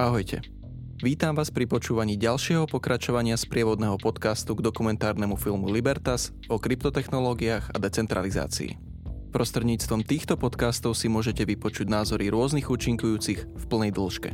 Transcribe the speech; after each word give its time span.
Ahojte. 0.00 0.40
Vítam 1.04 1.36
vás 1.36 1.52
pri 1.52 1.68
počúvaní 1.68 2.16
ďalšieho 2.16 2.64
pokračovania 2.64 3.36
z 3.36 3.44
prievodného 3.44 4.00
podcastu 4.00 4.56
k 4.56 4.64
dokumentárnemu 4.64 5.36
filmu 5.36 5.68
Libertas 5.68 6.32
o 6.48 6.56
kryptotechnológiách 6.56 7.68
a 7.68 7.76
decentralizácii. 7.76 8.80
Prostredníctvom 9.28 10.00
týchto 10.00 10.40
podcastov 10.40 10.96
si 10.96 11.12
môžete 11.12 11.44
vypočuť 11.44 11.92
názory 11.92 12.32
rôznych 12.32 12.72
účinkujúcich 12.72 13.44
v 13.44 13.64
plnej 13.68 13.92
dĺžke. 13.92 14.32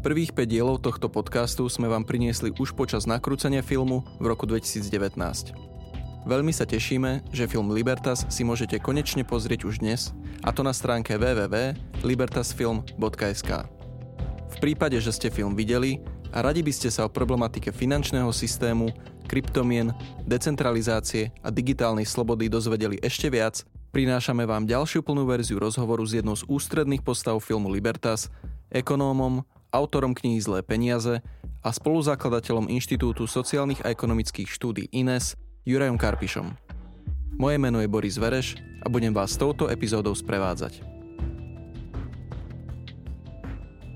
Prvých 0.00 0.32
5 0.32 0.48
dielov 0.48 0.80
tohto 0.80 1.12
podcastu 1.12 1.68
sme 1.68 1.92
vám 1.92 2.08
priniesli 2.08 2.56
už 2.56 2.72
počas 2.72 3.04
nakrúcania 3.04 3.60
filmu 3.60 4.08
v 4.16 4.24
roku 4.24 4.48
2019. 4.48 4.88
Veľmi 6.24 6.52
sa 6.56 6.64
tešíme, 6.64 7.28
že 7.28 7.44
film 7.44 7.76
Libertas 7.76 8.24
si 8.32 8.40
môžete 8.40 8.80
konečne 8.80 9.20
pozrieť 9.20 9.68
už 9.68 9.84
dnes, 9.84 10.16
a 10.40 10.48
to 10.48 10.64
na 10.64 10.72
stránke 10.72 11.12
www.libertasfilm.sk. 11.20 13.77
V 14.48 14.56
prípade, 14.60 14.96
že 14.98 15.12
ste 15.12 15.28
film 15.28 15.52
videli 15.52 16.00
a 16.32 16.40
radi 16.44 16.64
by 16.64 16.72
ste 16.72 16.88
sa 16.88 17.04
o 17.04 17.12
problematike 17.12 17.72
finančného 17.72 18.32
systému, 18.32 18.92
kryptomien, 19.28 19.92
decentralizácie 20.24 21.30
a 21.44 21.52
digitálnej 21.52 22.08
slobody 22.08 22.48
dozvedeli 22.48 22.96
ešte 23.04 23.28
viac, 23.28 23.64
prinášame 23.92 24.48
vám 24.48 24.64
ďalšiu 24.64 25.04
plnú 25.04 25.28
verziu 25.28 25.60
rozhovoru 25.60 26.04
s 26.04 26.16
jednou 26.16 26.36
z 26.36 26.44
ústredných 26.48 27.04
postav 27.04 27.36
filmu 27.44 27.68
Libertas, 27.68 28.32
ekonómom, 28.72 29.44
autorom 29.68 30.16
knihy 30.16 30.40
Zlé 30.40 30.64
peniaze 30.64 31.20
a 31.60 31.68
spoluzakladateľom 31.68 32.72
Inštitútu 32.72 33.28
sociálnych 33.28 33.84
a 33.84 33.92
ekonomických 33.92 34.48
štúdí 34.48 34.88
INES, 34.92 35.36
Jurajom 35.68 36.00
Karpišom. 36.00 36.56
Moje 37.36 37.56
meno 37.60 37.78
je 37.78 37.86
Boris 37.86 38.16
Vereš 38.16 38.56
a 38.80 38.88
budem 38.88 39.12
vás 39.12 39.36
touto 39.36 39.68
epizódou 39.68 40.16
sprevádzať. 40.16 40.97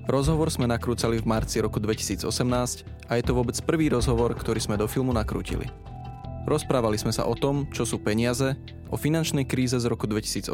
Rozhovor 0.03 0.51
sme 0.51 0.67
nakrúcali 0.67 1.23
v 1.23 1.25
marci 1.25 1.63
roku 1.63 1.79
2018 1.79 2.27
a 3.07 3.11
je 3.15 3.23
to 3.23 3.31
vôbec 3.31 3.55
prvý 3.63 3.87
rozhovor, 3.87 4.35
ktorý 4.35 4.59
sme 4.59 4.75
do 4.75 4.83
filmu 4.83 5.15
nakrútili. 5.15 5.71
Rozprávali 6.43 6.99
sme 6.99 7.15
sa 7.15 7.23
o 7.23 7.31
tom, 7.39 7.71
čo 7.71 7.87
sú 7.87 8.03
peniaze, 8.03 8.59
o 8.91 8.99
finančnej 8.99 9.47
kríze 9.47 9.79
z 9.79 9.87
roku 9.87 10.03
2008, 10.03 10.51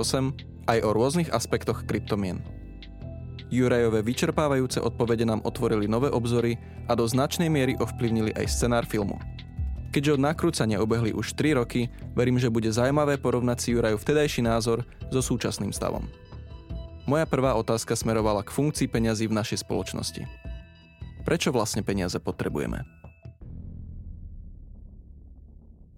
aj 0.69 0.77
o 0.85 0.89
rôznych 0.93 1.33
aspektoch 1.33 1.81
kryptomien. 1.89 2.45
Jurajové 3.49 4.05
vyčerpávajúce 4.05 4.77
odpovede 4.85 5.25
nám 5.25 5.41
otvorili 5.41 5.89
nové 5.89 6.13
obzory 6.13 6.61
a 6.85 6.93
do 6.93 7.09
značnej 7.09 7.49
miery 7.49 7.73
ovplyvnili 7.81 8.37
aj 8.37 8.53
scenár 8.53 8.85
filmu. 8.85 9.17
Keďže 9.89 10.21
od 10.21 10.25
nakrúcania 10.29 10.77
obehli 10.77 11.09
už 11.09 11.33
3 11.33 11.57
roky, 11.57 11.89
verím, 12.13 12.37
že 12.37 12.53
bude 12.53 12.69
zaujímavé 12.69 13.17
porovnať 13.17 13.57
si 13.57 13.73
Jurajov 13.73 14.05
vtedajší 14.05 14.45
názor 14.45 14.85
so 15.09 15.25
súčasným 15.25 15.73
stavom. 15.73 16.05
Moja 17.09 17.25
prvá 17.25 17.57
otázka 17.57 17.97
smerovala 17.97 18.45
k 18.45 18.53
funkcii 18.53 18.85
peňazí 18.85 19.25
v 19.25 19.33
našej 19.33 19.65
spoločnosti. 19.65 20.29
Prečo 21.25 21.49
vlastne 21.49 21.81
peniaze 21.81 22.21
potrebujeme? 22.21 22.85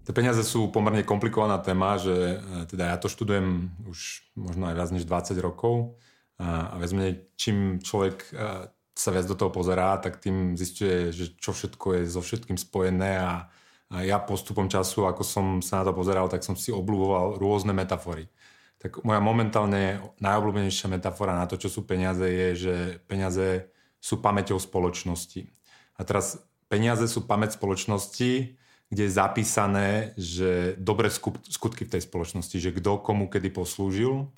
Tie 0.08 0.16
peniaze 0.16 0.40
sú 0.40 0.72
pomerne 0.72 1.04
komplikovaná 1.04 1.60
téma, 1.60 2.00
že 2.00 2.16
e, 2.16 2.36
teda 2.64 2.88
ja 2.88 2.96
to 2.96 3.12
študujem 3.12 3.76
už 3.84 4.24
možno 4.40 4.72
aj 4.72 4.74
viac 4.80 4.88
než 4.96 5.04
20 5.04 5.36
rokov 5.44 6.00
a 6.40 6.80
viac 6.80 6.90
menej 6.96 7.28
čím 7.36 7.84
človek 7.84 8.32
e, 8.32 8.72
sa 8.96 9.10
viac 9.12 9.28
do 9.28 9.36
toho 9.36 9.52
pozerá, 9.52 10.00
tak 10.00 10.16
tým 10.16 10.56
zistuje, 10.56 11.12
že 11.12 11.36
čo 11.36 11.52
všetko 11.52 11.92
je 11.92 12.02
so 12.08 12.24
všetkým 12.24 12.56
spojené 12.56 13.20
a, 13.20 13.52
a 13.92 14.00
ja 14.00 14.16
postupom 14.16 14.64
času, 14.64 15.04
ako 15.04 15.20
som 15.20 15.60
sa 15.60 15.84
na 15.84 15.92
to 15.92 15.92
pozeral, 15.92 16.32
tak 16.32 16.40
som 16.40 16.56
si 16.56 16.72
obľúboval 16.72 17.36
rôzne 17.36 17.76
metafory 17.76 18.32
tak 18.82 18.98
moja 19.06 19.22
momentálne 19.22 20.02
najobľúbenejšia 20.18 20.90
metafora 20.90 21.38
na 21.38 21.46
to, 21.46 21.54
čo 21.54 21.70
sú 21.70 21.86
peniaze, 21.86 22.26
je, 22.26 22.48
že 22.58 22.74
peniaze 23.06 23.70
sú 24.02 24.18
pamäťou 24.18 24.58
spoločnosti. 24.58 25.46
A 25.94 26.02
teraz 26.02 26.42
peniaze 26.66 27.06
sú 27.06 27.22
pamäť 27.22 27.54
spoločnosti, 27.54 28.58
kde 28.90 29.02
je 29.06 29.12
zapísané, 29.14 29.88
že 30.18 30.74
dobré 30.82 31.14
skutky 31.14 31.86
v 31.86 31.92
tej 31.94 32.02
spoločnosti, 32.02 32.58
že 32.58 32.74
kto 32.74 32.98
komu 32.98 33.30
kedy 33.30 33.54
poslúžil. 33.54 34.34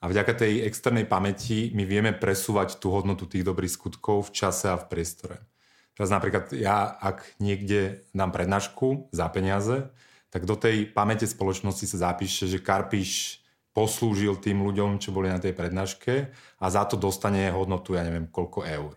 A 0.00 0.06
vďaka 0.06 0.46
tej 0.46 0.64
externej 0.70 1.04
pamäti 1.04 1.74
my 1.74 1.82
vieme 1.82 2.14
presúvať 2.14 2.78
tú 2.78 2.94
hodnotu 2.94 3.26
tých 3.26 3.42
dobrých 3.42 3.74
skutkov 3.74 4.30
v 4.30 4.34
čase 4.38 4.70
a 4.70 4.78
v 4.78 4.86
priestore. 4.86 5.42
Teraz 5.98 6.14
napríklad 6.14 6.54
ja, 6.56 6.94
ak 6.96 7.42
niekde 7.42 8.06
dám 8.14 8.30
prednášku 8.32 9.10
za 9.10 9.26
peniaze, 9.28 9.90
tak 10.30 10.46
do 10.46 10.54
tej 10.54 10.88
pamäte 10.88 11.26
spoločnosti 11.26 11.84
sa 11.90 12.14
zapíše, 12.14 12.46
že 12.46 12.62
Karpiš 12.62 13.42
poslúžil 13.70 14.38
tým 14.42 14.66
ľuďom, 14.66 14.98
čo 14.98 15.14
boli 15.14 15.30
na 15.30 15.38
tej 15.38 15.54
prednáške 15.54 16.30
a 16.58 16.66
za 16.66 16.82
to 16.86 16.98
dostane 16.98 17.50
hodnotu, 17.54 17.94
ja 17.94 18.02
neviem, 18.02 18.26
koľko 18.26 18.66
eur. 18.66 18.92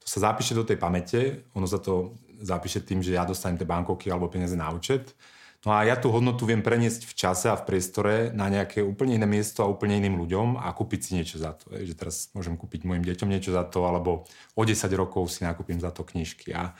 To 0.00 0.06
sa 0.08 0.32
zapíše 0.32 0.52
do 0.56 0.64
tej 0.64 0.76
pamäte, 0.76 1.48
ono 1.56 1.64
sa 1.64 1.80
to 1.80 2.16
zapíše 2.40 2.84
tým, 2.84 3.00
že 3.00 3.16
ja 3.16 3.24
dostanem 3.24 3.56
tie 3.56 3.68
bankovky 3.68 4.12
alebo 4.12 4.28
peniaze 4.28 4.56
na 4.56 4.68
účet. 4.68 5.16
No 5.64 5.72
a 5.72 5.80
ja 5.80 5.96
tú 5.96 6.12
hodnotu 6.12 6.44
viem 6.44 6.60
preniesť 6.60 7.08
v 7.08 7.14
čase 7.16 7.48
a 7.48 7.56
v 7.56 7.64
priestore 7.64 8.28
na 8.36 8.52
nejaké 8.52 8.84
úplne 8.84 9.16
iné 9.16 9.24
miesto 9.24 9.64
a 9.64 9.70
úplne 9.72 9.96
iným 9.96 10.20
ľuďom 10.20 10.60
a 10.60 10.68
kúpiť 10.76 11.00
si 11.00 11.10
niečo 11.16 11.40
za 11.40 11.56
to. 11.56 11.72
Že 11.72 11.94
teraz 11.96 12.28
môžem 12.36 12.52
kúpiť 12.52 12.84
mojim 12.84 13.00
deťom 13.00 13.32
niečo 13.32 13.56
za 13.56 13.64
to, 13.64 13.88
alebo 13.88 14.28
o 14.52 14.62
10 14.62 14.76
rokov 14.92 15.32
si 15.32 15.40
nakúpim 15.40 15.80
za 15.80 15.88
to 15.88 16.04
knižky. 16.04 16.52
A, 16.52 16.76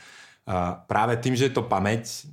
práve 0.85 1.17
tým, 1.17 1.33
že 1.33 1.49
je 1.49 1.57
to 1.57 1.65
pamäť, 1.65 2.29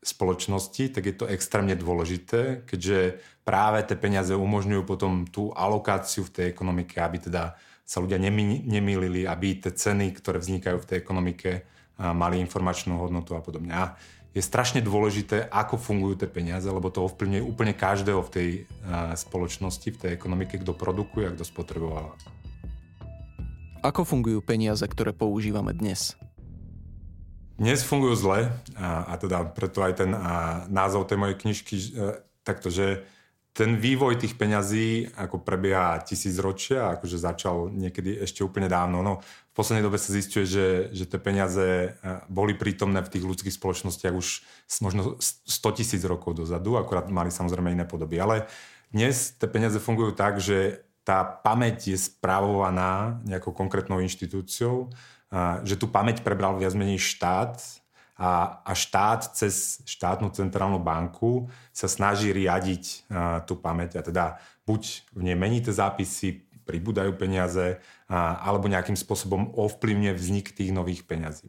spoločnosti, 0.00 0.96
tak 0.96 1.04
je 1.04 1.14
to 1.14 1.28
extrémne 1.28 1.76
dôležité, 1.76 2.64
keďže 2.64 3.20
práve 3.44 3.84
tie 3.84 4.00
peniaze 4.00 4.32
umožňujú 4.32 4.82
potom 4.88 5.28
tú 5.28 5.52
alokáciu 5.52 6.24
v 6.24 6.32
tej 6.32 6.44
ekonomike, 6.48 6.96
aby 6.96 7.20
teda 7.28 7.52
sa 7.84 8.00
ľudia 8.00 8.16
nemýlili, 8.16 9.28
aby 9.28 9.60
tie 9.60 9.76
ceny, 9.76 10.16
ktoré 10.16 10.40
vznikajú 10.40 10.78
v 10.80 10.88
tej 10.88 10.96
ekonomike, 11.02 11.68
mali 12.00 12.40
informačnú 12.40 12.96
hodnotu 12.96 13.36
a 13.36 13.44
podobne. 13.44 13.76
A 13.76 13.84
je 14.30 14.38
strašne 14.40 14.78
dôležité, 14.78 15.50
ako 15.50 15.74
fungujú 15.74 16.22
tie 16.22 16.30
peniaze, 16.30 16.70
lebo 16.70 16.86
to 16.88 17.02
ovplyvňuje 17.04 17.42
úplne 17.42 17.74
každého 17.74 18.22
v 18.24 18.30
tej 18.30 18.48
spoločnosti, 19.18 19.90
v 19.90 20.00
tej 20.00 20.10
ekonomike, 20.14 20.54
kto 20.62 20.70
produkuje 20.72 21.28
a 21.28 21.34
kto 21.34 21.42
spotrebováva. 21.42 22.14
Ako 23.82 24.06
fungujú 24.06 24.38
peniaze, 24.38 24.86
ktoré 24.86 25.10
používame 25.10 25.74
dnes? 25.74 26.14
Dnes 27.60 27.84
fungujú 27.84 28.16
zle 28.16 28.48
a, 28.72 29.04
a 29.04 29.14
teda 29.20 29.44
preto 29.52 29.84
aj 29.84 30.00
ten 30.00 30.16
a, 30.16 30.64
názov 30.72 31.04
tej 31.04 31.20
mojej 31.20 31.36
knižky 31.36 31.76
e, 31.76 31.86
takto, 32.40 32.72
že 32.72 33.04
ten 33.52 33.76
vývoj 33.76 34.16
tých 34.16 34.40
peňazí 34.40 35.12
ako 35.12 35.44
prebieha 35.44 36.00
tisíc 36.00 36.40
ročia, 36.40 36.96
akože 36.96 37.20
začal 37.20 37.68
niekedy 37.68 38.16
ešte 38.24 38.40
úplne 38.40 38.64
dávno. 38.64 39.04
No, 39.04 39.20
v 39.20 39.52
poslednej 39.52 39.84
dobe 39.84 40.00
sa 40.00 40.08
zistuje, 40.08 40.48
že, 40.48 40.88
že 40.96 41.04
tie 41.04 41.20
peniaze 41.20 41.60
e, 41.60 41.88
boli 42.32 42.56
prítomné 42.56 43.04
v 43.04 43.12
tých 43.12 43.28
ľudských 43.28 43.52
spoločnostiach 43.52 44.16
už 44.16 44.40
možno 44.80 45.20
100 45.20 45.44
tisíc 45.76 46.00
rokov 46.08 46.40
dozadu, 46.40 46.80
akorát 46.80 47.12
mali 47.12 47.28
samozrejme 47.28 47.76
iné 47.76 47.84
podoby. 47.84 48.16
Ale 48.24 48.48
dnes 48.88 49.36
tie 49.36 49.44
peniaze 49.52 49.76
fungujú 49.76 50.16
tak, 50.16 50.40
že 50.40 50.80
tá 51.04 51.28
pamäť 51.28 51.92
je 51.92 51.98
správovaná 52.08 53.20
nejakou 53.28 53.52
konkrétnou 53.52 54.00
inštitúciou 54.00 54.88
že 55.62 55.78
tú 55.78 55.86
pamäť 55.86 56.26
prebral 56.26 56.58
viac 56.58 56.74
menej 56.74 56.98
štát 56.98 57.62
a, 58.20 58.60
a 58.66 58.72
štát 58.74 59.32
cez 59.32 59.80
štátnu 59.86 60.28
centrálnu 60.34 60.82
banku 60.82 61.48
sa 61.72 61.88
snaží 61.88 62.34
riadiť 62.34 62.84
a, 63.08 63.40
tú 63.46 63.56
pamäť 63.56 63.96
a 63.96 64.02
teda 64.02 64.24
buď 64.68 64.82
v 65.14 65.22
nej 65.24 65.36
mení 65.38 65.62
tie 65.64 65.72
zápisy, 65.72 66.44
pribúdajú 66.68 67.16
peniaze 67.16 67.80
a, 68.10 68.42
alebo 68.42 68.68
nejakým 68.68 68.98
spôsobom 68.98 69.56
ovplyvne 69.56 70.12
vznik 70.12 70.52
tých 70.52 70.74
nových 70.74 71.08
peňazí. 71.08 71.48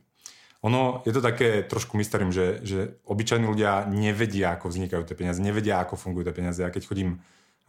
Ono 0.62 1.02
je 1.10 1.14
to 1.14 1.26
také 1.26 1.66
trošku 1.66 1.98
mysterium, 1.98 2.30
že, 2.30 2.62
že 2.62 3.02
obyčajní 3.10 3.50
ľudia 3.50 3.90
nevedia, 3.90 4.54
ako 4.54 4.70
vznikajú 4.70 5.10
tie 5.10 5.18
peniaze, 5.18 5.42
nevedia, 5.42 5.82
ako 5.82 5.98
fungujú 5.98 6.30
tie 6.30 6.38
peniaze. 6.38 6.62
Ja 6.62 6.70
keď 6.70 6.86
chodím 6.86 7.18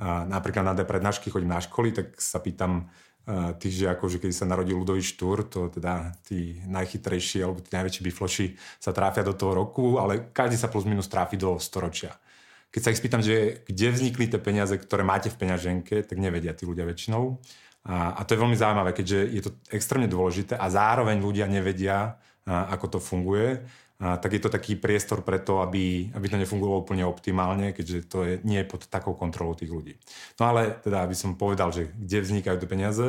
napríklad 0.03 0.61
na 0.61 0.77
prednášky, 0.77 1.33
chodím 1.33 1.57
na 1.57 1.65
školy, 1.65 1.97
tak 1.97 2.21
sa 2.21 2.37
pýtam 2.37 2.93
tých 3.63 3.87
žiakov, 3.87 4.11
že 4.11 4.19
keď 4.19 4.31
sa 4.35 4.51
narodil 4.51 4.75
Ludový 4.75 4.99
Štúr, 4.99 5.47
to 5.47 5.71
teda 5.71 6.11
tí 6.27 6.59
najchytrejší 6.67 7.47
alebo 7.47 7.63
tí 7.63 7.71
najväčší 7.71 8.03
bifloši 8.03 8.47
sa 8.83 8.91
tráfia 8.91 9.23
do 9.23 9.31
toho 9.31 9.55
roku, 9.55 10.03
ale 10.03 10.35
každý 10.35 10.59
sa 10.59 10.67
plus 10.67 10.83
minus 10.83 11.07
tráfi 11.07 11.39
do 11.39 11.55
storočia. 11.63 12.19
Keď 12.75 12.81
sa 12.83 12.91
ich 12.91 12.99
spýtam, 12.99 13.23
že 13.23 13.63
kde 13.69 13.95
vznikli 13.95 14.27
tie 14.27 14.43
peniaze, 14.43 14.75
ktoré 14.75 15.07
máte 15.07 15.31
v 15.31 15.39
peňaženke, 15.39 16.03
tak 16.03 16.17
nevedia 16.19 16.57
tí 16.57 16.67
ľudia 16.67 16.83
väčšinou. 16.89 17.39
A, 17.87 18.17
a 18.19 18.21
to 18.27 18.35
je 18.35 18.43
veľmi 18.43 18.59
zaujímavé, 18.59 18.91
keďže 18.91 19.19
je 19.29 19.43
to 19.47 19.51
extrémne 19.71 20.11
dôležité 20.11 20.59
a 20.59 20.67
zároveň 20.73 21.23
ľudia 21.23 21.47
nevedia, 21.47 22.19
a, 22.49 22.75
ako 22.75 22.97
to 22.97 22.99
funguje 22.99 23.63
tak 24.03 24.31
je 24.35 24.43
to 24.43 24.51
taký 24.51 24.75
priestor 24.75 25.23
pre 25.23 25.39
to, 25.39 25.63
aby, 25.63 26.11
aby 26.11 26.27
to 26.27 26.35
nefungovalo 26.35 26.83
úplne 26.83 27.07
optimálne, 27.07 27.71
keďže 27.71 27.99
to 28.11 28.19
je, 28.27 28.35
nie 28.43 28.59
je 28.59 28.67
pod 28.67 28.91
takou 28.91 29.15
kontrolou 29.15 29.55
tých 29.55 29.71
ľudí. 29.71 29.95
No 30.43 30.51
ale 30.51 30.75
teda, 30.83 31.07
aby 31.07 31.15
som 31.15 31.39
povedal, 31.39 31.71
že 31.71 31.95
kde 31.95 32.27
vznikajú 32.27 32.57
tie 32.59 32.71
peniaze, 32.71 33.07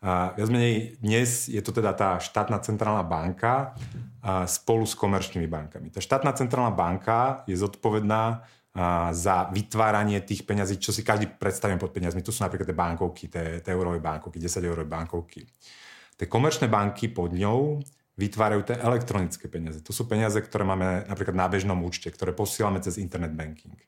a 0.00 0.32
viac 0.32 0.48
menej 0.48 0.96
dnes 1.04 1.52
je 1.52 1.60
to 1.60 1.76
teda 1.76 1.92
tá 1.92 2.16
štátna 2.16 2.56
centrálna 2.64 3.04
banka 3.04 3.76
a 4.24 4.48
spolu 4.48 4.88
s 4.88 4.96
komerčnými 4.96 5.44
bankami. 5.44 5.92
Tá 5.92 6.00
štátna 6.00 6.32
centrálna 6.32 6.72
banka 6.72 7.44
je 7.44 7.60
zodpovedná 7.60 8.40
za 9.12 9.52
vytváranie 9.52 10.24
tých 10.24 10.48
peňazí, 10.48 10.80
čo 10.80 10.88
si 10.88 11.04
každý 11.04 11.28
predstavím 11.28 11.76
pod 11.76 11.92
peniazmi. 11.92 12.24
Tu 12.24 12.32
sú 12.32 12.40
napríklad 12.40 12.64
tie 12.64 12.78
bankovky, 12.80 13.24
tie, 13.28 13.46
tie 13.60 13.72
eurové 13.76 14.00
bankovky, 14.00 14.40
10 14.40 14.64
eurové 14.64 14.88
bankovky. 14.88 15.44
Tie 16.16 16.24
komerčné 16.24 16.72
banky 16.72 17.12
pod 17.12 17.36
ňou 17.36 17.84
vytvárajú 18.20 18.68
tie 18.68 18.76
elektronické 18.76 19.48
peniaze. 19.48 19.80
To 19.80 19.96
sú 19.96 20.04
peniaze, 20.04 20.36
ktoré 20.36 20.68
máme 20.68 21.08
napríklad 21.08 21.32
na 21.32 21.48
bežnom 21.48 21.80
účte, 21.80 22.12
ktoré 22.12 22.36
posielame 22.36 22.84
cez 22.84 23.00
internet 23.00 23.32
banking. 23.32 23.80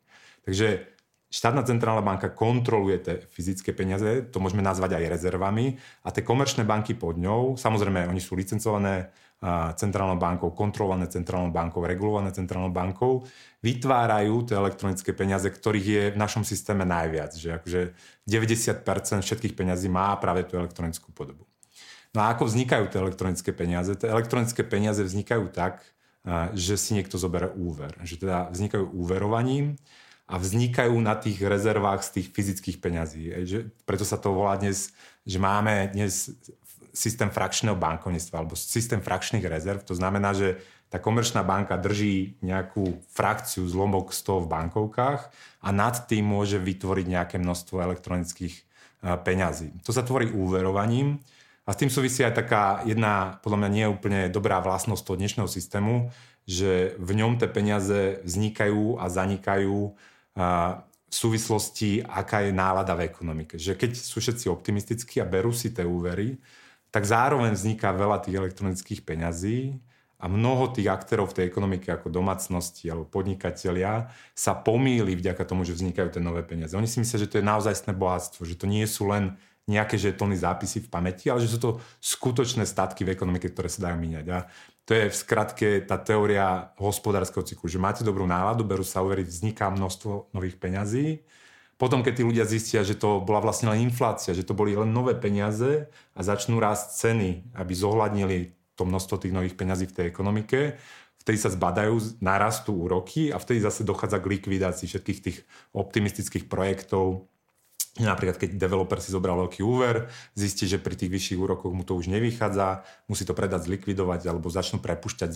Takže 0.48 0.88
štátna 1.28 1.68
centrálna 1.68 2.00
banka 2.00 2.32
kontroluje 2.32 2.96
tie 3.04 3.14
fyzické 3.28 3.76
peniaze, 3.76 4.24
to 4.32 4.40
môžeme 4.40 4.64
nazvať 4.64 4.96
aj 4.96 5.12
rezervami, 5.12 5.76
a 6.00 6.08
tie 6.08 6.24
komerčné 6.24 6.64
banky 6.64 6.96
pod 6.96 7.20
ňou, 7.20 7.60
samozrejme, 7.60 8.08
oni 8.08 8.20
sú 8.20 8.32
licencované 8.32 9.12
centrálnou 9.74 10.22
bankou, 10.22 10.54
kontrolované 10.54 11.10
centrálnou 11.10 11.50
bankou, 11.50 11.82
regulované 11.82 12.30
centrálnou 12.30 12.70
bankou, 12.70 13.26
vytvárajú 13.58 14.46
tie 14.46 14.54
elektronické 14.54 15.10
peniaze, 15.10 15.50
ktorých 15.50 15.86
je 15.86 16.04
v 16.14 16.20
našom 16.20 16.46
systéme 16.46 16.86
najviac. 16.86 17.34
Že 17.34 17.58
akože 17.58 17.80
90% 18.22 19.26
všetkých 19.26 19.58
peňazí 19.58 19.90
má 19.90 20.14
práve 20.22 20.46
tú 20.46 20.54
elektronickú 20.62 21.10
podobu. 21.10 21.42
No 22.12 22.28
a 22.28 22.36
ako 22.36 22.44
vznikajú 22.44 22.92
tie 22.92 23.00
elektronické 23.00 23.50
peniaze? 23.56 23.96
Tie 23.96 24.08
elektronické 24.08 24.60
peniaze 24.60 25.00
vznikajú 25.00 25.48
tak, 25.48 25.80
že 26.52 26.76
si 26.76 26.92
niekto 26.94 27.16
zoberie 27.16 27.50
úver. 27.56 27.96
Že 28.04 28.28
teda 28.28 28.38
vznikajú 28.52 28.84
úverovaním 28.92 29.80
a 30.28 30.36
vznikajú 30.36 30.92
na 31.00 31.16
tých 31.16 31.40
rezervách 31.40 32.04
z 32.04 32.20
tých 32.20 32.26
fyzických 32.30 32.78
peňazí. 32.78 33.22
Preto 33.88 34.04
sa 34.04 34.20
to 34.20 34.36
volá 34.36 34.60
dnes, 34.60 34.92
že 35.24 35.40
máme 35.40 35.88
dnes 35.90 36.36
systém 36.92 37.32
frakčného 37.32 37.74
bankovníctva 37.74 38.44
alebo 38.44 38.54
systém 38.54 39.00
frakčných 39.00 39.48
rezerv. 39.48 39.80
To 39.88 39.96
znamená, 39.96 40.36
že 40.36 40.60
tá 40.92 41.00
komerčná 41.00 41.40
banka 41.40 41.80
drží 41.80 42.36
nejakú 42.44 43.00
frakciu 43.08 43.64
zlomok 43.64 44.12
z 44.12 44.20
toho 44.28 44.44
v 44.44 44.52
bankovkách 44.52 45.32
a 45.64 45.68
nad 45.72 45.96
tým 46.04 46.28
môže 46.28 46.60
vytvoriť 46.60 47.06
nejaké 47.08 47.36
množstvo 47.40 47.80
elektronických 47.80 48.54
e, 48.60 48.62
peňazí. 49.24 49.72
To 49.88 49.90
sa 49.96 50.04
tvorí 50.04 50.28
úverovaním 50.28 51.24
a 51.62 51.70
s 51.70 51.78
tým 51.78 51.90
súvisí 51.90 52.26
aj 52.26 52.34
taká 52.34 52.82
jedna, 52.82 53.38
podľa 53.46 53.58
mňa 53.62 53.70
nie 53.70 53.86
úplne 53.86 54.20
dobrá 54.26 54.58
vlastnosť 54.58 55.02
toho 55.06 55.20
dnešného 55.20 55.46
systému, 55.46 56.10
že 56.42 56.98
v 56.98 57.10
ňom 57.22 57.38
tie 57.38 57.46
peniaze 57.46 58.18
vznikajú 58.26 58.98
a 58.98 59.06
zanikajú 59.06 59.78
e, 59.86 59.90
v 60.82 61.14
súvislosti, 61.14 62.02
aká 62.02 62.42
je 62.42 62.50
nálada 62.50 62.98
v 62.98 63.06
ekonomike. 63.06 63.62
Že 63.62 63.78
keď 63.78 63.90
sú 63.94 64.18
všetci 64.18 64.50
optimistickí 64.50 65.22
a 65.22 65.28
berú 65.28 65.54
si 65.54 65.70
tie 65.70 65.86
úvery, 65.86 66.42
tak 66.90 67.06
zároveň 67.06 67.54
vzniká 67.54 67.94
veľa 67.94 68.26
tých 68.26 68.42
elektronických 68.42 69.06
peňazí 69.06 69.78
a 70.18 70.26
mnoho 70.26 70.70
tých 70.74 70.90
aktérov 70.90 71.30
v 71.30 71.36
tej 71.40 71.44
ekonomike 71.46 71.90
ako 71.94 72.10
domácnosti 72.10 72.90
alebo 72.90 73.06
podnikatelia 73.06 74.10
sa 74.34 74.58
pomýli 74.58 75.14
vďaka 75.14 75.46
tomu, 75.46 75.62
že 75.62 75.78
vznikajú 75.78 76.10
tie 76.10 76.22
nové 76.22 76.42
peniaze. 76.42 76.74
Oni 76.74 76.90
si 76.90 76.98
myslia, 76.98 77.22
že 77.22 77.30
to 77.30 77.38
je 77.38 77.46
naozajstné 77.46 77.94
bohatstvo, 77.94 78.46
že 78.46 78.58
to 78.58 78.66
nie 78.66 78.86
sú 78.86 79.10
len 79.10 79.38
nejaké 79.70 79.94
žetóny 79.94 80.34
zápisy 80.34 80.82
v 80.84 80.90
pamäti, 80.90 81.30
ale 81.30 81.42
že 81.44 81.54
sú 81.54 81.58
to 81.62 81.70
skutočné 82.02 82.66
statky 82.66 83.06
v 83.06 83.14
ekonomike, 83.14 83.46
ktoré 83.50 83.70
sa 83.70 83.90
dajú 83.90 83.96
míňať. 83.98 84.26
A 84.34 84.38
to 84.82 84.98
je 84.98 85.06
v 85.06 85.16
skratke 85.16 85.68
tá 85.86 85.98
teória 86.02 86.74
hospodárskeho 86.82 87.46
cyklu, 87.46 87.70
že 87.70 87.78
máte 87.78 88.02
dobrú 88.02 88.26
náladu, 88.26 88.66
berú 88.66 88.82
sa 88.82 89.06
uveriť, 89.06 89.26
vzniká 89.30 89.70
množstvo 89.70 90.34
nových 90.34 90.58
peňazí 90.58 91.22
potom, 91.82 91.98
keď 91.98 92.14
tí 92.14 92.22
ľudia 92.22 92.46
zistia, 92.46 92.86
že 92.86 92.94
to 92.94 93.18
bola 93.18 93.42
vlastne 93.42 93.66
len 93.74 93.90
inflácia, 93.90 94.30
že 94.30 94.46
to 94.46 94.54
boli 94.54 94.78
len 94.78 94.94
nové 94.94 95.18
peniaze 95.18 95.90
a 96.14 96.20
začnú 96.22 96.62
rásť 96.62 96.94
ceny, 96.94 97.58
aby 97.58 97.72
zohľadnili 97.74 98.54
to 98.78 98.86
množstvo 98.86 99.18
tých 99.18 99.34
nových 99.34 99.58
peňazí 99.58 99.90
v 99.90 99.96
tej 99.98 100.06
ekonomike, 100.06 100.78
vtedy 101.18 101.38
sa 101.42 101.50
zbadajú, 101.50 102.22
narastú 102.22 102.86
úroky 102.86 103.34
a 103.34 103.42
vtedy 103.42 103.66
zase 103.66 103.82
dochádza 103.82 104.22
k 104.22 104.30
likvidácii 104.30 104.86
všetkých 104.86 105.20
tých 105.26 105.38
optimistických 105.74 106.46
projektov. 106.46 107.26
Napríklad, 108.00 108.40
keď 108.40 108.56
developer 108.56 109.04
si 109.04 109.12
zobral 109.12 109.36
veľký 109.36 109.60
úver, 109.60 110.08
zistí, 110.32 110.64
že 110.64 110.80
pri 110.80 110.96
tých 110.96 111.12
vyšších 111.12 111.36
úrokoch 111.36 111.76
mu 111.76 111.84
to 111.84 111.92
už 111.92 112.08
nevychádza, 112.08 112.88
musí 113.04 113.28
to 113.28 113.36
predať, 113.36 113.68
zlikvidovať 113.68 114.32
alebo 114.32 114.48
začnú 114.48 114.80
prepušťať 114.80 115.28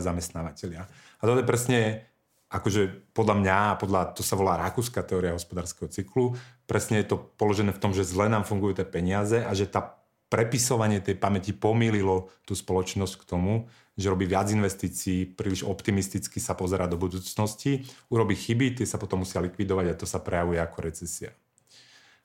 zamestnávateľia. 0.00 0.88
A 0.88 1.22
to 1.28 1.36
je 1.36 1.44
presne 1.44 2.08
akože 2.48 3.12
podľa 3.12 3.34
mňa, 3.44 3.56
podľa, 3.76 4.16
to 4.16 4.24
sa 4.24 4.40
volá 4.40 4.56
rakúska 4.56 5.04
teória 5.04 5.36
hospodárskeho 5.36 5.92
cyklu, 5.92 6.32
presne 6.64 7.04
je 7.04 7.12
to 7.12 7.20
položené 7.36 7.76
v 7.76 7.82
tom, 7.82 7.92
že 7.92 8.08
zle 8.08 8.32
nám 8.32 8.48
fungujú 8.48 8.80
tie 8.80 8.88
peniaze 8.88 9.44
a 9.44 9.52
že 9.52 9.68
tá 9.68 10.00
prepisovanie 10.32 11.04
tej 11.04 11.20
pamäti 11.20 11.52
pomýlilo 11.52 12.32
tú 12.48 12.56
spoločnosť 12.56 13.14
k 13.20 13.28
tomu, 13.28 13.68
že 14.00 14.08
robí 14.08 14.24
viac 14.24 14.48
investícií, 14.48 15.28
príliš 15.36 15.64
optimisticky 15.66 16.40
sa 16.40 16.56
pozera 16.56 16.88
do 16.88 16.96
budúcnosti, 16.96 17.84
urobí 18.08 18.32
chyby, 18.32 18.80
tie 18.80 18.86
sa 18.88 18.96
potom 18.96 19.28
musia 19.28 19.44
likvidovať 19.44 19.92
a 19.92 19.98
to 19.98 20.08
sa 20.08 20.20
prejavuje 20.20 20.56
ako 20.56 20.78
recesia. 20.88 21.32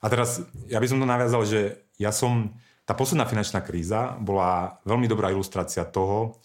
A 0.04 0.12
teraz, 0.12 0.44
ja 0.68 0.84
by 0.84 0.88
som 0.92 1.00
to 1.00 1.08
naviazal, 1.08 1.48
že 1.48 1.80
ja 1.96 2.12
som, 2.12 2.52
tá 2.84 2.92
posledná 2.92 3.24
finančná 3.24 3.64
kríza 3.64 4.20
bola 4.20 4.84
veľmi 4.84 5.08
dobrá 5.08 5.32
ilustrácia 5.32 5.88
toho, 5.88 6.44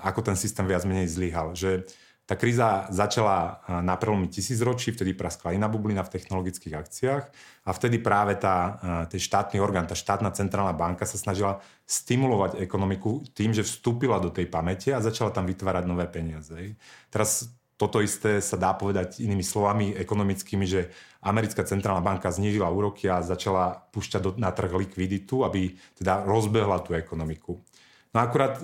ako 0.00 0.20
ten 0.22 0.38
systém 0.38 0.62
viac 0.62 0.86
menej 0.86 1.10
zlyhal. 1.10 1.58
Že 1.58 1.82
tá 2.24 2.40
kríza 2.40 2.88
začala 2.88 3.60
na 3.84 4.00
prelomí 4.00 4.32
tisícročí, 4.32 4.96
vtedy 4.96 5.12
praskla 5.12 5.52
iná 5.52 5.68
bublina 5.68 6.00
v 6.00 6.14
technologických 6.16 6.72
akciách 6.72 7.24
a 7.68 7.70
vtedy 7.76 8.00
práve 8.00 8.40
tá, 8.40 8.80
ten 9.12 9.20
štátny 9.20 9.60
orgán, 9.60 9.84
tá 9.84 9.92
štátna 9.92 10.32
centrálna 10.32 10.72
banka 10.72 11.04
sa 11.04 11.20
snažila 11.20 11.60
stimulovať 11.84 12.64
ekonomiku 12.64 13.28
tým, 13.36 13.52
že 13.52 13.60
vstúpila 13.60 14.16
do 14.24 14.32
tej 14.32 14.48
pamäte 14.48 14.96
a 14.96 15.04
začala 15.04 15.36
tam 15.36 15.44
vytvárať 15.44 15.84
nové 15.84 16.08
peniaze. 16.08 16.80
Teraz 17.12 17.52
toto 17.74 17.98
isté 17.98 18.38
sa 18.38 18.54
dá 18.54 18.70
povedať 18.74 19.18
inými 19.18 19.42
slovami 19.42 19.98
ekonomickými, 19.98 20.64
že 20.66 20.94
americká 21.26 21.66
centrálna 21.66 22.04
banka 22.04 22.30
znížila 22.30 22.70
úroky 22.70 23.10
a 23.10 23.24
začala 23.24 23.90
púšťať 23.90 24.38
na 24.38 24.54
trh 24.54 24.70
likviditu, 24.70 25.42
aby 25.42 25.74
teda 25.98 26.22
rozbehla 26.22 26.78
tú 26.86 26.94
ekonomiku. 26.94 27.58
No 28.14 28.18
akurát 28.22 28.62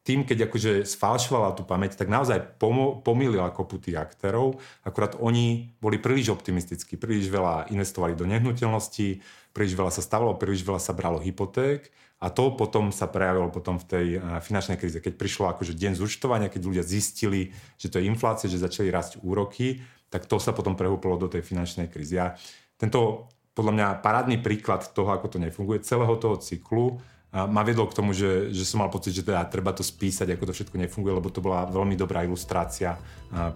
tým, 0.00 0.24
keď 0.24 0.48
akože 0.48 0.88
sfalšovala 0.88 1.52
tú 1.52 1.68
pamäť, 1.68 2.00
tak 2.00 2.08
naozaj 2.08 2.56
pomo- 2.56 3.04
pomýlila 3.04 3.52
kopu 3.52 3.76
tých 3.76 4.00
aktérov. 4.00 4.56
Akurát 4.80 5.12
oni 5.20 5.76
boli 5.84 6.00
príliš 6.00 6.32
optimistickí, 6.32 6.96
príliš 6.96 7.28
veľa 7.28 7.68
investovali 7.68 8.16
do 8.16 8.24
nehnuteľností, 8.24 9.20
príliš 9.52 9.76
veľa 9.76 9.92
sa 9.92 10.00
stavalo, 10.00 10.40
príliš 10.40 10.64
veľa 10.64 10.80
sa 10.80 10.96
bralo 10.96 11.20
hypoték 11.20 11.92
a 12.18 12.26
to 12.34 12.50
potom 12.58 12.90
sa 12.90 13.06
prejavilo 13.06 13.46
potom 13.54 13.78
v 13.78 13.86
tej 13.86 14.06
uh, 14.18 14.42
finančnej 14.42 14.74
kríze. 14.74 14.98
Keď 14.98 15.14
prišlo 15.14 15.54
akože 15.54 15.78
deň 15.78 15.94
zúčtovania, 15.94 16.50
keď 16.50 16.62
ľudia 16.66 16.84
zistili, 16.84 17.54
že 17.78 17.86
to 17.86 18.02
je 18.02 18.10
inflácia, 18.10 18.50
že 18.50 18.58
začali 18.58 18.90
rásť 18.90 19.22
úroky, 19.22 19.78
tak 20.10 20.26
to 20.26 20.42
sa 20.42 20.50
potom 20.50 20.74
prehúpilo 20.74 21.14
do 21.14 21.30
tej 21.30 21.46
finančnej 21.46 21.86
krízy. 21.86 22.18
A 22.18 22.34
tento 22.74 23.30
podľa 23.54 23.74
mňa 23.74 23.86
parádny 24.02 24.38
príklad 24.38 24.86
toho, 24.94 25.10
ako 25.10 25.34
to 25.34 25.38
nefunguje, 25.42 25.82
celého 25.82 26.14
toho 26.18 26.38
cyklu, 26.38 26.98
a 27.28 27.44
ma 27.44 27.60
viedlo 27.60 27.84
k 27.84 27.92
tomu, 27.92 28.16
že, 28.16 28.48
že 28.56 28.64
som 28.64 28.80
mal 28.80 28.88
pocit, 28.88 29.12
že 29.12 29.20
teda 29.20 29.44
treba 29.52 29.76
to 29.76 29.84
spísať, 29.84 30.32
ako 30.32 30.48
to 30.48 30.56
všetko 30.56 30.80
nefunguje, 30.80 31.12
lebo 31.12 31.28
to 31.28 31.44
bola 31.44 31.68
veľmi 31.68 31.92
dobrá 31.92 32.24
ilustrácia 32.24 32.96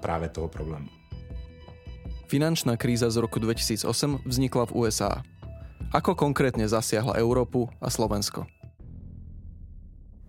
práve 0.05 0.29
toho 0.29 0.45
problému. 0.45 0.93
Finančná 2.29 2.77
kríza 2.77 3.09
z 3.09 3.17
roku 3.21 3.41
2008 3.41 4.29
vznikla 4.29 4.69
v 4.69 4.73
USA. 4.77 5.25
Ako 5.91 6.15
konkrétne 6.15 6.71
zasiahla 6.71 7.19
Európu 7.19 7.67
a 7.83 7.91
Slovensko? 7.91 8.47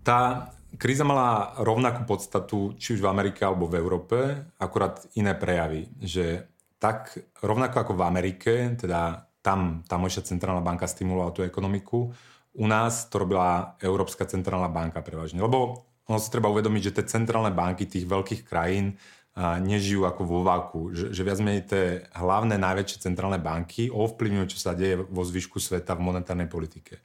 Tá 0.02 0.50
kríza 0.74 1.06
mala 1.06 1.54
rovnakú 1.62 2.04
podstatu 2.04 2.74
či 2.74 2.98
už 2.98 3.00
v 3.00 3.10
Amerike 3.10 3.46
alebo 3.46 3.70
v 3.70 3.78
Európe, 3.78 4.18
akurát 4.58 5.06
iné 5.14 5.38
prejavy. 5.38 5.86
Že 6.02 6.50
tak 6.82 7.14
rovnako 7.40 7.76
ako 7.80 7.92
v 7.94 8.02
Amerike, 8.02 8.52
teda 8.74 9.30
tam 9.40 9.84
tamojšia 9.86 10.26
centrálna 10.26 10.64
banka 10.64 10.88
stimulovala 10.88 11.32
tú 11.32 11.44
ekonomiku, 11.44 12.10
u 12.54 12.66
nás 12.70 13.10
to 13.10 13.18
robila 13.18 13.74
Európska 13.82 14.24
centrálna 14.24 14.70
banka 14.70 15.02
prevažne. 15.02 15.42
Lebo 15.42 15.84
ono 16.04 16.18
sa 16.20 16.30
treba 16.30 16.52
uvedomiť, 16.52 16.82
že 16.90 16.94
tie 17.00 17.10
centrálne 17.18 17.50
banky 17.50 17.88
tých 17.88 18.06
veľkých 18.06 18.42
krajín 18.44 18.94
nežijú 19.38 20.06
ako 20.06 20.22
vo 20.22 20.40
váku. 20.46 20.94
Že, 20.94 21.06
že 21.10 21.22
viac 21.26 21.38
menej 21.42 21.62
tie 21.66 21.84
hlavné 22.14 22.54
najväčšie 22.54 23.02
centrálne 23.02 23.42
banky 23.42 23.90
ovplyvňujú, 23.90 24.46
čo 24.54 24.58
sa 24.58 24.78
deje 24.78 25.02
vo 25.02 25.22
zvyšku 25.26 25.58
sveta 25.58 25.98
v 25.98 26.06
monetárnej 26.06 26.46
politike. 26.46 27.02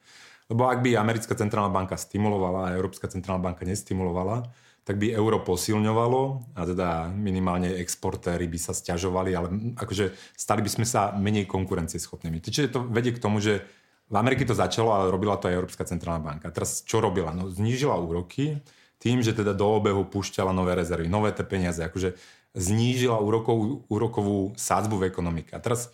Lebo 0.50 0.65
ak 0.65 0.81
by 0.81 0.98
americká 0.98 1.38
centrálna 1.38 1.69
banka 1.69 1.98
stimulovala 1.98 2.69
a 2.69 2.75
Európska 2.77 3.09
centrálna 3.09 3.53
banka 3.53 3.65
nestimulovala, 3.65 4.50
tak 4.81 4.98
by 4.98 5.13
euro 5.13 5.45
posilňovalo 5.45 6.21
a 6.57 6.62
teda 6.65 7.13
minimálne 7.13 7.77
exportéry 7.77 8.50
by 8.50 8.57
sa 8.57 8.74
stiažovali, 8.74 9.38
ale 9.38 9.77
akože 9.77 10.17
stali 10.33 10.65
by 10.65 10.69
sme 10.74 10.86
sa 10.89 11.13
menej 11.13 11.45
konkurencieschopnými. 11.45 12.41
Čiže 12.41 12.74
to 12.74 12.79
vedie 12.89 13.13
k 13.13 13.21
tomu, 13.21 13.38
že 13.38 13.62
v 14.09 14.15
Amerike 14.17 14.41
to 14.41 14.57
začalo, 14.57 14.89
ale 14.89 15.13
robila 15.13 15.38
to 15.38 15.45
aj 15.45 15.62
Európska 15.62 15.86
centrálna 15.86 16.25
banka. 16.25 16.50
Teraz 16.50 16.81
čo 16.81 16.98
robila? 16.98 17.29
No, 17.29 17.53
znížila 17.53 18.01
úroky 18.01 18.57
tým, 18.99 19.23
že 19.23 19.31
teda 19.31 19.55
do 19.55 19.65
obehu 19.65 20.03
púšťala 20.05 20.51
nové 20.51 20.75
rezervy, 20.75 21.07
nové 21.07 21.31
tie 21.31 21.47
peniaze. 21.47 21.79
Akože 21.79 22.19
znížila 22.53 23.17
úrokovú, 23.17 23.87
úrokovú 23.87 24.53
sádzbu 24.59 24.95
v 24.99 25.07
ekonomike. 25.07 25.51
A 25.55 25.63
teraz 25.63 25.89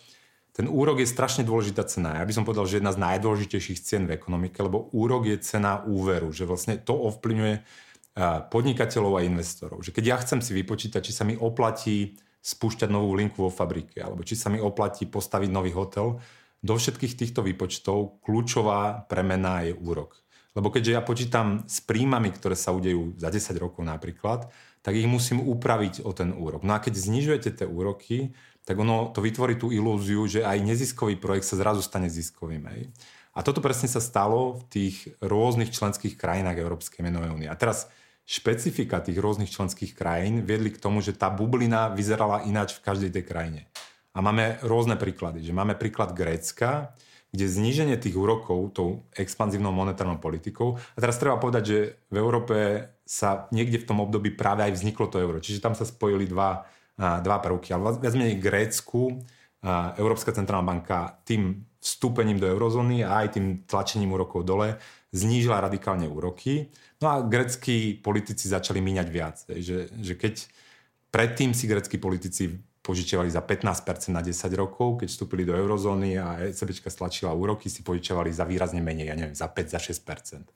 ten 0.56 0.66
úrok 0.66 1.04
je 1.04 1.08
strašne 1.08 1.44
dôležitá 1.44 1.84
cena. 1.84 2.18
Ja 2.18 2.24
by 2.24 2.32
som 2.32 2.48
povedal, 2.48 2.64
že 2.64 2.80
jedna 2.80 2.90
z 2.90 3.02
najdôležitejších 3.04 3.78
cien 3.78 4.08
v 4.08 4.16
ekonomike, 4.16 4.56
lebo 4.58 4.88
úrok 4.90 5.28
je 5.28 5.36
cena 5.38 5.84
úveru, 5.84 6.32
že 6.32 6.48
vlastne 6.48 6.80
to 6.80 6.96
ovplyvňuje 6.96 7.60
podnikateľov 8.48 9.20
a 9.20 9.26
investorov. 9.28 9.84
Že 9.84 9.92
keď 9.92 10.04
ja 10.08 10.16
chcem 10.24 10.40
si 10.40 10.56
vypočítať, 10.56 11.04
či 11.04 11.12
sa 11.12 11.28
mi 11.28 11.36
oplatí 11.36 12.16
spúšťať 12.40 12.88
novú 12.88 13.12
linku 13.12 13.44
vo 13.44 13.52
fabrike, 13.52 14.00
alebo 14.00 14.24
či 14.24 14.32
sa 14.32 14.48
mi 14.48 14.56
oplatí 14.56 15.04
postaviť 15.04 15.52
nový 15.52 15.76
hotel, 15.76 16.24
do 16.64 16.74
všetkých 16.74 17.20
týchto 17.20 17.44
výpočtov 17.44 18.24
kľúčová 18.24 19.04
premena 19.06 19.60
je 19.68 19.76
úrok. 19.76 20.16
Lebo 20.56 20.72
keďže 20.72 20.96
ja 20.96 21.04
počítam 21.04 21.68
s 21.68 21.84
príjmami, 21.84 22.32
ktoré 22.32 22.56
sa 22.56 22.72
udejú 22.72 23.12
za 23.20 23.28
10 23.28 23.52
rokov 23.60 23.84
napríklad, 23.84 24.48
tak 24.80 24.96
ich 24.96 25.04
musím 25.04 25.44
upraviť 25.44 26.00
o 26.08 26.16
ten 26.16 26.32
úrok. 26.32 26.64
No 26.64 26.72
a 26.72 26.80
keď 26.80 26.96
znižujete 26.96 27.60
tie 27.60 27.66
úroky, 27.68 28.32
tak 28.64 28.80
ono 28.80 29.12
to 29.12 29.20
vytvorí 29.20 29.60
tú 29.60 29.68
ilúziu, 29.70 30.24
že 30.26 30.42
aj 30.42 30.64
neziskový 30.64 31.20
projekt 31.20 31.46
sa 31.46 31.60
zrazu 31.60 31.84
stane 31.84 32.08
ziskovým. 32.08 32.66
Hej. 32.72 32.90
A 33.36 33.44
toto 33.44 33.60
presne 33.60 33.86
sa 33.86 34.00
stalo 34.00 34.58
v 34.58 34.62
tých 34.72 34.96
rôznych 35.20 35.68
členských 35.68 36.16
krajinách 36.16 36.56
Európskej 36.56 37.04
menovej 37.04 37.36
únie. 37.36 37.48
A 37.52 37.54
teraz 37.54 37.92
špecifika 38.26 39.04
tých 39.04 39.20
rôznych 39.20 39.52
členských 39.52 39.92
krajín 39.92 40.42
viedli 40.42 40.72
k 40.72 40.82
tomu, 40.82 41.04
že 41.04 41.14
tá 41.14 41.28
bublina 41.30 41.92
vyzerala 41.92 42.42
ináč 42.48 42.80
v 42.80 42.84
každej 42.88 43.10
tej 43.12 43.24
krajine. 43.28 43.60
A 44.16 44.24
máme 44.24 44.56
rôzne 44.64 44.96
príklady. 44.96 45.44
Že 45.44 45.52
máme 45.52 45.76
príklad 45.76 46.16
Grécka, 46.16 46.96
kde 47.36 47.52
zníženie 47.52 48.00
tých 48.00 48.16
úrokov 48.16 48.72
tou 48.72 49.04
expanzívnou 49.12 49.76
monetárnou 49.76 50.16
politikou, 50.16 50.80
a 50.80 50.98
teraz 50.98 51.20
treba 51.20 51.36
povedať, 51.36 51.62
že 51.68 51.78
v 52.08 52.16
Európe 52.16 52.56
sa 53.04 53.44
niekde 53.52 53.84
v 53.84 53.88
tom 53.92 54.00
období 54.00 54.32
práve 54.32 54.64
aj 54.64 54.72
vzniklo 54.72 55.12
to 55.12 55.20
euro. 55.20 55.38
Čiže 55.38 55.60
tam 55.60 55.76
sa 55.76 55.84
spojili 55.84 56.24
dva, 56.24 56.64
dva 56.96 57.36
prvky. 57.44 57.76
Ale 57.76 58.00
viac 58.00 58.16
menej 58.16 58.40
Grécku 58.40 59.20
Európska 60.00 60.32
centrálna 60.32 60.64
banka 60.64 61.20
tým 61.28 61.68
vstúpením 61.78 62.40
do 62.40 62.50
eurozóny 62.50 63.06
a 63.06 63.22
aj 63.22 63.38
tým 63.38 63.46
tlačením 63.68 64.16
úrokov 64.16 64.42
dole 64.42 64.80
znížila 65.14 65.62
radikálne 65.62 66.10
úroky. 66.10 66.66
No 66.98 67.06
a 67.12 67.22
greckí 67.22 67.94
politici 68.00 68.50
začali 68.50 68.82
míňať 68.82 69.08
viac. 69.12 69.36
Že, 69.46 69.94
že 69.94 70.14
keď 70.18 70.34
predtým 71.14 71.54
si 71.54 71.70
greckí 71.70 72.00
politici 72.00 72.58
požičiavali 72.86 73.26
za 73.26 73.42
15% 73.42 74.14
na 74.14 74.22
10 74.22 74.30
rokov, 74.54 75.02
keď 75.02 75.10
vstúpili 75.10 75.42
do 75.42 75.58
eurozóny 75.58 76.14
a 76.14 76.38
ECB 76.46 76.78
stlačila 76.86 77.34
úroky, 77.34 77.66
si 77.66 77.82
požičiavali 77.82 78.30
za 78.30 78.46
výrazne 78.46 78.78
menej, 78.78 79.10
ja 79.10 79.16
neviem, 79.18 79.34
za 79.34 79.50
5, 79.50 79.74
za 79.74 79.82
6%. 79.82 80.46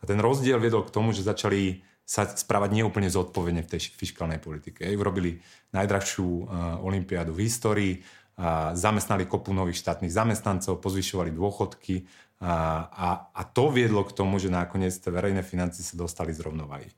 A 0.00 0.02
ten 0.06 0.18
rozdiel 0.22 0.62
viedol 0.62 0.86
k 0.86 0.94
tomu, 0.94 1.10
že 1.10 1.26
začali 1.26 1.82
sa 2.06 2.26
správať 2.26 2.78
neúplne 2.78 3.10
zodpovedne 3.10 3.66
v 3.66 3.70
tej 3.70 3.90
fiskálnej 3.94 4.38
politike. 4.38 4.86
Urobili 4.94 5.42
najdrahšiu 5.74 6.26
uh, 6.26 6.42
olympiádu 6.82 7.34
v 7.34 7.46
histórii, 7.46 7.94
a 8.40 8.72
zamestnali 8.72 9.28
kopu 9.28 9.52
nových 9.52 9.84
štátnych 9.84 10.08
zamestnancov, 10.08 10.80
pozvyšovali 10.80 11.28
dôchodky 11.36 12.08
a, 12.40 12.88
a, 12.88 13.08
a 13.36 13.42
to 13.44 13.68
viedlo 13.68 14.00
k 14.08 14.16
tomu, 14.16 14.40
že 14.40 14.48
nakoniec 14.48 14.96
verejné 14.96 15.44
financie 15.44 15.84
sa 15.84 15.92
dostali 16.00 16.32
z 16.32 16.40
rovnováhy. 16.48 16.88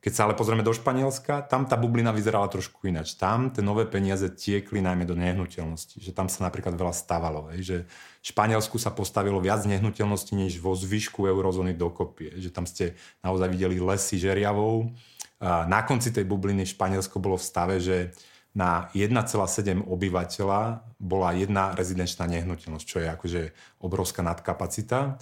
Keď 0.00 0.12
sa 0.16 0.24
ale 0.24 0.32
pozrieme 0.32 0.64
do 0.64 0.72
Španielska, 0.72 1.44
tam 1.44 1.68
tá 1.68 1.76
bublina 1.76 2.08
vyzerala 2.08 2.48
trošku 2.48 2.88
ináč. 2.88 3.20
Tam 3.20 3.52
tie 3.52 3.60
nové 3.60 3.84
peniaze 3.84 4.32
tiekli 4.32 4.80
najmä 4.80 5.04
do 5.04 5.12
nehnuteľnosti. 5.12 6.00
Že 6.00 6.16
tam 6.16 6.32
sa 6.32 6.48
napríklad 6.48 6.72
veľa 6.72 6.96
stávalo. 6.96 7.52
Hej, 7.52 7.60
že 7.60 7.76
v 8.24 8.26
Španielsku 8.32 8.80
sa 8.80 8.96
postavilo 8.96 9.36
viac 9.44 9.60
nehnuteľností 9.68 10.32
než 10.32 10.56
vo 10.56 10.72
zvyšku 10.72 11.28
eurozóny 11.28 11.76
dokopy. 11.76 12.32
Že 12.40 12.48
tam 12.48 12.64
ste 12.64 12.96
naozaj 13.20 13.52
videli 13.52 13.76
lesy 13.76 14.16
žeriavov. 14.16 14.88
A 15.44 15.68
na 15.68 15.84
konci 15.84 16.08
tej 16.16 16.24
bubliny 16.24 16.64
Španielsko 16.64 17.20
bolo 17.20 17.36
v 17.36 17.44
stave, 17.44 17.76
že 17.76 18.16
na 18.56 18.88
1,7 18.96 19.84
obyvateľa 19.84 20.60
bola 20.96 21.30
jedna 21.36 21.76
rezidenčná 21.76 22.24
nehnuteľnosť, 22.24 22.86
čo 22.88 22.98
je 23.04 23.08
akože 23.08 23.42
obrovská 23.84 24.24
nadkapacita. 24.24 25.20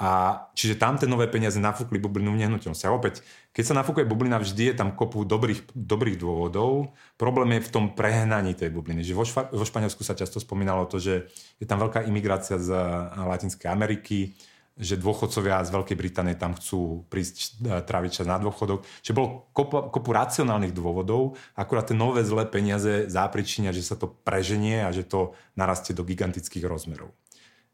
A 0.00 0.10
čiže 0.56 0.80
tam 0.80 0.96
tie 0.96 1.04
nové 1.04 1.28
peniaze 1.28 1.60
nafúkli 1.60 2.00
bublinu 2.00 2.32
v 2.32 2.40
nehnuteľnosti. 2.40 2.88
A 2.88 2.96
opäť, 2.96 3.20
keď 3.52 3.64
sa 3.68 3.74
nafúkuje 3.76 4.08
bublina, 4.08 4.40
vždy 4.40 4.72
je 4.72 4.74
tam 4.80 4.96
kopu 4.96 5.28
dobrých, 5.28 5.76
dobrých 5.76 6.16
dôvodov. 6.16 6.96
Problém 7.20 7.60
je 7.60 7.68
v 7.68 7.72
tom 7.76 7.84
prehnaní 7.92 8.56
tej 8.56 8.72
bubliny. 8.72 9.04
Že 9.04 9.12
vo, 9.12 9.28
Šva, 9.28 9.52
vo 9.52 9.60
Španielsku 9.60 10.00
sa 10.00 10.16
často 10.16 10.40
spomínalo 10.40 10.88
to, 10.88 10.96
že 10.96 11.28
je 11.60 11.66
tam 11.68 11.84
veľká 11.84 12.08
imigrácia 12.08 12.56
z 12.56 12.72
Latinskej 13.12 13.68
Ameriky, 13.68 14.32
že 14.80 14.96
dôchodcovia 14.96 15.60
z 15.68 15.76
Veľkej 15.76 15.96
Británie 16.00 16.32
tam 16.32 16.56
chcú 16.56 17.04
prísť 17.12 17.60
e, 17.60 17.84
tráviť 17.84 18.24
čas 18.24 18.26
na 18.26 18.40
dôchodok. 18.40 18.88
Čiže 19.04 19.12
bolo 19.12 19.52
kopu, 19.52 19.92
kopu 19.92 20.10
racionálnych 20.16 20.72
dôvodov, 20.72 21.36
akurát 21.52 21.84
tie 21.84 21.92
nové 21.92 22.24
zlé 22.24 22.48
peniaze 22.48 23.04
zápričinia, 23.04 23.76
že 23.76 23.84
sa 23.84 24.00
to 24.00 24.08
preženie 24.08 24.80
a 24.80 24.88
že 24.88 25.04
to 25.04 25.36
narastie 25.52 25.92
do 25.92 26.00
gigantických 26.00 26.64
rozmerov. 26.64 27.12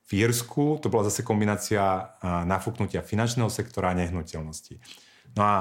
V 0.07 0.23
Írsku 0.23 0.79
to 0.79 0.87
bola 0.87 1.11
zase 1.11 1.27
kombinácia 1.27 2.15
nafúknutia 2.23 3.03
finančného 3.03 3.51
sektora 3.51 3.91
a 3.91 3.99
nehnuteľnosti. 3.99 4.79
No 5.35 5.43
a 5.43 5.55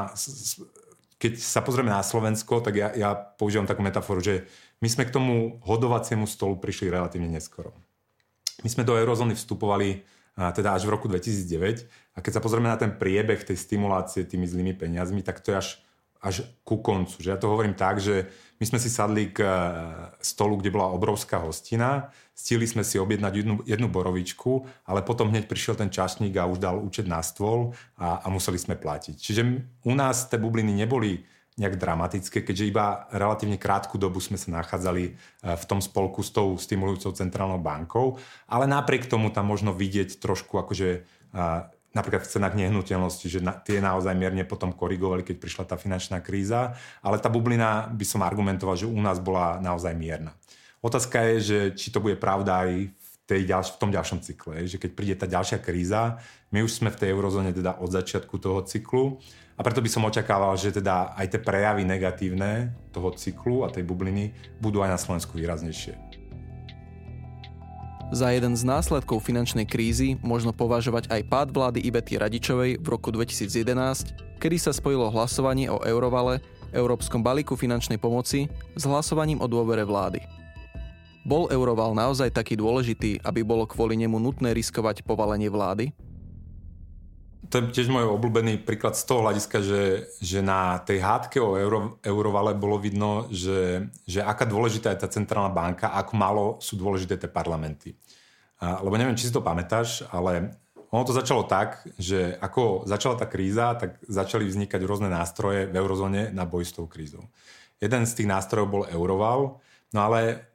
keď 1.17 1.41
sa 1.41 1.65
pozrieme 1.65 1.89
na 1.89 2.05
Slovensko, 2.05 2.61
tak 2.61 2.77
ja, 2.77 2.93
ja 2.93 3.17
používam 3.17 3.65
takú 3.65 3.81
metaforu, 3.81 4.21
že 4.21 4.45
my 4.83 4.87
sme 4.91 5.07
k 5.09 5.15
tomu 5.15 5.57
hodovaciemu 5.65 6.29
stolu 6.29 6.61
prišli 6.61 6.93
relatívne 6.93 7.31
neskoro. 7.31 7.73
My 8.61 8.69
sme 8.69 8.85
do 8.85 8.93
eurozóny 8.93 9.33
vstupovali 9.33 10.05
a 10.35 10.51
teda 10.51 10.75
až 10.75 10.83
v 10.83 10.93
roku 10.93 11.07
2009. 11.07 11.87
A 12.15 12.17
keď 12.19 12.39
sa 12.39 12.43
pozrieme 12.43 12.67
na 12.67 12.75
ten 12.75 12.91
priebeh 12.91 13.39
tej 13.47 13.55
stimulácie 13.55 14.27
tými 14.27 14.43
zlými 14.43 14.75
peniazmi, 14.75 15.23
tak 15.23 15.39
to 15.39 15.55
je 15.55 15.57
až, 15.57 15.69
až 16.19 16.35
ku 16.67 16.83
koncu. 16.83 17.15
Že 17.23 17.29
ja 17.31 17.39
to 17.39 17.47
hovorím 17.47 17.75
tak, 17.75 18.03
že 18.03 18.27
my 18.59 18.65
sme 18.67 18.79
si 18.79 18.91
sadli 18.91 19.31
k 19.31 19.39
e, 19.43 19.51
stolu, 20.19 20.59
kde 20.59 20.75
bola 20.75 20.91
obrovská 20.91 21.39
hostina, 21.39 22.11
stihli 22.35 22.67
sme 22.67 22.83
si 22.83 22.99
objednať 22.99 23.33
jednu, 23.33 23.55
jednu 23.63 23.87
borovičku, 23.87 24.67
ale 24.83 25.01
potom 25.01 25.31
hneď 25.31 25.47
prišiel 25.47 25.79
ten 25.79 25.87
čašník 25.87 26.35
a 26.35 26.45
už 26.45 26.59
dal 26.59 26.77
účet 26.77 27.07
na 27.07 27.23
stôl 27.23 27.71
a, 27.95 28.21
a 28.21 28.27
museli 28.27 28.59
sme 28.59 28.75
platiť. 28.75 29.15
Čiže 29.15 29.41
u 29.87 29.93
nás 29.95 30.27
tie 30.27 30.35
bubliny 30.35 30.75
neboli 30.75 31.23
nejak 31.55 31.79
dramatické, 31.79 32.43
keďže 32.43 32.67
iba 32.67 33.07
relatívne 33.15 33.55
krátku 33.55 33.95
dobu 33.95 34.19
sme 34.19 34.35
sa 34.35 34.51
nachádzali 34.51 35.03
e, 35.07 35.11
v 35.55 35.63
tom 35.63 35.79
spolku 35.79 36.19
s 36.19 36.35
tou 36.35 36.59
stimulujúcou 36.59 37.15
centrálnou 37.15 37.63
bankou, 37.63 38.19
ale 38.43 38.67
napriek 38.67 39.07
tomu 39.07 39.31
tam 39.31 39.47
možno 39.47 39.71
vidieť 39.71 40.19
trošku 40.19 40.59
akože 40.59 41.07
napríklad 41.95 42.27
v 42.27 42.31
cenách 42.31 42.55
nehnuteľnosti, 42.59 43.27
že 43.31 43.39
tie 43.63 43.79
naozaj 43.79 44.11
mierne 44.15 44.43
potom 44.43 44.75
korigovali, 44.75 45.23
keď 45.23 45.35
prišla 45.39 45.63
tá 45.63 45.75
finančná 45.79 46.19
kríza, 46.19 46.75
ale 46.99 47.19
tá 47.23 47.31
bublina 47.31 47.87
by 47.91 48.05
som 48.07 48.23
argumentoval, 48.23 48.75
že 48.75 48.87
u 48.87 48.99
nás 48.99 49.19
bola 49.23 49.63
naozaj 49.63 49.95
mierna. 49.95 50.35
Otázka 50.85 51.17
je, 51.33 51.35
že 51.41 51.59
či 51.73 51.89
to 51.89 51.97
bude 51.97 52.21
pravda 52.21 52.69
aj 52.69 52.93
v, 52.93 53.13
tej 53.25 53.41
ďalš- 53.49 53.73
v 53.73 53.79
tom 53.81 53.89
ďalšom 53.89 54.21
cykle, 54.21 54.69
že 54.69 54.77
keď 54.77 54.91
príde 54.93 55.15
tá 55.17 55.25
ďalšia 55.25 55.57
kríza, 55.57 56.21
my 56.53 56.61
už 56.61 56.77
sme 56.77 56.93
v 56.93 56.99
tej 57.01 57.09
eurozóne 57.09 57.49
teda 57.57 57.81
od 57.81 57.89
začiatku 57.89 58.37
toho 58.37 58.61
cyklu 58.61 59.17
a 59.57 59.65
preto 59.65 59.81
by 59.81 59.89
som 59.89 60.05
očakával, 60.05 60.53
že 60.53 60.77
teda 60.77 61.17
aj 61.17 61.33
tie 61.33 61.41
prejavy 61.41 61.89
negatívne 61.89 62.69
toho 62.93 63.09
cyklu 63.17 63.65
a 63.65 63.73
tej 63.73 63.81
bubliny 63.81 64.29
budú 64.61 64.85
aj 64.85 64.93
na 64.93 64.99
Slovensku 65.01 65.41
výraznejšie. 65.41 65.97
Za 68.13 68.29
jeden 68.29 68.53
z 68.53 68.61
následkov 68.61 69.25
finančnej 69.25 69.65
krízy 69.65 70.21
možno 70.21 70.53
považovať 70.53 71.09
aj 71.09 71.21
pád 71.25 71.47
vlády 71.49 71.81
Ibety 71.81 72.21
Radičovej 72.21 72.77
v 72.77 72.87
roku 72.93 73.09
2011, 73.09 74.37
kedy 74.37 74.61
sa 74.61 74.69
spojilo 74.69 75.09
hlasovanie 75.09 75.65
o 75.65 75.81
eurovale, 75.81 76.45
Európskom 76.69 77.25
balíku 77.25 77.57
finančnej 77.57 77.97
pomoci 77.97 78.45
s 78.77 78.83
hlasovaním 78.85 79.41
o 79.41 79.49
dôvere 79.49 79.81
vlády. 79.81 80.44
Bol 81.25 81.49
euroval 81.49 81.97
naozaj 81.97 82.29
taký 82.29 82.53
dôležitý, 82.53 83.17
aby 83.25 83.41
bolo 83.41 83.65
kvôli 83.65 83.97
nemu 83.97 84.21
nutné 84.21 84.53
riskovať 84.53 85.01
povalenie 85.01 85.49
vlády? 85.49 85.89
to 87.49 87.61
je 87.61 87.71
tiež 87.71 87.93
môj 87.93 88.09
obľúbený 88.09 88.65
príklad 88.65 88.97
z 88.97 89.05
toho 89.05 89.21
hľadiska, 89.21 89.61
že, 89.61 90.11
že 90.19 90.39
na 90.41 90.81
tej 90.81 90.99
hádke 91.01 91.37
o 91.37 91.55
euro, 91.55 92.01
eurovale 92.01 92.57
bolo 92.57 92.81
vidno, 92.81 93.29
že, 93.29 93.85
že 94.03 94.25
aká 94.25 94.49
dôležitá 94.49 94.91
je 94.91 95.05
tá 95.05 95.09
centrálna 95.09 95.53
banka, 95.53 95.93
ako 95.93 96.13
málo 96.17 96.45
sú 96.59 96.75
dôležité 96.75 97.21
tie 97.21 97.29
parlamenty. 97.29 97.93
A, 98.59 98.81
lebo 98.81 98.97
neviem, 98.97 99.15
či 99.15 99.29
si 99.29 99.35
to 99.35 99.45
pamätáš, 99.45 100.03
ale 100.09 100.57
ono 100.89 101.03
to 101.05 101.13
začalo 101.13 101.45
tak, 101.45 101.85
že 101.99 102.33
ako 102.39 102.87
začala 102.87 103.15
tá 103.19 103.27
kríza, 103.29 103.75
tak 103.77 104.01
začali 104.03 104.47
vznikať 104.47 104.81
rôzne 104.83 105.07
nástroje 105.11 105.69
v 105.69 105.75
eurozóne 105.79 106.33
na 106.33 106.47
boj 106.47 106.65
s 106.65 106.73
tou 106.73 106.89
krízou. 106.89 107.23
Jeden 107.77 108.07
z 108.07 108.15
tých 108.15 108.31
nástrojov 108.31 108.67
bol 108.71 108.83
euroval, 108.87 109.59
no 109.91 109.99
ale 109.99 110.54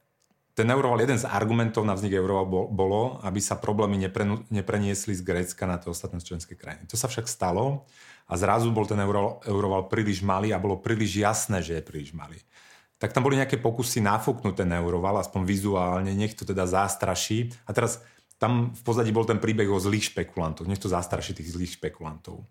ten 0.61 0.69
euroval, 0.69 1.01
jeden 1.01 1.17
z 1.17 1.25
argumentov 1.25 1.89
na 1.89 1.97
vznik 1.97 2.13
euroval 2.13 2.69
bolo, 2.69 3.17
aby 3.25 3.41
sa 3.41 3.57
problémy 3.57 3.97
nepre, 3.97 4.29
nepreniesli 4.53 5.17
z 5.17 5.25
Grécka 5.25 5.65
na 5.65 5.81
tie 5.81 5.89
ostatné 5.89 6.21
členské 6.21 6.53
krajiny. 6.53 6.85
To 6.93 7.01
sa 7.01 7.09
však 7.09 7.25
stalo 7.25 7.89
a 8.29 8.37
zrazu 8.37 8.69
bol 8.69 8.85
ten 8.85 9.01
euroval, 9.01 9.41
euroval 9.49 9.89
príliš 9.89 10.21
malý 10.21 10.53
a 10.53 10.61
bolo 10.61 10.77
príliš 10.77 11.17
jasné, 11.17 11.65
že 11.65 11.81
je 11.81 11.83
príliš 11.83 12.13
malý. 12.13 12.37
Tak 13.01 13.17
tam 13.17 13.25
boli 13.25 13.41
nejaké 13.41 13.57
pokusy 13.57 14.05
nafúknúť 14.05 14.61
ten 14.61 14.69
euroval, 14.77 15.25
aspoň 15.25 15.49
vizuálne, 15.49 16.13
nech 16.13 16.37
to 16.37 16.45
teda 16.45 16.69
zastraší. 16.69 17.49
A 17.65 17.73
teraz 17.73 18.05
tam 18.37 18.77
v 18.77 18.83
pozadí 18.85 19.09
bol 19.09 19.25
ten 19.25 19.41
príbeh 19.41 19.73
o 19.73 19.81
zlých 19.81 20.13
špekulantoch, 20.13 20.69
nech 20.69 20.81
to 20.81 20.93
zastraší 20.93 21.33
tých 21.33 21.57
zlých 21.57 21.81
špekulantov. 21.81 22.45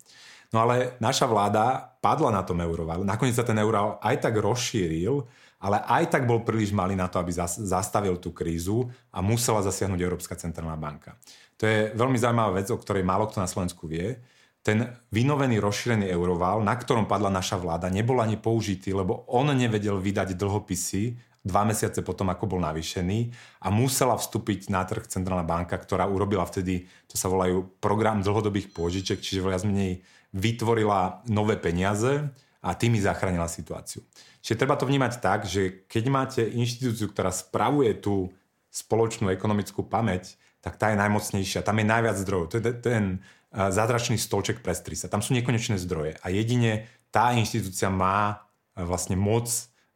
No 0.49 0.65
ale 0.65 0.97
naša 0.97 1.29
vláda 1.29 1.93
padla 2.01 2.33
na 2.33 2.41
tom 2.41 2.57
eurovalu. 2.57 3.05
Nakoniec 3.05 3.37
sa 3.37 3.45
ten 3.45 3.61
euroval 3.61 4.01
aj 4.01 4.25
tak 4.25 4.33
rozšíril, 4.41 5.29
ale 5.59 5.83
aj 5.83 6.15
tak 6.15 6.23
bol 6.23 6.41
príliš 6.47 6.71
malý 6.71 6.95
na 6.95 7.11
to, 7.11 7.19
aby 7.19 7.35
zastavil 7.45 8.15
tú 8.15 8.31
krízu 8.31 8.87
a 9.11 9.19
musela 9.19 9.59
zasiahnuť 9.59 9.99
Európska 9.99 10.39
centrálna 10.39 10.79
banka. 10.79 11.19
To 11.59 11.67
je 11.67 11.91
veľmi 11.91 12.15
zaujímavá 12.15 12.63
vec, 12.63 12.71
o 12.71 12.79
ktorej 12.79 13.03
málo 13.03 13.27
kto 13.27 13.43
na 13.43 13.51
Slovensku 13.51 13.83
vie. 13.83 14.23
Ten 14.63 14.95
vynovený 15.11 15.59
rozšírený 15.59 16.07
euroval, 16.11 16.63
na 16.63 16.75
ktorom 16.75 17.07
padla 17.07 17.27
naša 17.27 17.59
vláda, 17.59 17.91
nebol 17.91 18.19
ani 18.23 18.39
použitý, 18.39 18.95
lebo 18.95 19.27
on 19.27 19.51
nevedel 19.51 19.99
vydať 19.99 20.35
dlhopisy 20.35 21.29
dva 21.39 21.63
mesiace 21.63 22.03
potom, 22.03 22.27
ako 22.27 22.55
bol 22.55 22.59
navýšený 22.59 23.31
a 23.63 23.71
musela 23.71 24.19
vstúpiť 24.19 24.67
na 24.67 24.83
trh 24.83 25.07
Centrálna 25.07 25.47
banka, 25.47 25.79
ktorá 25.79 26.03
urobila 26.03 26.43
vtedy, 26.43 26.91
čo 27.07 27.15
sa 27.15 27.31
volajú 27.31 27.79
program 27.79 28.19
dlhodobých 28.19 28.75
pôžiček, 28.75 29.23
čiže 29.23 29.43
viac 29.43 29.63
menej 29.63 30.03
vytvorila 30.35 31.23
nové 31.31 31.55
peniaze 31.55 32.27
a 32.59 32.75
tými 32.75 32.99
zachránila 32.99 33.47
situáciu. 33.47 34.03
Čiže 34.39 34.59
treba 34.59 34.79
to 34.79 34.87
vnímať 34.87 35.13
tak, 35.19 35.43
že 35.43 35.83
keď 35.91 36.03
máte 36.07 36.41
inštitúciu, 36.47 37.11
ktorá 37.11 37.29
spravuje 37.33 37.91
tú 37.99 38.31
spoločnú 38.71 39.27
ekonomickú 39.33 39.83
pamäť, 39.83 40.39
tak 40.59 40.75
tá 40.75 40.91
je 40.91 40.99
najmocnejšia, 40.99 41.63
tam 41.63 41.79
je 41.79 41.87
najviac 41.87 42.17
zdrojov. 42.19 42.45
To 42.51 42.55
je 42.59 42.63
ten 42.75 43.03
zázračný 43.51 44.19
stolček 44.19 44.61
pre 44.61 44.75
strisa. 44.77 45.09
Tam 45.09 45.25
sú 45.25 45.33
nekonečné 45.33 45.81
zdroje 45.81 46.19
a 46.21 46.27
jedine 46.29 46.85
tá 47.09 47.33
inštitúcia 47.33 47.89
má 47.89 48.45
vlastne 48.77 49.17
moc 49.17 49.49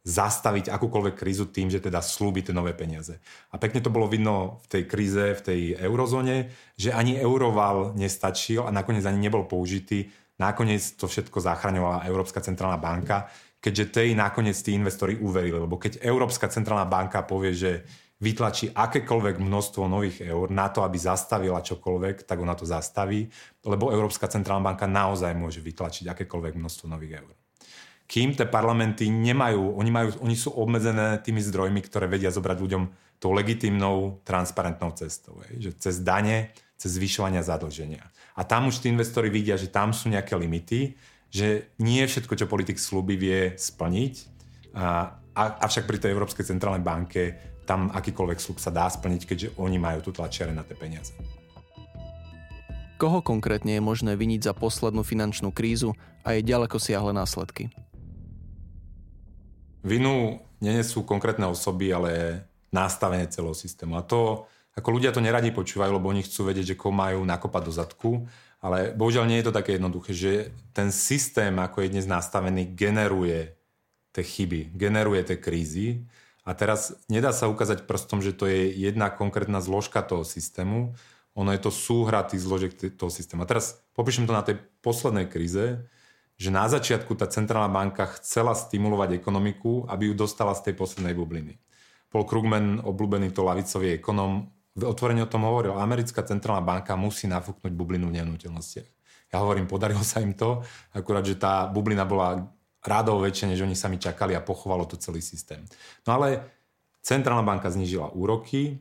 zastaviť 0.04 0.68
akúkoľvek 0.68 1.16
krízu 1.16 1.48
tým, 1.48 1.72
že 1.72 1.80
teda 1.80 2.04
slúbi 2.04 2.44
tie 2.44 2.52
nové 2.52 2.76
peniaze. 2.76 3.16
A 3.48 3.56
pekne 3.56 3.80
to 3.80 3.88
bolo 3.88 4.04
vidno 4.04 4.60
v 4.60 4.66
tej 4.68 4.82
kríze, 4.84 5.24
v 5.32 5.40
tej 5.40 5.60
eurozóne, 5.80 6.52
že 6.76 6.92
ani 6.92 7.16
euroval 7.16 7.96
nestačil 7.96 8.68
a 8.68 8.74
nakoniec 8.74 9.00
ani 9.08 9.16
nebol 9.16 9.48
použitý. 9.48 10.12
Nakoniec 10.36 10.82
to 11.00 11.08
všetko 11.08 11.40
zachraňovala 11.40 12.04
Európska 12.04 12.44
centrálna 12.44 12.76
banka, 12.76 13.32
keďže 13.64 13.96
tej 13.96 14.08
nakoniec 14.12 14.60
tí 14.60 14.76
investori 14.76 15.16
uverili. 15.16 15.56
Lebo 15.56 15.80
keď 15.80 16.04
Európska 16.04 16.52
centrálna 16.52 16.84
banka 16.84 17.24
povie, 17.24 17.56
že 17.56 17.88
vytlačí 18.20 18.76
akékoľvek 18.76 19.40
množstvo 19.40 19.88
nových 19.88 20.20
eur 20.20 20.52
na 20.52 20.68
to, 20.68 20.84
aby 20.84 21.00
zastavila 21.00 21.64
čokoľvek, 21.64 22.28
tak 22.28 22.36
ona 22.36 22.52
to 22.52 22.68
zastaví, 22.68 23.24
lebo 23.64 23.88
Európska 23.88 24.28
centrálna 24.28 24.76
banka 24.76 24.84
naozaj 24.84 25.32
môže 25.32 25.64
vytlačiť 25.64 26.12
akékoľvek 26.12 26.54
množstvo 26.60 26.86
nových 26.92 27.24
eur 27.24 27.32
kým 28.04 28.36
tie 28.36 28.44
parlamenty 28.44 29.08
nemajú, 29.08 29.80
oni, 29.80 29.90
majú, 29.90 30.08
oni 30.20 30.36
sú 30.36 30.52
obmedzené 30.52 31.24
tými 31.24 31.40
zdrojmi, 31.40 31.80
ktoré 31.80 32.04
vedia 32.04 32.28
zobrať 32.28 32.56
ľuďom 32.60 32.82
tou 33.16 33.32
legitimnou, 33.32 34.20
transparentnou 34.28 34.92
cestou. 34.92 35.40
Je, 35.48 35.70
že 35.70 35.80
cez 35.80 36.04
dane, 36.04 36.52
cez 36.76 37.00
zvyšovania 37.00 37.40
zadlženia. 37.40 38.04
A 38.36 38.44
tam 38.44 38.68
už 38.68 38.84
tí 38.84 38.92
investori 38.92 39.32
vidia, 39.32 39.56
že 39.56 39.72
tam 39.72 39.96
sú 39.96 40.12
nejaké 40.12 40.36
limity, 40.36 41.00
že 41.34 41.74
nie 41.82 42.06
všetko, 42.06 42.38
čo 42.38 42.46
politik 42.46 42.78
slúbi, 42.78 43.18
vie 43.18 43.58
splniť. 43.58 44.14
A, 44.78 45.18
avšak 45.34 45.90
pri 45.90 45.98
tej 45.98 46.14
Európskej 46.14 46.46
centrálnej 46.46 46.86
banke 46.86 47.34
tam 47.66 47.90
akýkoľvek 47.90 48.38
slúb 48.38 48.62
sa 48.62 48.70
dá 48.70 48.86
splniť, 48.86 49.22
keďže 49.26 49.48
oni 49.58 49.82
majú 49.82 50.06
tu 50.06 50.10
tlačiare 50.14 50.54
na 50.54 50.62
tie 50.62 50.78
peniaze. 50.78 51.10
Koho 52.94 53.18
konkrétne 53.18 53.74
je 53.74 53.82
možné 53.82 54.14
viniť 54.14 54.46
za 54.46 54.52
poslednú 54.54 55.02
finančnú 55.02 55.50
krízu 55.50 55.98
a 56.22 56.38
jej 56.38 56.46
ďaleko 56.46 56.78
siahle 56.78 57.10
následky? 57.10 57.74
vinu 59.84 60.40
nenesú 60.64 61.04
konkrétne 61.04 61.44
osoby, 61.44 61.92
ale 61.92 62.42
nastavenie 62.72 63.28
celého 63.28 63.52
systému. 63.54 64.00
A 64.00 64.02
to, 64.02 64.48
ako 64.74 64.88
ľudia 64.96 65.12
to 65.12 65.22
neradi 65.22 65.52
počúvajú, 65.52 65.92
lebo 65.92 66.10
oni 66.10 66.24
chcú 66.24 66.48
vedieť, 66.50 66.74
že 66.74 66.80
koho 66.80 66.90
majú 66.90 67.22
nakopať 67.22 67.62
do 67.62 67.72
zadku, 67.72 68.10
ale 68.64 68.96
bohužiaľ 68.96 69.28
nie 69.28 69.44
je 69.44 69.52
to 69.52 69.56
také 69.60 69.76
jednoduché, 69.76 70.16
že 70.16 70.32
ten 70.72 70.88
systém, 70.88 71.52
ako 71.60 71.84
je 71.84 71.92
dnes 71.92 72.08
nastavený, 72.08 72.72
generuje 72.72 73.52
tie 74.16 74.24
chyby, 74.24 74.72
generuje 74.72 75.20
tie 75.20 75.36
krízy 75.36 76.08
a 76.48 76.56
teraz 76.56 76.96
nedá 77.12 77.36
sa 77.36 77.52
ukázať 77.52 77.84
prstom, 77.84 78.24
že 78.24 78.32
to 78.32 78.48
je 78.48 78.72
jedna 78.72 79.12
konkrétna 79.12 79.60
zložka 79.60 80.00
toho 80.00 80.24
systému, 80.24 80.96
ono 81.36 81.50
je 81.52 81.60
to 81.60 81.68
súhra 81.68 82.24
tých 82.24 82.40
zložiek 82.40 82.72
toho 82.96 83.12
systému. 83.12 83.44
A 83.44 83.50
teraz 83.50 83.84
popíšem 83.92 84.24
to 84.24 84.32
na 84.32 84.40
tej 84.40 84.62
poslednej 84.80 85.28
kríze, 85.28 85.84
že 86.40 86.48
na 86.48 86.64
začiatku 86.64 87.12
tá 87.20 87.28
centrálna 87.28 87.68
banka 87.68 88.06
chcela 88.16 88.56
stimulovať 88.56 89.18
ekonomiku, 89.18 89.84
aby 89.92 90.08
ju 90.08 90.14
dostala 90.16 90.56
z 90.56 90.70
tej 90.70 90.74
poslednej 90.78 91.12
bubliny. 91.12 91.60
Paul 92.08 92.24
Krugman, 92.24 92.78
obľúbený 92.86 93.34
to 93.34 93.42
lavicový 93.42 93.98
ekonom, 93.98 94.53
otvorene 94.74 95.22
o 95.22 95.30
tom 95.30 95.46
hovoril, 95.46 95.78
americká 95.78 96.26
centrálna 96.26 96.62
banka 96.62 96.98
musí 96.98 97.30
nafúknuť 97.30 97.70
bublinu 97.70 98.10
v 98.10 98.18
nehnuteľnostiach. 98.18 98.88
Ja 99.30 99.42
hovorím, 99.42 99.70
podarilo 99.70 100.02
sa 100.02 100.22
im 100.22 100.34
to, 100.34 100.62
akurát, 100.94 101.26
že 101.26 101.38
tá 101.38 101.66
bublina 101.70 102.06
bola 102.06 102.50
rádov 102.84 103.24
väčšie, 103.24 103.54
než 103.54 103.64
oni 103.64 103.74
sami 103.74 103.96
čakali 103.98 104.36
a 104.36 104.44
pochovalo 104.44 104.84
to 104.84 105.00
celý 105.00 105.24
systém. 105.24 105.64
No 106.06 106.20
ale 106.20 106.44
centrálna 107.00 107.42
banka 107.42 107.72
znížila 107.72 108.12
úroky, 108.12 108.78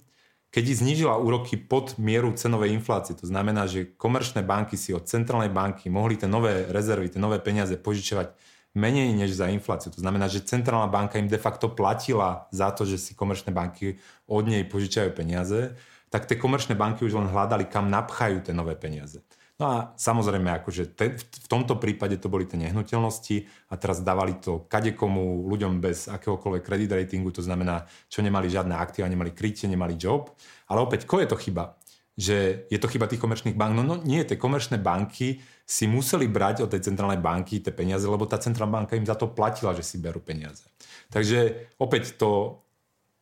keď 0.53 0.63
znížila 0.85 1.17
úroky 1.17 1.57
pod 1.57 1.97
mieru 1.97 2.29
cenovej 2.37 2.77
inflácie. 2.77 3.17
To 3.17 3.25
znamená, 3.25 3.65
že 3.65 3.89
komerčné 3.97 4.45
banky 4.45 4.77
si 4.77 4.93
od 4.93 5.09
centrálnej 5.09 5.49
banky 5.49 5.89
mohli 5.89 6.13
tie 6.13 6.29
nové 6.29 6.69
rezervy, 6.69 7.09
tie 7.09 7.17
nové 7.17 7.41
peniaze 7.41 7.73
požičovať 7.73 8.37
menej 8.73 9.13
než 9.13 9.37
za 9.37 9.47
infláciu. 9.53 9.93
To 9.93 10.01
znamená, 10.01 10.25
že 10.25 10.41
centrálna 10.45 10.89
banka 10.89 11.21
im 11.21 11.29
de 11.29 11.37
facto 11.37 11.69
platila 11.69 12.49
za 12.49 12.73
to, 12.73 12.89
že 12.89 12.97
si 12.97 13.11
komerčné 13.13 13.53
banky 13.53 14.01
od 14.25 14.49
nej 14.49 14.65
požičajú 14.65 15.13
peniaze, 15.13 15.77
tak 16.09 16.25
tie 16.25 16.37
komerčné 16.37 16.77
banky 16.77 17.05
už 17.05 17.17
len 17.17 17.29
hľadali, 17.29 17.69
kam 17.69 17.89
napchajú 17.89 18.45
tie 18.45 18.53
nové 18.53 18.77
peniaze. 18.77 19.21
No 19.61 19.69
a 19.69 19.77
samozrejme, 19.93 20.49
akože 20.49 20.97
te, 20.97 21.13
v 21.21 21.47
tomto 21.47 21.77
prípade 21.77 22.17
to 22.17 22.25
boli 22.25 22.49
tie 22.49 22.57
nehnuteľnosti 22.57 23.45
a 23.69 23.77
teraz 23.77 24.01
dávali 24.01 24.41
to 24.41 24.65
kadekomu 24.65 25.45
ľuďom 25.45 25.77
bez 25.77 26.09
akéhokoľvek 26.09 26.65
credit 26.65 26.89
ratingu, 26.89 27.29
to 27.29 27.45
znamená, 27.45 27.85
čo 28.09 28.25
nemali 28.25 28.49
žiadne 28.49 28.73
aktíva, 28.73 29.05
nemali 29.05 29.29
krytie, 29.29 29.69
nemali 29.69 29.93
job. 29.93 30.33
Ale 30.65 30.81
opäť, 30.81 31.05
ko 31.05 31.21
je 31.21 31.29
to 31.29 31.37
chyba? 31.37 31.77
Že 32.17 32.65
je 32.65 32.79
to 32.81 32.89
chyba 32.89 33.05
tých 33.05 33.21
komerčných 33.21 33.53
bank? 33.53 33.77
No, 33.77 33.85
no 33.85 34.01
nie, 34.01 34.25
tie 34.25 34.41
komerčné 34.41 34.81
banky 34.81 35.37
si 35.63 35.87
museli 35.87 36.27
brať 36.27 36.67
od 36.67 36.69
tej 36.71 36.91
centrálnej 36.91 37.23
banky 37.23 37.63
tie 37.63 37.71
peniaze, 37.71 38.03
lebo 38.03 38.27
tá 38.27 38.35
centrálna 38.35 38.83
banka 38.83 38.99
im 38.99 39.07
za 39.07 39.15
to 39.15 39.31
platila, 39.31 39.71
že 39.71 39.83
si 39.83 39.95
berú 39.95 40.19
peniaze. 40.19 40.67
Takže 41.07 41.71
opäť 41.79 42.19
to 42.19 42.59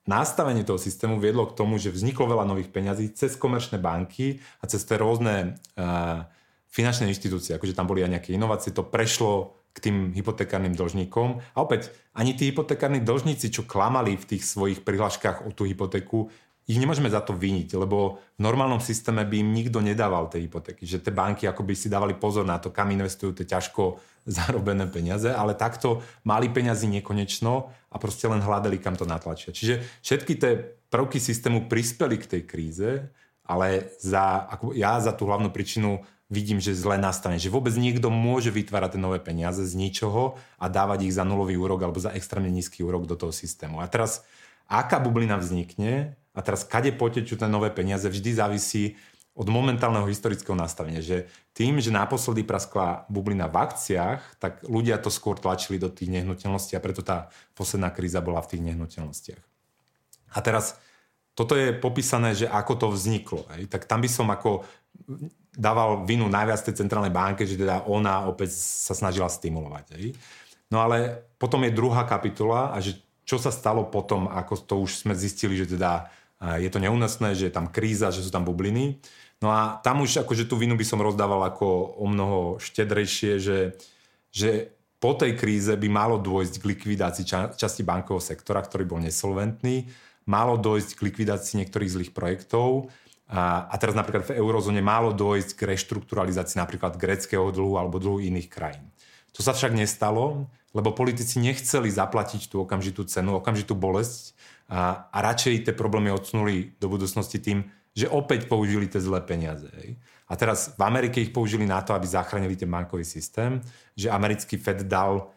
nastavenie 0.09 0.65
toho 0.65 0.81
systému 0.81 1.21
viedlo 1.21 1.45
k 1.45 1.53
tomu, 1.53 1.77
že 1.77 1.93
vzniklo 1.93 2.25
veľa 2.25 2.49
nových 2.49 2.73
peňazí 2.73 3.13
cez 3.13 3.37
komerčné 3.37 3.77
banky 3.77 4.41
a 4.59 4.65
cez 4.65 4.81
tie 4.81 4.97
rôzne 4.97 5.61
uh, 5.77 6.25
finančné 6.73 7.05
inštitúcie, 7.11 7.53
akože 7.53 7.77
tam 7.77 7.85
boli 7.85 8.01
aj 8.01 8.17
nejaké 8.17 8.33
inovácie, 8.33 8.73
to 8.73 8.81
prešlo 8.81 9.61
k 9.71 9.87
tým 9.87 9.97
hypotekárnym 10.11 10.75
dlžníkom. 10.75 11.39
A 11.55 11.57
opäť, 11.63 11.95
ani 12.11 12.35
tí 12.35 12.51
hypotekárni 12.51 12.99
dlžníci, 12.99 13.53
čo 13.53 13.63
klamali 13.63 14.19
v 14.19 14.35
tých 14.35 14.43
svojich 14.43 14.83
prihláškach 14.83 15.47
o 15.47 15.55
tú 15.55 15.63
hypotéku, 15.63 16.27
ich 16.71 16.79
nemôžeme 16.79 17.11
za 17.11 17.19
to 17.19 17.35
viniť, 17.35 17.75
lebo 17.75 18.23
v 18.39 18.41
normálnom 18.47 18.79
systéme 18.79 19.27
by 19.27 19.43
im 19.43 19.51
nikto 19.51 19.83
nedával 19.83 20.31
tie 20.31 20.39
hypotéky. 20.47 20.87
Že 20.87 21.03
tie 21.03 21.11
banky 21.11 21.43
akoby 21.43 21.75
si 21.75 21.91
dávali 21.91 22.15
pozor 22.15 22.47
na 22.47 22.63
to, 22.63 22.71
kam 22.71 22.95
investujú 22.95 23.35
tie 23.35 23.43
ťažko 23.43 23.99
zarobené 24.39 24.87
peniaze, 24.87 25.27
ale 25.27 25.59
takto 25.59 25.99
mali 26.23 26.47
peniazy 26.47 26.87
nekonečno 26.87 27.67
a 27.91 27.95
proste 27.99 28.31
len 28.31 28.39
hľadali, 28.39 28.79
kam 28.79 28.95
to 28.95 29.03
natlačia. 29.03 29.51
Čiže 29.51 29.83
všetky 29.99 30.33
tie 30.39 30.51
prvky 30.87 31.19
systému 31.19 31.67
prispeli 31.67 32.15
k 32.15 32.39
tej 32.39 32.41
kríze, 32.47 32.89
ale 33.43 33.91
za, 33.99 34.47
ako 34.47 34.71
ja 34.71 34.95
za 35.03 35.11
tú 35.11 35.27
hlavnú 35.27 35.51
príčinu 35.51 36.07
vidím, 36.31 36.63
že 36.63 36.71
zle 36.71 36.95
nastane. 36.95 37.35
Že 37.35 37.51
vôbec 37.51 37.75
niekto 37.75 38.07
môže 38.07 38.47
vytvárať 38.47 38.95
nové 38.95 39.19
peniaze 39.19 39.67
z 39.67 39.75
ničoho 39.75 40.39
a 40.55 40.71
dávať 40.71 41.11
ich 41.11 41.13
za 41.19 41.27
nulový 41.27 41.59
úrok 41.59 41.83
alebo 41.83 41.99
za 41.99 42.15
extrémne 42.15 42.47
nízky 42.47 42.79
úrok 42.87 43.03
do 43.03 43.19
toho 43.19 43.35
systému. 43.35 43.83
A 43.83 43.91
teraz, 43.91 44.23
aká 44.71 45.03
bublina 45.03 45.35
vznikne, 45.35 46.15
a 46.31 46.39
teraz 46.39 46.63
kade 46.63 46.95
potečú 46.95 47.35
tie 47.35 47.47
nové 47.47 47.71
peniaze, 47.71 48.07
vždy 48.07 48.31
závisí 48.35 48.95
od 49.31 49.47
momentálneho 49.47 50.03
historického 50.11 50.55
nastavenia, 50.59 50.99
že 50.99 51.31
tým, 51.55 51.79
že 51.79 51.87
naposledy 51.87 52.43
praskla 52.43 53.07
bublina 53.07 53.47
v 53.47 53.63
akciách, 53.63 54.43
tak 54.43 54.63
ľudia 54.67 54.99
to 54.99 55.07
skôr 55.07 55.39
tlačili 55.39 55.79
do 55.79 55.87
tých 55.87 56.11
nehnuteľností 56.11 56.75
a 56.75 56.83
preto 56.83 56.99
tá 56.99 57.31
posledná 57.55 57.95
kríza 57.95 58.19
bola 58.19 58.43
v 58.43 58.55
tých 58.55 58.63
nehnuteľnostiach. 58.67 59.43
A 60.35 60.39
teraz 60.43 60.75
toto 61.31 61.55
je 61.55 61.71
popísané, 61.71 62.35
že 62.35 62.47
ako 62.47 62.73
to 62.75 62.87
vzniklo. 62.91 63.47
Hej? 63.55 63.71
Tak 63.71 63.87
tam 63.87 64.03
by 64.03 64.09
som 64.11 64.27
ako 64.27 64.67
dával 65.55 66.03
vinu 66.03 66.27
najviac 66.27 66.59
tej 66.63 66.83
centrálnej 66.83 67.11
banke, 67.11 67.47
že 67.47 67.55
teda 67.55 67.87
ona 67.87 68.27
opäť 68.27 68.55
sa 68.55 68.91
snažila 68.91 69.31
stimulovať. 69.31 69.95
Hej? 69.95 70.15
No 70.67 70.83
ale 70.83 71.27
potom 71.39 71.63
je 71.63 71.71
druhá 71.71 72.03
kapitola 72.03 72.75
a 72.75 72.83
že 72.83 72.99
čo 73.23 73.39
sa 73.39 73.51
stalo 73.51 73.87
potom, 73.87 74.27
ako 74.27 74.53
to 74.59 74.75
už 74.83 75.07
sme 75.07 75.15
zistili, 75.15 75.55
že 75.55 75.79
teda 75.79 76.11
je 76.41 76.69
to 76.73 76.81
neúnosné, 76.81 77.37
že 77.37 77.47
je 77.49 77.53
tam 77.53 77.69
kríza, 77.69 78.09
že 78.09 78.25
sú 78.25 78.33
tam 78.33 78.41
bubliny. 78.41 78.97
No 79.41 79.49
a 79.53 79.81
tam 79.81 80.01
už 80.01 80.25
akože 80.25 80.45
tú 80.45 80.57
vinu 80.57 80.77
by 80.77 80.85
som 80.85 81.01
rozdával 81.01 81.41
ako 81.45 81.97
o 81.97 82.05
mnoho 82.05 82.39
štedrejšie, 82.61 83.41
že, 83.41 83.77
že 84.29 84.73
po 85.01 85.17
tej 85.17 85.33
kríze 85.33 85.73
by 85.73 85.89
malo 85.89 86.21
dôjsť 86.21 86.61
k 86.61 86.67
likvidácii 86.77 87.25
ča- 87.25 87.53
časti 87.57 87.81
bankového 87.81 88.21
sektora, 88.21 88.61
ktorý 88.61 88.85
bol 88.85 89.01
nesolventný, 89.01 89.89
malo 90.29 90.61
dôjsť 90.61 90.93
k 90.93 91.05
likvidácii 91.09 91.65
niektorých 91.65 91.93
zlých 91.93 92.11
projektov 92.13 92.93
a, 93.25 93.65
a 93.65 93.75
teraz 93.81 93.97
napríklad 93.97 94.29
v 94.29 94.37
eurozóne 94.37 94.85
malo 94.85 95.09
dôjsť 95.09 95.57
k 95.57 95.73
reštrukturalizácii 95.73 96.61
napríklad 96.61 97.01
greckého 97.01 97.49
dlhu 97.49 97.81
alebo 97.81 97.97
dlhu 97.97 98.21
iných 98.21 98.45
krajín. 98.45 98.85
To 99.33 99.41
sa 99.41 99.57
však 99.57 99.73
nestalo, 99.73 100.45
lebo 100.77 100.93
politici 100.93 101.41
nechceli 101.41 101.89
zaplatiť 101.89 102.51
tú 102.51 102.61
okamžitú 102.61 103.09
cenu, 103.09 103.41
okamžitú 103.41 103.73
bolesť 103.73 104.37
a, 104.71 105.11
a 105.11 105.17
radšej 105.19 105.67
tie 105.67 105.75
problémy 105.75 106.15
odsunuli 106.15 106.79
do 106.79 106.87
budúcnosti 106.87 107.43
tým, 107.43 107.67
že 107.91 108.07
opäť 108.07 108.47
použili 108.47 108.87
tie 108.87 109.03
zlé 109.03 109.19
peniaze. 109.19 109.67
Hej. 109.83 109.99
A 110.31 110.39
teraz 110.39 110.71
v 110.79 110.81
Amerike 110.87 111.19
ich 111.19 111.35
použili 111.35 111.67
na 111.67 111.83
to, 111.83 111.91
aby 111.91 112.07
zachránili 112.07 112.55
ten 112.55 112.71
bankový 112.71 113.03
systém, 113.03 113.59
že 113.99 114.07
americký 114.07 114.55
Fed 114.55 114.87
dal 114.87 115.27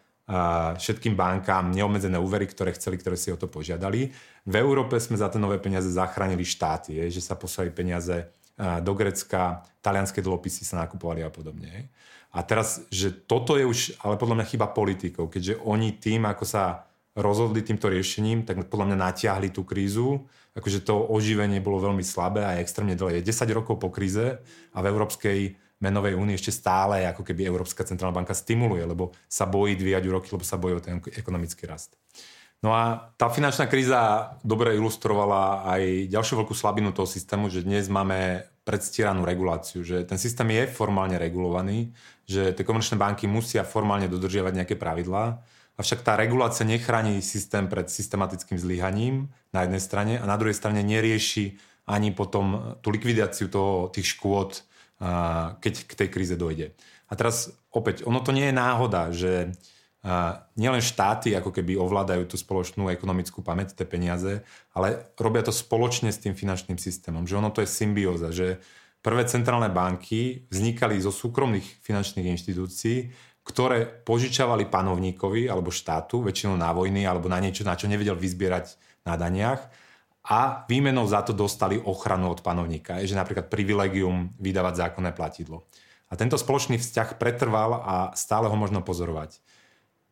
všetkým 0.79 1.13
bankám 1.19 1.69
neobmedzené 1.69 2.17
úvery, 2.17 2.49
ktoré 2.49 2.73
chceli, 2.73 2.97
ktoré 2.97 3.13
si 3.13 3.29
o 3.29 3.37
to 3.37 3.45
požiadali. 3.45 4.09
V 4.47 4.55
Európe 4.57 4.97
sme 4.97 5.21
za 5.21 5.29
tie 5.29 5.37
nové 5.37 5.61
peniaze 5.61 5.91
zachránili 5.93 6.47
štáty, 6.47 6.97
je, 6.97 7.21
že 7.21 7.27
sa 7.27 7.37
poslali 7.37 7.69
peniaze 7.69 8.33
do 8.57 8.93
Grecka, 8.97 9.67
talianské 9.85 10.25
dlhopisy 10.25 10.65
sa 10.65 10.87
nakupovali 10.87 11.27
a 11.27 11.29
podobne. 11.29 11.93
A 12.33 12.41
teraz, 12.41 12.87
že 12.89 13.13
toto 13.13 13.59
je 13.61 13.69
už, 13.69 14.01
ale 14.01 14.17
podľa 14.17 14.41
mňa 14.41 14.47
chyba 14.49 14.73
politikov, 14.73 15.29
keďže 15.29 15.61
oni 15.61 15.99
tým, 16.01 16.25
ako 16.25 16.45
sa 16.49 16.89
rozhodli 17.15 17.63
týmto 17.63 17.87
riešením, 17.87 18.43
tak 18.43 18.67
podľa 18.67 18.95
mňa 18.95 18.99
natiahli 18.99 19.49
tú 19.55 19.63
krízu, 19.63 20.27
akože 20.59 20.83
to 20.83 20.95
oživenie 20.99 21.63
bolo 21.63 21.83
veľmi 21.91 22.03
slabé 22.03 22.43
a 22.43 22.59
extrémne 22.59 22.99
dlhé. 22.99 23.23
Je 23.23 23.31
10 23.31 23.51
rokov 23.55 23.79
po 23.79 23.91
kríze 23.91 24.43
a 24.75 24.79
v 24.83 24.87
Európskej 24.91 25.39
menovej 25.83 26.15
únii 26.19 26.39
ešte 26.39 26.55
stále 26.55 27.07
ako 27.07 27.27
keby 27.27 27.47
Európska 27.47 27.87
centrálna 27.87 28.23
banka 28.23 28.35
stimuluje, 28.35 28.83
lebo 28.83 29.15
sa 29.31 29.47
bojí 29.47 29.79
dvíjať 29.79 30.03
úroky, 30.11 30.29
lebo 30.35 30.47
sa 30.47 30.59
bojí 30.59 30.79
o 30.79 30.83
ten 30.83 30.99
ekonomický 30.99 31.67
rast. 31.71 31.95
No 32.65 32.73
a 32.73 33.13
tá 33.21 33.29
finančná 33.29 33.69
kríza 33.69 34.33
dobre 34.41 34.73
ilustrovala 34.73 35.69
aj 35.69 36.09
ďalšiu 36.09 36.35
veľkú 36.41 36.55
slabinu 36.57 36.97
toho 36.97 37.05
systému, 37.05 37.53
že 37.53 37.61
dnes 37.61 37.93
máme 37.93 38.49
predstieranú 38.65 39.21
reguláciu, 39.29 39.85
že 39.85 40.09
ten 40.09 40.17
systém 40.17 40.49
je 40.49 40.65
formálne 40.73 41.21
regulovaný, 41.21 41.93
že 42.25 42.57
tie 42.57 42.65
komerčné 42.65 42.97
banky 42.97 43.29
musia 43.29 43.69
formálne 43.69 44.09
dodržiavať 44.09 44.53
nejaké 44.57 44.81
pravidlá, 44.81 45.45
avšak 45.75 46.07
tá 46.07 46.15
regulácia 46.15 46.63
nechráni 46.63 47.19
systém 47.19 47.67
pred 47.67 47.91
systematickým 47.91 48.59
zlyhaním 48.59 49.35
na 49.51 49.67
jednej 49.67 49.83
strane 49.83 50.15
a 50.19 50.25
na 50.27 50.39
druhej 50.39 50.55
strane 50.55 50.83
nerieši 50.87 51.59
ani 51.85 52.15
potom 52.15 52.79
tú 52.81 52.95
likvidáciu 52.95 53.53
toho, 53.53 53.93
tých 53.93 54.17
škôd, 54.17 54.65
keď 55.61 55.75
k 55.85 55.93
tej 55.93 56.09
kríze 56.09 56.35
dojde. 56.39 56.73
A 57.11 57.13
teraz 57.19 57.53
opäť, 57.69 58.09
ono 58.09 58.25
to 58.25 58.33
nie 58.33 58.49
je 58.49 58.55
náhoda, 58.57 59.13
že 59.13 59.53
nielen 60.57 60.85
štáty 60.85 61.33
ako 61.33 61.53
keby 61.53 61.81
ovládajú 61.81 62.29
tú 62.29 62.37
spoločnú 62.37 62.93
ekonomickú 62.93 63.41
pamäť, 63.41 63.73
tie 63.77 63.89
peniaze, 63.89 64.45
ale 64.77 65.13
robia 65.17 65.45
to 65.45 65.53
spoločne 65.53 66.13
s 66.13 66.21
tým 66.21 66.37
finančným 66.37 66.77
systémom. 66.77 67.25
Že 67.25 67.41
ono 67.41 67.51
to 67.53 67.65
je 67.65 67.69
symbióza, 67.69 68.29
že 68.29 68.61
prvé 69.05 69.25
centrálne 69.29 69.69
banky 69.69 70.49
vznikali 70.49 71.01
zo 71.01 71.13
súkromných 71.13 71.85
finančných 71.85 72.33
inštitúcií, 72.37 73.13
ktoré 73.45 73.85
požičavali 73.85 74.73
panovníkovi 74.73 75.47
alebo 75.53 75.69
štátu, 75.69 76.25
väčšinou 76.25 76.57
na 76.57 76.73
vojny 76.73 77.05
alebo 77.05 77.29
na 77.29 77.39
niečo, 77.39 77.63
na 77.63 77.77
čo 77.77 77.87
nevedel 77.87 78.17
vyzbierať 78.17 78.81
na 79.05 79.21
daniach 79.21 79.69
a 80.25 80.65
výmenou 80.65 81.05
za 81.05 81.21
to 81.21 81.37
dostali 81.37 81.77
ochranu 81.77 82.33
od 82.33 82.41
panovníka, 82.41 82.97
je, 83.05 83.13
že 83.13 83.21
napríklad 83.21 83.53
privilegium 83.53 84.33
vydávať 84.41 84.89
zákonné 84.89 85.13
platidlo. 85.13 85.69
A 86.09 86.17
tento 86.17 86.41
spoločný 86.41 86.81
vzťah 86.81 87.21
pretrval 87.21 87.85
a 87.85 87.97
stále 88.17 88.49
ho 88.49 88.57
možno 88.57 88.81
pozorovať. 88.81 89.37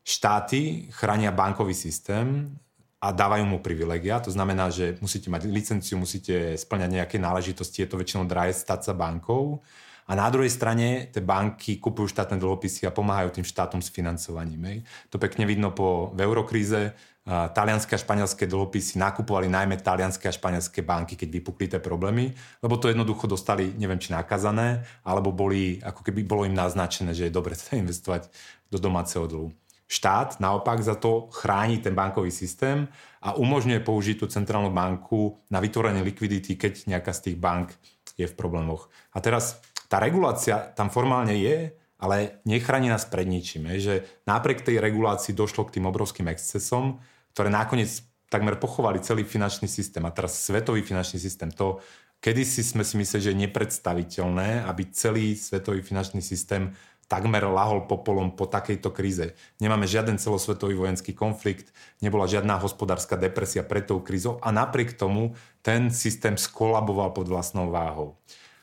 Štáty 0.04 0.92
chránia 0.92 1.32
bankový 1.32 1.72
systém 1.72 2.52
a 3.00 3.08
dávajú 3.08 3.48
mu 3.48 3.58
privilegia, 3.64 4.20
to 4.20 4.28
znamená, 4.28 4.68
že 4.68 5.00
musíte 5.00 5.32
mať 5.32 5.48
licenciu, 5.48 5.96
musíte 5.96 6.60
splňať 6.60 6.90
nejaké 6.92 7.16
náležitosti, 7.16 7.80
je 7.82 7.88
to 7.88 7.96
väčšinou 7.96 8.28
drahé 8.28 8.52
stať 8.52 8.92
sa 8.92 8.92
bankou. 8.92 9.64
A 10.06 10.18
na 10.18 10.26
druhej 10.28 10.50
strane 10.50 11.08
tie 11.14 11.22
banky 11.22 11.78
kupujú 11.78 12.10
štátne 12.10 12.36
dlhopisy 12.36 12.84
a 12.86 12.94
pomáhajú 12.94 13.38
tým 13.38 13.46
štátom 13.46 13.78
s 13.78 13.88
financovaním. 13.88 14.82
To 15.14 15.16
pekne 15.22 15.46
vidno 15.46 15.70
po, 15.70 16.10
v 16.12 16.26
eurokríze, 16.26 16.92
talianské 17.26 17.94
a 17.94 18.02
španielské 18.02 18.50
dlhopisy 18.50 18.98
nakupovali 18.98 19.46
najmä 19.46 19.78
talianské 19.78 20.26
a 20.26 20.34
španielské 20.34 20.82
banky, 20.82 21.14
keď 21.14 21.28
vypukli 21.30 21.70
tie 21.70 21.78
problémy, 21.78 22.34
lebo 22.58 22.74
to 22.74 22.90
jednoducho 22.90 23.30
dostali, 23.30 23.70
neviem 23.78 24.02
či 24.02 24.10
nakazané, 24.10 24.82
alebo 25.06 25.30
boli, 25.30 25.78
ako 25.78 26.02
keby 26.02 26.26
bolo 26.26 26.42
im 26.42 26.58
naznačené, 26.58 27.14
že 27.14 27.30
je 27.30 27.36
dobre 27.36 27.54
sa 27.54 27.78
investovať 27.82 28.26
do 28.74 28.78
domáceho 28.82 29.30
dlhu. 29.30 29.54
Štát 29.86 30.40
naopak 30.40 30.80
za 30.80 30.96
to 30.96 31.28
chráni 31.30 31.78
ten 31.78 31.92
bankový 31.92 32.32
systém 32.32 32.88
a 33.20 33.36
umožňuje 33.36 33.84
použiť 33.84 34.24
tú 34.24 34.26
centrálnu 34.26 34.72
banku 34.72 35.36
na 35.52 35.60
vytvorenie 35.60 36.00
likvidity, 36.00 36.56
keď 36.56 36.88
nejaká 36.88 37.12
z 37.12 37.30
tých 37.30 37.36
bank 37.36 37.76
je 38.16 38.24
v 38.24 38.32
problémoch. 38.32 38.88
A 39.12 39.20
teraz 39.20 39.60
tá 39.92 40.00
regulácia 40.00 40.72
tam 40.72 40.88
formálne 40.88 41.36
je, 41.36 41.76
ale 42.00 42.40
nechráni 42.48 42.88
nás 42.88 43.04
pred 43.04 43.28
ničím. 43.28 43.68
Je, 43.76 43.78
že 43.78 43.94
napriek 44.24 44.64
tej 44.64 44.80
regulácii 44.80 45.36
došlo 45.36 45.68
k 45.68 45.76
tým 45.76 45.84
obrovským 45.84 46.32
excesom, 46.32 46.96
ktoré 47.36 47.52
nakoniec 47.52 48.00
takmer 48.32 48.56
pochovali 48.56 49.04
celý 49.04 49.28
finančný 49.28 49.68
systém. 49.68 50.00
A 50.08 50.10
teraz 50.16 50.40
svetový 50.40 50.80
finančný 50.80 51.20
systém, 51.20 51.52
to 51.52 51.84
kedysi 52.24 52.64
sme 52.64 52.80
si 52.88 52.96
mysleli, 52.96 53.20
že 53.20 53.30
je 53.36 53.42
nepredstaviteľné, 53.44 54.64
aby 54.64 54.88
celý 54.96 55.36
svetový 55.36 55.84
finančný 55.84 56.24
systém 56.24 56.72
takmer 57.04 57.44
lahol 57.44 57.84
popolom 57.84 58.32
po 58.32 58.48
takejto 58.48 58.88
kríze. 58.88 59.36
Nemáme 59.60 59.84
žiaden 59.84 60.16
celosvetový 60.16 60.72
vojenský 60.72 61.12
konflikt, 61.12 61.68
nebola 62.00 62.24
žiadna 62.24 62.56
hospodárska 62.56 63.20
depresia 63.20 63.60
pred 63.60 63.84
tou 63.84 64.00
krízou 64.00 64.40
a 64.40 64.48
napriek 64.48 64.96
tomu 64.96 65.36
ten 65.60 65.92
systém 65.92 66.40
skolaboval 66.40 67.12
pod 67.12 67.28
vlastnou 67.28 67.68
váhou. 67.68 68.16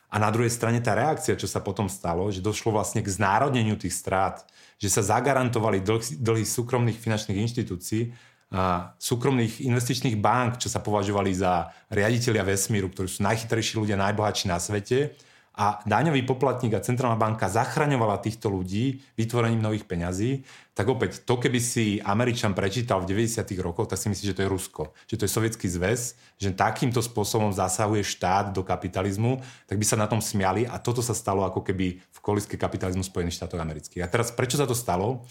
A 0.09 0.17
na 0.17 0.33
druhej 0.33 0.49
strane 0.49 0.81
tá 0.81 0.97
reakcia, 0.97 1.37
čo 1.37 1.45
sa 1.45 1.61
potom 1.61 1.85
stalo, 1.85 2.33
že 2.33 2.41
došlo 2.41 2.73
vlastne 2.73 3.05
k 3.05 3.13
znárodneniu 3.13 3.77
tých 3.77 3.93
strát, 3.93 4.41
že 4.81 4.89
sa 4.89 5.05
zagarantovali 5.05 5.85
dlhy, 6.17 6.43
súkromných 6.45 6.97
finančných 6.97 7.37
inštitúcií 7.45 8.09
a 8.49 8.97
súkromných 8.97 9.61
investičných 9.61 10.17
bank, 10.17 10.57
čo 10.57 10.73
sa 10.73 10.81
považovali 10.81 11.29
za 11.37 11.69
riaditeľia 11.93 12.41
vesmíru, 12.41 12.89
ktorí 12.89 13.05
sú 13.05 13.21
najchytrejší 13.21 13.77
ľudia, 13.77 14.01
najbohatší 14.01 14.49
na 14.49 14.57
svete. 14.57 15.13
A 15.59 15.83
daňový 15.83 16.23
poplatník 16.23 16.71
a 16.71 16.79
centrálna 16.79 17.19
banka 17.19 17.51
zachraňovala 17.51 18.23
týchto 18.23 18.47
ľudí 18.47 19.03
vytvorením 19.19 19.59
nových 19.59 19.83
peňazí, 19.83 20.47
tak 20.71 20.87
opäť 20.87 21.27
to, 21.27 21.35
keby 21.35 21.59
si 21.59 21.99
Američan 21.99 22.55
prečítal 22.55 23.03
v 23.03 23.11
90. 23.11 23.43
rokoch, 23.59 23.91
tak 23.91 23.99
si 23.99 24.07
myslí, 24.07 24.31
že 24.31 24.35
to 24.39 24.43
je 24.47 24.53
Rusko, 24.55 24.95
že 25.03 25.19
to 25.19 25.27
je 25.27 25.35
sovietský 25.35 25.67
zväz, 25.67 26.15
že 26.39 26.55
takýmto 26.55 27.03
spôsobom 27.03 27.51
zasahuje 27.51 28.07
štát 28.07 28.55
do 28.55 28.63
kapitalizmu, 28.63 29.43
tak 29.67 29.75
by 29.75 29.83
sa 29.83 29.99
na 29.99 30.07
tom 30.07 30.23
smiali 30.23 30.63
a 30.63 30.79
toto 30.79 31.03
sa 31.03 31.11
stalo 31.11 31.43
ako 31.43 31.59
keby 31.67 31.99
v 31.99 32.19
koliske 32.23 32.55
kapitalizmu 32.55 33.03
Spojených 33.03 33.43
štátov 33.43 33.59
amerických. 33.59 34.07
A 34.07 34.07
teraz 34.07 34.31
prečo 34.31 34.55
sa 34.55 34.63
to 34.63 34.71
stalo? 34.71 35.27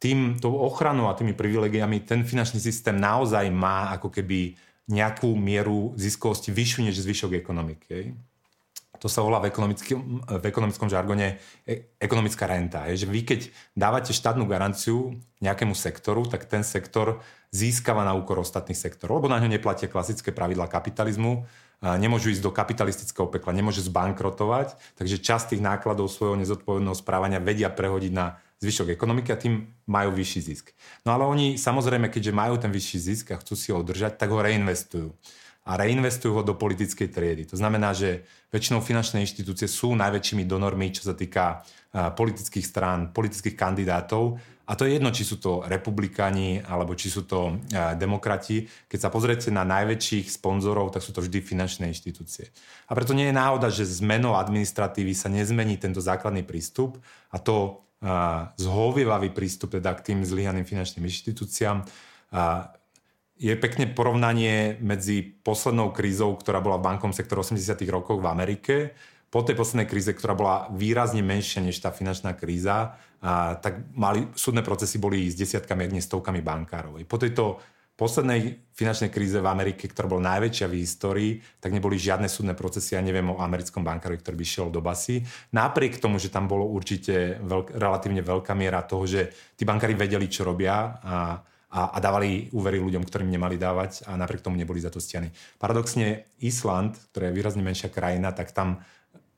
tým, 0.00 0.40
tou 0.40 0.56
ochranou 0.56 1.12
a 1.12 1.14
tými 1.14 1.36
privilegiami 1.36 2.00
ten 2.08 2.24
finančný 2.24 2.56
systém 2.56 2.96
naozaj 2.96 3.52
má 3.52 3.92
ako 3.92 4.08
keby 4.08 4.56
nejakú 4.88 5.36
mieru 5.36 5.92
ziskovosti 5.94 6.50
vyššiu 6.50 6.88
než 6.88 7.04
zvyšok 7.04 7.36
ekonomiky. 7.36 8.16
To 9.00 9.08
sa 9.08 9.24
volá 9.24 9.40
v, 9.40 9.48
v 9.50 10.44
ekonomickom 10.44 10.88
žargone 10.92 11.40
e, 11.64 11.88
ekonomická 11.96 12.44
renta. 12.44 12.84
Je, 12.92 13.04
že 13.04 13.06
vy 13.08 13.24
keď 13.24 13.40
dávate 13.72 14.12
štátnu 14.12 14.44
garanciu 14.44 15.16
nejakému 15.40 15.72
sektoru, 15.72 16.28
tak 16.28 16.44
ten 16.44 16.60
sektor 16.60 17.24
získava 17.50 18.06
na 18.06 18.14
úkor 18.14 18.38
ostatných 18.38 18.78
sektorov, 18.78 19.24
lebo 19.24 19.32
na 19.32 19.40
ňo 19.42 19.50
neplatia 19.50 19.90
klasické 19.90 20.30
pravidla 20.30 20.70
kapitalizmu, 20.70 21.48
nemôžu 21.80 22.30
ísť 22.30 22.44
do 22.44 22.52
kapitalistického 22.52 23.26
pekla, 23.26 23.56
nemôže 23.56 23.80
zbankrotovať, 23.80 24.76
takže 25.00 25.16
časť 25.18 25.56
tých 25.56 25.64
nákladov 25.64 26.12
svojho 26.12 26.36
nezodpovedného 26.36 26.92
správania 26.92 27.40
vedia 27.40 27.72
prehodiť 27.72 28.12
na 28.12 28.36
zvyšok 28.60 28.92
ekonomiky 28.92 29.32
a 29.32 29.40
tým 29.40 29.72
majú 29.88 30.12
vyšší 30.12 30.40
zisk. 30.44 30.76
No 31.08 31.16
ale 31.16 31.24
oni 31.24 31.56
samozrejme, 31.56 32.12
keďže 32.12 32.36
majú 32.36 32.60
ten 32.60 32.68
vyšší 32.68 32.98
zisk 33.00 33.26
a 33.32 33.40
chcú 33.40 33.54
si 33.56 33.72
ho 33.72 33.80
udržať, 33.80 34.20
tak 34.20 34.28
ho 34.28 34.44
reinvestujú. 34.44 35.16
A 35.68 35.76
reinvestujú 35.76 36.40
ho 36.40 36.42
do 36.42 36.56
politickej 36.56 37.12
triedy. 37.12 37.44
To 37.52 37.56
znamená, 37.60 37.92
že 37.92 38.24
väčšinou 38.48 38.80
finančné 38.80 39.20
inštitúcie 39.20 39.68
sú 39.68 39.92
najväčšími 39.92 40.48
donormi, 40.48 40.88
čo 40.90 41.04
sa 41.04 41.14
týka 41.14 41.60
politických 41.92 42.64
strán, 42.64 43.12
politických 43.12 43.58
kandidátov. 43.58 44.40
A 44.70 44.78
to 44.78 44.86
je 44.86 44.96
jedno, 44.96 45.10
či 45.10 45.26
sú 45.26 45.42
to 45.42 45.66
republikáni 45.66 46.62
alebo 46.62 46.94
či 46.94 47.10
sú 47.10 47.26
to 47.26 47.58
demokrati. 47.98 48.70
Keď 48.86 48.98
sa 49.02 49.10
pozriete 49.10 49.50
na 49.50 49.66
najväčších 49.66 50.30
sponzorov, 50.30 50.94
tak 50.94 51.02
sú 51.02 51.10
to 51.10 51.20
vždy 51.26 51.42
finančné 51.42 51.90
inštitúcie. 51.90 52.54
A 52.86 52.94
preto 52.94 53.10
nie 53.10 53.28
je 53.28 53.34
náhoda, 53.34 53.66
že 53.66 53.82
zmenou 53.82 54.38
administratívy 54.38 55.12
sa 55.12 55.26
nezmení 55.26 55.76
tento 55.76 55.98
základný 55.98 56.46
prístup 56.46 57.02
a 57.34 57.36
to 57.42 57.82
zhovievavý 58.56 59.34
prístup 59.34 59.76
teda 59.76 59.92
k 59.98 60.14
tým 60.14 60.24
zlyhaným 60.24 60.64
finančným 60.64 61.04
inštitúciám. 61.04 61.84
Je 63.40 63.56
pekne 63.56 63.88
porovnanie 63.88 64.76
medzi 64.84 65.24
poslednou 65.24 65.96
krízou, 65.96 66.36
ktorá 66.36 66.60
bola 66.60 66.76
v 66.76 66.92
bankom 66.92 67.16
sektoru 67.16 67.40
80. 67.40 67.72
rokov 67.88 68.20
v 68.20 68.28
Amerike, 68.28 68.92
po 69.32 69.40
tej 69.40 69.56
poslednej 69.56 69.88
kríze, 69.88 70.12
ktorá 70.12 70.36
bola 70.36 70.68
výrazne 70.76 71.24
menšia 71.24 71.64
než 71.64 71.80
tá 71.80 71.88
finančná 71.88 72.36
kríza, 72.36 73.00
a, 73.24 73.56
tak 73.56 73.88
mali, 73.96 74.28
súdne 74.36 74.60
procesy 74.60 75.00
boli 75.00 75.24
s 75.32 75.40
desiatkami, 75.40 75.88
ak 75.88 75.94
nie 75.96 76.04
stovkami 76.04 76.44
bankárov. 76.44 77.00
Po 77.08 77.16
tejto 77.16 77.62
poslednej 77.96 78.60
finančnej 78.76 79.08
kríze 79.08 79.40
v 79.40 79.48
Amerike, 79.48 79.88
ktorá 79.88 80.08
bola 80.08 80.36
najväčšia 80.36 80.66
v 80.68 80.76
histórii, 80.80 81.32
tak 81.60 81.72
neboli 81.72 81.96
žiadne 81.96 82.28
súdne 82.28 82.52
procesy. 82.52 82.96
Ja 82.96 83.04
neviem 83.04 83.28
o 83.28 83.40
americkom 83.40 83.84
bankárovi, 83.84 84.20
ktorý 84.24 84.36
by 84.40 84.46
šiel 84.48 84.68
do 84.72 84.80
basy. 84.80 85.20
Napriek 85.52 85.96
tomu, 86.00 86.16
že 86.16 86.32
tam 86.32 86.48
bolo 86.48 86.64
určite 86.64 87.40
veľk, 87.44 87.76
relatívne 87.76 88.24
veľká 88.24 88.52
miera 88.56 88.84
toho, 88.84 89.04
že 89.04 89.32
tí 89.56 89.68
bankári 89.68 89.92
vedeli, 89.96 90.28
čo 90.32 90.48
robia 90.48 90.76
a, 91.00 91.40
a, 91.70 91.94
a 91.94 91.98
dávali 92.02 92.50
úvery 92.50 92.82
ľuďom, 92.82 93.06
ktorým 93.06 93.30
nemali 93.30 93.54
dávať 93.54 94.04
a 94.10 94.18
napriek 94.18 94.42
tomu 94.42 94.58
neboli 94.58 94.82
za 94.82 94.90
to 94.90 94.98
stiany. 94.98 95.30
Paradoxne 95.56 96.26
Island, 96.42 96.98
ktorá 97.14 97.30
je 97.30 97.36
výrazne 97.38 97.62
menšia 97.62 97.88
krajina, 97.88 98.34
tak 98.34 98.50
tam 98.50 98.82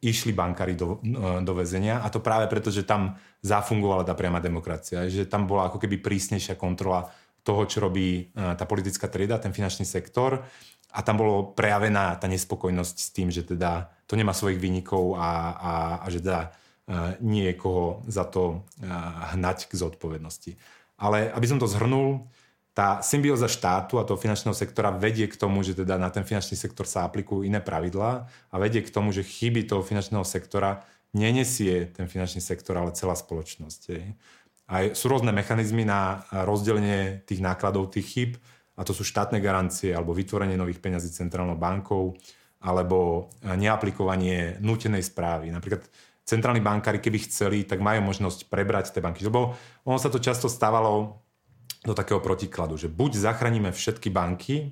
išli 0.03 0.35
bankári 0.35 0.75
do, 0.75 0.99
do 1.47 1.53
väzenia 1.55 2.03
a 2.03 2.11
to 2.11 2.19
práve 2.19 2.51
preto, 2.51 2.75
že 2.75 2.83
tam 2.83 3.15
zafungovala 3.39 4.03
tá 4.03 4.19
priama 4.19 4.43
demokracia, 4.43 5.07
že 5.07 5.31
tam 5.31 5.47
bola 5.47 5.71
ako 5.71 5.79
keby 5.79 6.03
prísnejšia 6.03 6.59
kontrola 6.59 7.07
toho, 7.47 7.63
čo 7.71 7.79
robí 7.87 8.35
tá 8.35 8.67
politická 8.67 9.07
trieda, 9.07 9.39
ten 9.39 9.55
finančný 9.55 9.87
sektor 9.87 10.43
a 10.91 10.99
tam 11.07 11.23
bolo 11.23 11.55
prejavená 11.55 12.19
tá 12.19 12.27
nespokojnosť 12.27 12.97
s 12.99 13.09
tým, 13.15 13.31
že 13.31 13.47
teda 13.47 13.95
to 14.11 14.19
nemá 14.19 14.35
svojich 14.35 14.59
výnikov 14.59 15.15
a, 15.15 15.55
a, 15.55 15.73
a 16.03 16.07
že 16.11 16.19
teda 16.19 16.51
nie 17.23 17.47
je 17.47 17.55
koho 17.55 18.03
za 18.11 18.27
to 18.27 18.67
hnať 19.39 19.71
k 19.71 19.73
zodpovednosti. 19.79 20.53
Ale 21.03 21.35
aby 21.35 21.47
som 21.51 21.59
to 21.59 21.67
zhrnul, 21.67 22.31
tá 22.73 23.05
symbióza 23.05 23.51
štátu 23.51 24.01
a 24.01 24.07
toho 24.07 24.17
finančného 24.17 24.57
sektora 24.57 24.95
vedie 24.95 25.29
k 25.29 25.37
tomu, 25.37 25.61
že 25.61 25.77
teda 25.77 26.01
na 26.01 26.09
ten 26.09 26.25
finančný 26.25 26.57
sektor 26.57 26.89
sa 26.89 27.05
aplikujú 27.05 27.45
iné 27.45 27.61
pravidlá 27.61 28.13
a 28.49 28.55
vedie 28.57 28.81
k 28.81 28.89
tomu, 28.89 29.13
že 29.13 29.27
chyby 29.27 29.69
toho 29.69 29.85
finančného 29.85 30.25
sektora 30.25 30.81
nenesie 31.13 31.93
ten 31.93 32.09
finančný 32.09 32.41
sektor, 32.41 32.79
ale 32.81 32.97
celá 32.97 33.13
spoločnosť. 33.13 33.81
A 34.73 34.97
sú 34.97 35.13
rôzne 35.13 35.37
mechanizmy 35.37 35.85
na 35.85 36.25
rozdelenie 36.33 37.21
tých 37.29 37.45
nákladov, 37.45 37.93
tých 37.93 38.09
chyb, 38.09 38.31
a 38.73 38.89
to 38.89 38.97
sú 38.97 39.05
štátne 39.05 39.37
garancie 39.37 39.93
alebo 39.93 40.17
vytvorenie 40.17 40.57
nových 40.57 40.81
peňazí 40.81 41.13
centrálnou 41.13 41.61
bankou 41.61 42.17
alebo 42.65 43.29
neaplikovanie 43.45 44.57
nutenej 44.65 45.05
správy. 45.05 45.53
Napríklad 45.53 45.85
centrálni 46.23 46.63
bankári, 46.63 47.03
keby 47.03 47.19
chceli, 47.27 47.67
tak 47.67 47.83
majú 47.83 48.07
možnosť 48.07 48.47
prebrať 48.47 48.95
tie 48.95 49.03
banky. 49.03 49.27
Lebo 49.27 49.59
ono 49.83 49.99
sa 49.99 50.09
to 50.09 50.23
často 50.23 50.47
stávalo 50.47 51.23
do 51.83 51.95
takého 51.99 52.23
protikladu, 52.23 52.79
že 52.79 52.87
buď 52.87 53.19
zachránime 53.19 53.75
všetky 53.75 54.07
banky, 54.11 54.71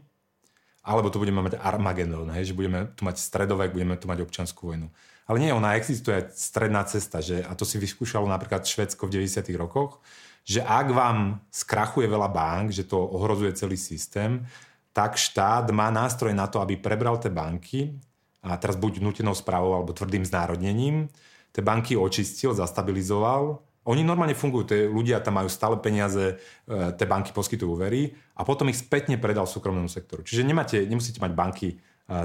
alebo 0.80 1.10
tu 1.10 1.20
budeme 1.20 1.42
mať 1.44 1.60
Armagedon, 1.60 2.30
hej, 2.32 2.54
že 2.54 2.56
budeme 2.56 2.88
tu 2.96 3.04
mať 3.04 3.20
stredovek, 3.20 3.74
budeme 3.74 3.98
tu 3.98 4.08
mať 4.08 4.24
občanskú 4.24 4.72
vojnu. 4.72 4.88
Ale 5.28 5.38
nie, 5.38 5.52
ona 5.52 5.76
existuje 5.76 6.26
stredná 6.32 6.82
cesta, 6.88 7.20
že, 7.20 7.44
a 7.44 7.52
to 7.54 7.68
si 7.68 7.76
vyskúšalo 7.76 8.26
napríklad 8.26 8.64
Švedsko 8.64 9.06
v 9.06 9.22
90. 9.22 9.46
rokoch, 9.60 10.00
že 10.42 10.64
ak 10.64 10.90
vám 10.90 11.44
skrachuje 11.52 12.08
veľa 12.08 12.32
bank, 12.32 12.72
že 12.72 12.88
to 12.88 12.96
ohrozuje 12.96 13.52
celý 13.54 13.76
systém, 13.76 14.42
tak 14.90 15.20
štát 15.20 15.70
má 15.70 15.92
nástroj 15.92 16.34
na 16.34 16.50
to, 16.50 16.58
aby 16.58 16.80
prebral 16.80 17.20
tie 17.20 17.30
banky, 17.30 17.94
a 18.40 18.56
teraz 18.56 18.80
buď 18.80 19.04
nutenou 19.04 19.36
správou 19.36 19.76
alebo 19.76 19.92
tvrdým 19.92 20.24
znárodnením, 20.24 21.12
tie 21.50 21.62
banky 21.62 21.98
očistil, 21.98 22.54
zastabilizoval. 22.54 23.62
Oni 23.88 24.04
normálne 24.04 24.36
fungujú, 24.36 24.70
tie 24.70 24.80
ľudia 24.84 25.24
tam 25.24 25.40
majú 25.40 25.48
stále 25.48 25.80
peniaze, 25.80 26.36
e, 26.36 26.94
tie 26.94 27.06
banky 27.08 27.32
poskytujú 27.32 27.80
úvery 27.80 28.12
a 28.36 28.44
potom 28.44 28.68
ich 28.68 28.76
spätne 28.76 29.16
predal 29.16 29.48
súkromnému 29.48 29.88
sektoru. 29.88 30.20
Čiže 30.20 30.44
nemáte, 30.44 30.84
nemusíte 30.84 31.16
mať 31.16 31.32
banky 31.32 31.68
e, 31.72 31.76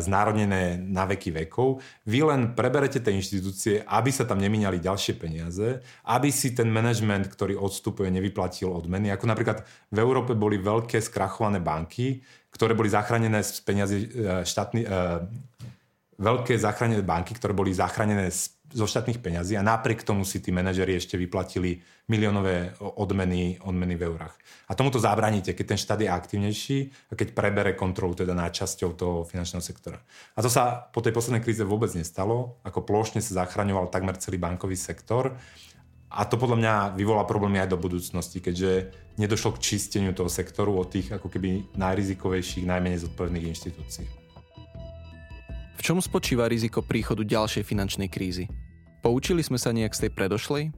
znárodnené 0.04 0.76
na 0.76 1.08
veky 1.08 1.32
vekov. 1.32 1.80
Vy 2.04 2.28
len 2.28 2.54
preberete 2.60 3.00
tie 3.00 3.16
inštitúcie, 3.16 3.88
aby 3.88 4.12
sa 4.12 4.28
tam 4.28 4.44
nemínali 4.44 4.84
ďalšie 4.84 5.16
peniaze, 5.16 5.80
aby 6.04 6.28
si 6.28 6.52
ten 6.52 6.68
manažment, 6.68 7.32
ktorý 7.32 7.56
odstupuje, 7.56 8.12
nevyplatil 8.12 8.68
odmeny. 8.68 9.16
Ako 9.16 9.24
napríklad 9.24 9.64
v 9.96 9.98
Európe 10.04 10.36
boli 10.36 10.60
veľké 10.60 11.00
skrachované 11.00 11.64
banky, 11.64 12.20
ktoré 12.52 12.76
boli 12.76 12.92
zachránené 12.92 13.40
z 13.42 13.64
peniazy 13.64 13.98
e, 14.04 14.08
štátny, 14.44 14.84
veľké 16.16 16.56
zachránené 16.56 17.04
banky, 17.04 17.36
ktoré 17.36 17.52
boli 17.52 17.76
zachránené 17.76 18.32
zo 18.76 18.88
štátnych 18.90 19.22
peňazí 19.22 19.56
a 19.56 19.64
napriek 19.64 20.02
tomu 20.02 20.26
si 20.26 20.42
tí 20.42 20.50
manažeri 20.50 20.98
ešte 20.98 21.16
vyplatili 21.16 21.80
miliónové 22.10 22.76
odmeny, 22.82 23.62
odmeny 23.62 23.96
v 23.96 24.06
eurách. 24.10 24.36
A 24.68 24.74
tomuto 24.74 24.98
zabraníte, 24.98 25.54
keď 25.54 25.66
ten 25.76 25.80
štát 25.80 26.00
je 26.02 26.10
aktívnejší 26.10 26.78
a 27.12 27.14
keď 27.14 27.38
prebere 27.38 27.72
kontrolu 27.78 28.18
teda 28.18 28.34
nad 28.34 28.50
časťou 28.50 28.90
toho 28.98 29.18
finančného 29.24 29.62
sektora. 29.62 30.02
A 30.34 30.40
to 30.42 30.50
sa 30.50 30.90
po 30.90 31.00
tej 31.00 31.14
poslednej 31.14 31.46
kríze 31.46 31.62
vôbec 31.62 31.94
nestalo. 31.94 32.58
Ako 32.66 32.82
plošne 32.82 33.22
sa 33.22 33.46
zachraňoval 33.46 33.94
takmer 33.94 34.18
celý 34.18 34.42
bankový 34.42 34.76
sektor. 34.76 35.38
A 36.10 36.24
to 36.26 36.40
podľa 36.40 36.58
mňa 36.58 36.74
vyvolá 36.96 37.28
problémy 37.28 37.60
aj 37.60 37.76
do 37.76 37.82
budúcnosti, 37.82 38.40
keďže 38.40 38.94
nedošlo 39.20 39.58
k 39.58 39.62
čisteniu 39.62 40.16
toho 40.16 40.32
sektoru 40.32 40.78
od 40.80 40.88
tých 40.90 41.12
ako 41.12 41.28
keby 41.28 41.76
najrizikovejších, 41.76 42.66
najmenej 42.66 43.04
zodpovedných 43.04 43.52
inštitúcií. 43.52 44.25
Čom 45.86 46.02
spočíva 46.02 46.50
riziko 46.50 46.82
príchodu 46.82 47.22
ďalšej 47.22 47.62
finančnej 47.62 48.10
krízy? 48.10 48.50
Poučili 49.06 49.46
sme 49.46 49.62
sa 49.62 49.70
nejak 49.70 49.94
z 49.94 50.10
tej 50.10 50.12
predošlej? 50.18 50.74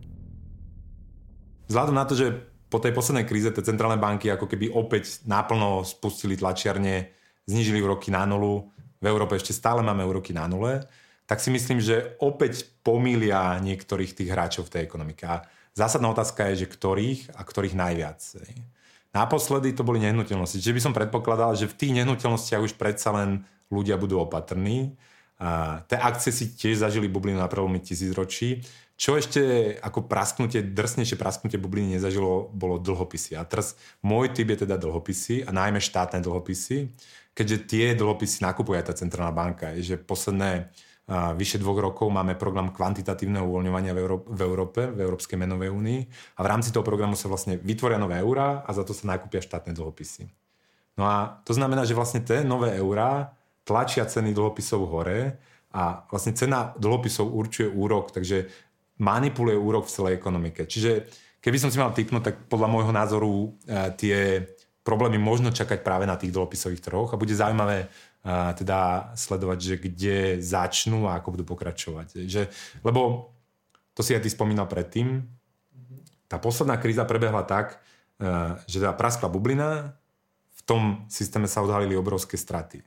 Vzhľadom 1.71 1.95
na 1.95 2.03
to, 2.03 2.11
že 2.11 2.35
po 2.67 2.83
tej 2.83 2.91
poslednej 2.91 3.23
kríze 3.23 3.47
tie 3.55 3.63
centrálne 3.63 3.95
banky 3.95 4.27
ako 4.27 4.51
keby 4.51 4.67
opäť 4.67 5.23
náplno 5.23 5.87
spustili 5.87 6.35
tlačiarne, 6.35 7.15
znižili 7.47 7.79
úroky 7.79 8.11
na 8.11 8.27
nulu, 8.27 8.67
v 8.99 9.05
Európe 9.07 9.39
ešte 9.39 9.55
stále 9.55 9.79
máme 9.79 10.03
úroky 10.03 10.35
na 10.35 10.43
nule, 10.43 10.83
tak 11.23 11.39
si 11.39 11.55
myslím, 11.55 11.79
že 11.79 12.19
opäť 12.19 12.67
pomília 12.83 13.63
niektorých 13.63 14.11
tých 14.11 14.27
hráčov 14.27 14.67
v 14.67 14.75
tej 14.75 14.91
ekonomike. 14.91 15.23
A 15.23 15.47
zásadná 15.71 16.11
otázka 16.11 16.51
je, 16.51 16.67
že 16.67 16.71
ktorých 16.75 17.31
a 17.31 17.47
ktorých 17.47 17.79
najviac. 17.79 18.19
Naposledy 19.17 19.73
to 19.73 19.81
boli 19.81 19.97
nehnuteľnosti. 19.97 20.61
Čiže 20.61 20.77
by 20.77 20.81
som 20.85 20.93
predpokladal, 20.93 21.57
že 21.57 21.65
v 21.65 21.73
tých 21.73 21.95
nehnuteľnostiach 21.97 22.61
už 22.61 22.77
predsa 22.77 23.09
len 23.17 23.49
ľudia 23.73 23.97
budú 23.97 24.21
opatrní. 24.21 24.93
A 25.41 25.81
tie 25.89 25.97
akcie 25.97 26.29
si 26.29 26.53
tiež 26.53 26.85
zažili 26.85 27.09
bublinu 27.09 27.41
na 27.41 27.49
prelomí 27.49 27.81
tisícročí. 27.81 28.61
Čo 28.97 29.13
ešte 29.13 29.73
ako 29.77 30.09
prasknutie, 30.09 30.73
drsnejšie 30.73 31.21
prasknutie 31.21 31.61
bubliny 31.61 31.97
nezažilo, 31.97 32.49
bolo 32.49 32.81
dlhopisy. 32.81 33.37
A 33.37 33.45
teraz 33.45 33.77
môj 34.01 34.33
typ 34.33 34.49
je 34.53 34.65
teda 34.65 34.77
dlhopisy 34.81 35.45
a 35.45 35.53
najmä 35.53 35.77
štátne 35.77 36.21
dlhopisy, 36.25 36.89
keďže 37.37 37.57
tie 37.69 37.85
dlhopisy 37.93 38.41
nakupuje 38.41 38.81
aj 38.81 38.89
tá 38.89 38.93
centrálna 38.97 39.33
banka. 39.33 39.69
Je, 39.77 39.93
že 39.93 39.95
posledné 40.01 40.73
vyše 41.07 41.55
dvoch 41.63 41.79
rokov 41.79 42.11
máme 42.11 42.35
program 42.35 42.75
kvantitatívneho 42.75 43.47
uvoľňovania 43.47 43.95
v, 43.95 43.99
Euró- 44.03 44.27
v 44.27 44.41
Európe, 44.43 44.91
v 44.91 44.99
Európskej 45.07 45.39
menovej 45.39 45.71
únii 45.71 46.01
a 46.35 46.39
v 46.43 46.49
rámci 46.51 46.75
toho 46.75 46.83
programu 46.83 47.15
sa 47.15 47.31
vlastne 47.31 47.55
vytvoria 47.55 47.95
nové 47.95 48.19
eurá 48.19 48.67
a 48.67 48.69
za 48.75 48.83
to 48.83 48.91
sa 48.91 49.07
nakúpia 49.07 49.39
štátne 49.39 49.71
dlhopisy. 49.71 50.27
No 50.99 51.07
a 51.07 51.39
to 51.47 51.55
znamená, 51.55 51.87
že 51.87 51.95
vlastne 51.95 52.19
tie 52.19 52.43
nové 52.43 52.75
eurá 52.75 53.31
tlačia 53.63 54.03
ceny 54.03 54.35
dlhopisov 54.35 54.83
hore 54.83 55.39
a 55.71 56.03
vlastne 56.11 56.35
cena 56.35 56.75
dlhopisov 56.75 57.31
určuje 57.31 57.71
úrok, 57.71 58.11
takže 58.11 58.51
manipuluje 58.99 59.55
úrok 59.55 59.87
v 59.87 59.93
celej 59.93 60.13
ekonomike. 60.19 60.67
Čiže 60.67 61.07
keby 61.39 61.57
som 61.61 61.71
si 61.71 61.79
mal 61.79 61.95
typnúť, 61.95 62.23
tak 62.23 62.35
podľa 62.51 62.67
môjho 62.67 62.91
názoru 62.91 63.31
e, 63.31 63.47
tie 63.95 64.17
problémy 64.87 65.19
možno 65.19 65.51
čakať 65.51 65.83
práve 65.83 66.07
na 66.07 66.15
tých 66.15 66.31
dlhopisových 66.31 66.79
trhoch 66.79 67.11
a 67.11 67.19
bude 67.19 67.35
zaujímavé 67.35 67.91
e, 68.27 68.51
teda 68.59 69.11
sledovať, 69.15 69.59
že 69.63 69.75
kde 69.79 70.17
začnú 70.43 71.07
a 71.07 71.23
ako 71.23 71.39
budú 71.39 71.45
pokračovať. 71.47 72.27
Že, 72.27 72.51
lebo 72.83 73.31
to 73.95 74.03
si 74.03 74.11
aj 74.11 74.27
ty 74.27 74.29
spomínal 74.29 74.67
predtým, 74.67 75.23
tá 76.27 76.35
posledná 76.43 76.75
kríza 76.75 77.07
prebehla 77.07 77.47
tak, 77.47 77.79
e, 78.19 78.59
že 78.67 78.83
teda 78.83 78.91
praskla 78.99 79.31
bublina, 79.31 79.95
v 80.51 80.61
tom 80.67 81.07
systéme 81.07 81.47
sa 81.47 81.63
odhalili 81.63 81.95
obrovské 81.95 82.35
straty 82.35 82.83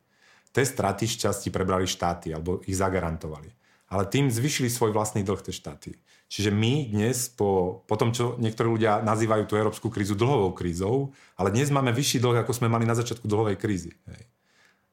tie 0.50 0.66
straty 0.66 1.06
šťastí 1.06 1.48
prebrali 1.54 1.86
štáty 1.86 2.34
alebo 2.34 2.62
ich 2.66 2.78
zagarantovali. 2.78 3.50
Ale 3.90 4.06
tým 4.06 4.30
zvyšili 4.30 4.70
svoj 4.70 4.94
vlastný 4.94 5.26
dlh 5.26 5.42
tie 5.42 5.54
štáty. 5.54 5.90
Čiže 6.30 6.54
my 6.54 6.94
dnes, 6.94 7.26
po, 7.26 7.82
po 7.90 7.98
tom, 7.98 8.14
čo 8.14 8.38
niektorí 8.38 8.70
ľudia 8.70 9.02
nazývajú 9.02 9.50
tú 9.50 9.58
európsku 9.58 9.90
krízu 9.90 10.14
dlhovou 10.14 10.54
krízou, 10.54 11.10
ale 11.34 11.50
dnes 11.50 11.74
máme 11.74 11.90
vyšší 11.90 12.22
dlh, 12.22 12.46
ako 12.46 12.54
sme 12.54 12.70
mali 12.70 12.86
na 12.86 12.94
začiatku 12.94 13.26
dlhovej 13.26 13.58
krízy. 13.58 13.90
Hej. 14.06 14.22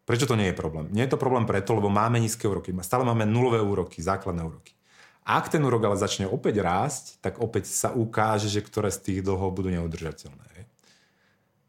Prečo 0.07 0.23
to 0.23 0.39
nie 0.39 0.47
je 0.49 0.55
problém? 0.55 0.87
Nie 0.95 1.03
je 1.03 1.13
to 1.13 1.19
problém 1.19 1.43
preto, 1.43 1.75
lebo 1.75 1.91
máme 1.91 2.15
nízke 2.23 2.47
úroky. 2.47 2.71
Stále 2.79 3.03
máme 3.03 3.27
nulové 3.27 3.59
úroky, 3.59 3.99
základné 3.99 4.39
úroky. 4.47 4.71
Ak 5.27 5.51
ten 5.51 5.59
úrok 5.59 5.83
ale 5.83 5.99
začne 5.99 6.23
opäť 6.23 6.63
rásť, 6.63 7.19
tak 7.19 7.43
opäť 7.43 7.67
sa 7.67 7.91
ukáže, 7.91 8.47
že 8.47 8.63
ktoré 8.63 8.87
z 8.87 9.03
tých 9.03 9.19
dlhov 9.19 9.51
budú 9.51 9.67
neudržateľné. 9.67 10.47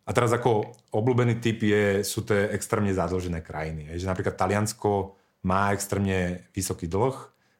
A 0.07 0.11
teraz 0.14 0.31
ako 0.31 0.72
obľúbený 0.94 1.42
typ 1.42 1.66
je, 1.66 2.07
sú 2.07 2.22
tie 2.22 2.48
extrémne 2.55 2.94
zadlžené 2.94 3.42
krajiny. 3.42 3.98
Že 3.98 4.07
napríklad 4.07 4.38
Taliansko 4.38 5.18
má 5.42 5.74
extrémne 5.74 6.48
vysoký 6.55 6.87
dlh, 6.87 7.18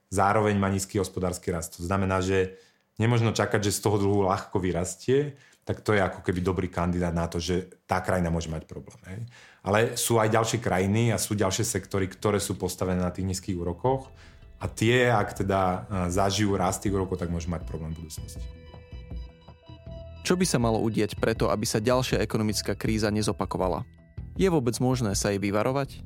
zároveň 0.09 0.57
má 0.57 0.71
nízky 0.71 1.03
hospodársky 1.03 1.51
rast. 1.51 1.77
To 1.77 1.85
znamená, 1.85 2.23
že 2.23 2.57
nemožno 2.97 3.35
čakať, 3.35 3.69
že 3.69 3.77
z 3.77 3.83
toho 3.83 3.99
dlhu 3.99 4.31
ľahko 4.31 4.63
vyrastie, 4.63 5.37
tak 5.69 5.85
to 5.85 5.93
je 5.93 6.01
ako 6.01 6.25
keby 6.25 6.41
dobrý 6.41 6.73
kandidát 6.73 7.13
na 7.13 7.29
to, 7.29 7.37
že 7.37 7.69
tá 7.85 8.01
krajina 8.01 8.33
môže 8.33 8.49
mať 8.49 8.65
problém. 8.65 8.97
Hej. 9.05 9.21
Ale 9.63 9.99
sú 9.99 10.23
aj 10.23 10.33
ďalšie 10.33 10.59
krajiny 10.63 11.11
a 11.11 11.19
sú 11.19 11.35
ďalšie 11.35 11.67
sektory, 11.67 12.07
ktoré 12.07 12.39
sú 12.39 12.55
postavené 12.55 13.03
na 13.03 13.11
tých 13.11 13.27
nízkych 13.27 13.59
úrokoch 13.59 14.09
a 14.59 14.67
tie, 14.67 15.07
ak 15.11 15.45
teda 15.45 15.61
e, 15.63 15.79
zažijú 16.11 16.59
rast 16.59 16.83
tých 16.83 16.95
úrokov, 16.95 17.19
tak 17.19 17.31
môžu 17.31 17.51
mať 17.51 17.63
problém 17.67 17.95
v 17.95 18.07
budúcnosti. 18.07 18.43
Čo 20.27 20.35
by 20.35 20.45
sa 20.45 20.59
malo 20.59 20.83
udieť 20.83 21.17
preto, 21.17 21.49
aby 21.49 21.65
sa 21.65 21.79
ďalšia 21.79 22.21
ekonomická 22.21 22.75
kríza 22.75 23.09
nezopakovala? 23.09 23.87
Je 24.35 24.51
vôbec 24.51 24.75
možné 24.83 25.15
sa 25.15 25.31
jej 25.31 25.41
vyvarovať? 25.41 26.03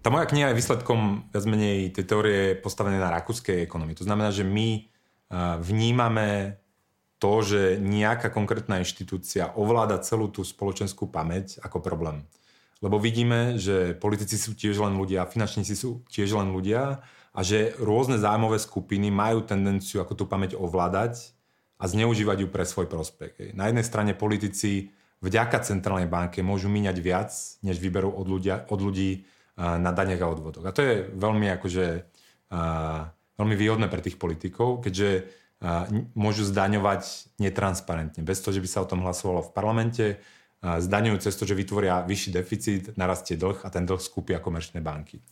Tá 0.00 0.12
moja 0.12 0.28
kniha 0.28 0.52
je 0.52 0.58
výsledkom 0.60 1.28
viac 1.32 1.44
menej 1.48 1.92
tej 1.92 2.04
teórie 2.04 2.40
postavené 2.60 3.00
na 3.00 3.08
rakúskej 3.14 3.64
ekonomii. 3.64 3.96
To 4.00 4.06
znamená, 4.06 4.28
že 4.28 4.44
my 4.44 4.84
vnímame 5.64 6.60
to, 7.24 7.32
že 7.40 7.80
nejaká 7.80 8.28
konkrétna 8.28 8.84
inštitúcia 8.84 9.56
ovláda 9.56 9.96
celú 10.04 10.28
tú 10.28 10.44
spoločenskú 10.44 11.08
pamäť 11.08 11.56
ako 11.64 11.80
problém. 11.80 12.28
Lebo 12.84 13.00
vidíme, 13.00 13.56
že 13.56 13.96
politici 13.96 14.36
sú 14.36 14.52
tiež 14.52 14.76
len 14.84 14.92
ľudia, 14.92 15.24
finančníci 15.24 15.72
sú 15.72 16.04
tiež 16.12 16.36
len 16.36 16.52
ľudia 16.52 17.00
a 17.32 17.40
že 17.40 17.72
rôzne 17.80 18.20
zájmové 18.20 18.60
skupiny 18.60 19.08
majú 19.08 19.40
tendenciu 19.40 20.04
ako 20.04 20.20
tú 20.20 20.24
pamäť 20.28 20.52
ovládať 20.60 21.32
a 21.80 21.88
zneužívať 21.88 22.44
ju 22.44 22.48
pre 22.52 22.68
svoj 22.68 22.92
prospech. 22.92 23.56
Na 23.56 23.72
jednej 23.72 23.88
strane 23.88 24.12
politici 24.12 24.92
vďaka 25.24 25.64
centrálnej 25.64 26.12
banke 26.12 26.44
môžu 26.44 26.68
míňať 26.68 26.96
viac, 27.00 27.32
než 27.64 27.80
vyberú 27.80 28.12
od, 28.12 28.28
ľudia, 28.28 28.68
od 28.68 28.84
ľudí 28.84 29.24
na 29.56 29.96
daniach 29.96 30.20
a 30.20 30.28
odvodoch. 30.28 30.68
A 30.68 30.76
to 30.76 30.84
je 30.84 31.08
veľmi 31.08 31.48
akože, 31.56 31.86
veľmi 33.40 33.56
výhodné 33.56 33.88
pre 33.88 34.04
tých 34.04 34.20
politikov, 34.20 34.84
keďže 34.84 35.40
môžu 36.12 36.44
zdaňovať 36.44 37.32
netransparentne, 37.40 38.20
bez 38.20 38.44
toho, 38.44 38.52
že 38.52 38.60
by 38.60 38.68
sa 38.68 38.84
o 38.84 38.90
tom 38.90 39.00
hlasovalo 39.00 39.40
v 39.48 39.54
parlamente, 39.56 40.06
zdaňujú 40.60 41.24
cez 41.24 41.32
to, 41.40 41.48
že 41.48 41.56
vytvoria 41.56 42.04
vyšší 42.04 42.30
deficit, 42.36 42.82
narastie 43.00 43.40
dlh 43.40 43.64
a 43.64 43.68
ten 43.72 43.88
dlh 43.88 44.00
skúpia 44.00 44.44
komerčné 44.44 44.84
banky. 44.84 45.24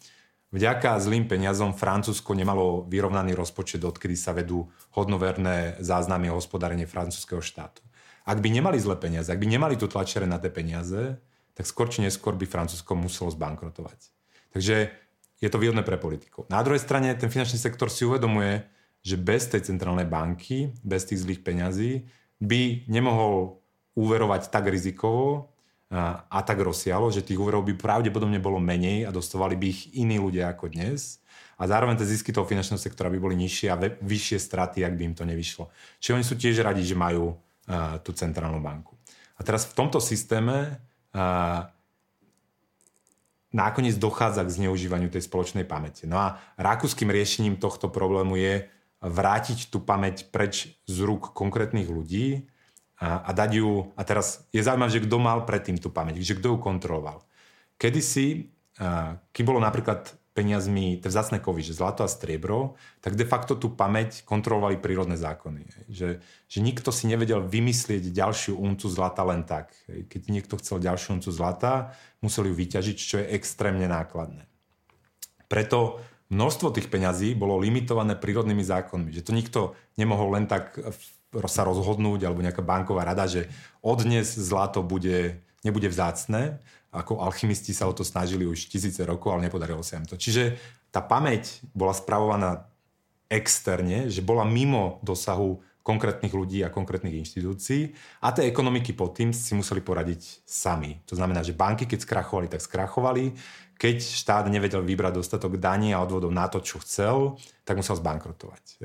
Vďaka 0.53 1.01
zlým 1.01 1.25
peniazom 1.25 1.73
Francúzsko 1.73 2.37
nemalo 2.37 2.85
vyrovnaný 2.85 3.33
rozpočet, 3.33 3.81
odkedy 3.81 4.13
sa 4.13 4.37
vedú 4.37 4.69
hodnoverné 4.93 5.81
záznamy 5.81 6.29
o 6.29 6.37
hospodárení 6.37 6.85
francúzského 6.85 7.41
štátu. 7.41 7.81
Ak 8.29 8.37
by 8.37 8.53
nemali 8.53 8.77
zlé 8.77 9.01
peniaze, 9.01 9.33
ak 9.33 9.41
by 9.41 9.49
nemali 9.49 9.81
tu 9.81 9.89
tlačere 9.89 10.29
na 10.29 10.37
tie 10.37 10.53
peniaze, 10.53 11.17
tak 11.57 11.65
skôr 11.65 11.89
či 11.89 12.05
neskôr 12.05 12.37
by 12.37 12.45
Francúzsko 12.45 12.93
muselo 12.93 13.33
zbankrotovať. 13.33 14.13
Takže 14.53 14.93
je 15.41 15.49
to 15.49 15.57
výhodné 15.57 15.81
pre 15.89 15.97
politikov. 15.97 16.45
Na 16.53 16.61
druhej 16.61 16.85
strane 16.85 17.17
ten 17.17 17.33
finančný 17.33 17.57
sektor 17.57 17.89
si 17.89 18.05
uvedomuje, 18.05 18.69
že 19.03 19.19
bez 19.19 19.51
tej 19.51 19.67
centrálnej 19.67 20.07
banky, 20.07 20.73
bez 20.87 21.05
tých 21.05 21.27
zlých 21.27 21.43
peňazí, 21.43 22.07
by 22.39 22.87
nemohol 22.87 23.59
úverovať 23.99 24.49
tak 24.49 24.71
rizikovo, 24.71 25.53
a 25.93 26.41
tak 26.41 26.57
rozsialo, 26.65 27.13
že 27.13 27.21
tých 27.21 27.37
úverov 27.37 27.69
by 27.69 27.77
pravdepodobne 27.77 28.41
bolo 28.41 28.57
menej 28.57 29.05
a 29.05 29.13
dostávali 29.13 29.61
by 29.61 29.67
ich 29.69 29.93
iní 29.93 30.17
ľudia 30.17 30.49
ako 30.49 30.73
dnes. 30.73 31.21
A 31.61 31.69
zároveň 31.69 32.01
tie 32.01 32.09
zisky 32.09 32.33
toho 32.33 32.49
finančného 32.49 32.81
sektora 32.81 33.13
by 33.13 33.21
boli 33.21 33.37
nižšie 33.37 33.69
a 33.69 33.77
vyššie 34.01 34.39
straty, 34.41 34.89
ak 34.89 34.97
by 34.97 35.13
im 35.13 35.15
to 35.15 35.29
nevyšlo. 35.29 35.69
Čiže 36.01 36.17
oni 36.17 36.25
sú 36.25 36.35
tiež 36.41 36.65
radi, 36.65 36.81
že 36.81 36.97
majú 36.97 37.37
uh, 37.37 38.01
tú 38.01 38.17
centrálnu 38.17 38.57
banku. 38.65 38.97
A 39.37 39.45
teraz 39.45 39.69
v 39.69 39.77
tomto 39.77 40.01
systéme 40.01 40.81
uh, 41.13 41.69
nakoniec 43.53 44.01
dochádza 44.01 44.49
k 44.49 44.55
zneužívaniu 44.65 45.13
tej 45.13 45.29
spoločnej 45.29 45.69
pamäte. 45.69 46.09
No 46.09 46.17
a 46.17 46.41
rakúskym 46.57 47.13
riešením 47.13 47.61
tohto 47.61 47.93
problému 47.93 48.41
je 48.41 48.65
vrátiť 49.03 49.69
tú 49.69 49.83
pamäť 49.83 50.31
preč 50.31 50.79
z 50.87 50.97
rúk 51.03 51.35
konkrétnych 51.35 51.91
ľudí 51.91 52.47
a, 53.03 53.19
a 53.27 53.31
dať 53.35 53.51
ju, 53.59 53.91
a 53.99 54.03
teraz 54.07 54.47
je 54.55 54.63
zaujímavé, 54.63 54.91
že 54.95 55.05
kto 55.05 55.17
mal 55.19 55.43
predtým 55.43 55.77
tú 55.83 55.91
pamäť, 55.91 56.23
že 56.23 56.39
kto 56.39 56.55
ju 56.55 56.59
kontroloval. 56.63 57.27
Kedysi, 57.83 58.55
keď 59.35 59.43
bolo 59.43 59.59
napríklad 59.59 60.15
peniazmi 60.33 60.97
tie 60.97 61.13
vzácne 61.13 61.45
kovy, 61.45 61.61
že 61.61 61.77
zlato 61.77 62.07
a 62.07 62.09
striebro, 62.09 62.81
tak 63.05 63.21
de 63.21 63.27
facto 63.29 63.53
tú 63.53 63.69
pamäť 63.77 64.25
kontrolovali 64.25 64.81
prírodné 64.81 65.21
zákony. 65.21 65.93
Že, 65.93 66.25
že 66.25 66.59
nikto 66.65 66.89
si 66.89 67.05
nevedel 67.05 67.45
vymyslieť 67.45 68.09
ďalšiu 68.09 68.57
uncu 68.57 68.87
zlata 68.89 69.21
len 69.29 69.45
tak. 69.45 69.77
Keď 69.85 70.23
niekto 70.33 70.57
chcel 70.57 70.81
ďalšiu 70.81 71.21
uncu 71.21 71.29
zlata, 71.29 71.93
museli 72.25 72.49
ju 72.49 72.57
vyťažiť, 72.57 72.97
čo 72.97 73.21
je 73.21 73.31
extrémne 73.37 73.85
nákladné. 73.85 74.49
Preto 75.53 76.01
množstvo 76.33 76.73
tých 76.73 76.89
peňazí 76.89 77.37
bolo 77.37 77.61
limitované 77.61 78.17
prírodnými 78.17 78.65
zákonmi. 78.65 79.13
Že 79.13 79.23
to 79.23 79.33
nikto 79.37 79.61
nemohol 80.01 80.33
len 80.41 80.49
tak 80.49 80.81
sa 81.49 81.63
rozhodnúť, 81.65 82.25
alebo 82.25 82.45
nejaká 82.45 82.65
banková 82.65 83.05
rada, 83.05 83.29
že 83.29 83.53
od 83.85 84.05
dnes 84.05 84.33
zlato 84.37 84.81
bude, 84.81 85.41
nebude 85.61 85.89
vzácne, 85.93 86.61
ako 86.93 87.25
alchymisti 87.25 87.73
sa 87.73 87.89
o 87.89 87.97
to 87.97 88.05
snažili 88.05 88.45
už 88.45 88.69
tisíce 88.69 89.01
rokov, 89.01 89.33
ale 89.33 89.49
nepodarilo 89.49 89.81
sa 89.81 89.97
im 89.97 90.05
to. 90.05 90.21
Čiže 90.21 90.61
tá 90.93 91.01
pamäť 91.01 91.65
bola 91.73 91.97
spravovaná 91.97 92.69
externe, 93.33 94.13
že 94.13 94.21
bola 94.21 94.45
mimo 94.45 95.01
dosahu 95.01 95.65
konkrétnych 95.83 96.31
ľudí 96.31 96.63
a 96.63 96.71
konkrétnych 96.71 97.27
inštitúcií 97.27 97.91
a 98.23 98.31
tie 98.31 98.47
ekonomiky 98.47 98.95
pod 98.95 99.19
tým 99.19 99.35
si 99.35 99.53
museli 99.59 99.83
poradiť 99.83 100.47
sami. 100.47 101.03
To 101.11 101.19
znamená, 101.19 101.43
že 101.43 101.59
banky, 101.59 101.91
keď 101.91 102.07
skrachovali, 102.07 102.47
tak 102.47 102.63
skrachovali. 102.63 103.35
Keď 103.75 103.99
štát 103.99 104.47
nevedel 104.47 104.87
vybrať 104.87 105.19
dostatok 105.19 105.59
daní 105.59 105.91
a 105.91 105.99
odvodov 105.99 106.31
na 106.31 106.47
to, 106.47 106.63
čo 106.63 106.79
chcel, 106.79 107.35
tak 107.67 107.75
musel 107.75 107.99
zbankrotovať. 107.99 108.79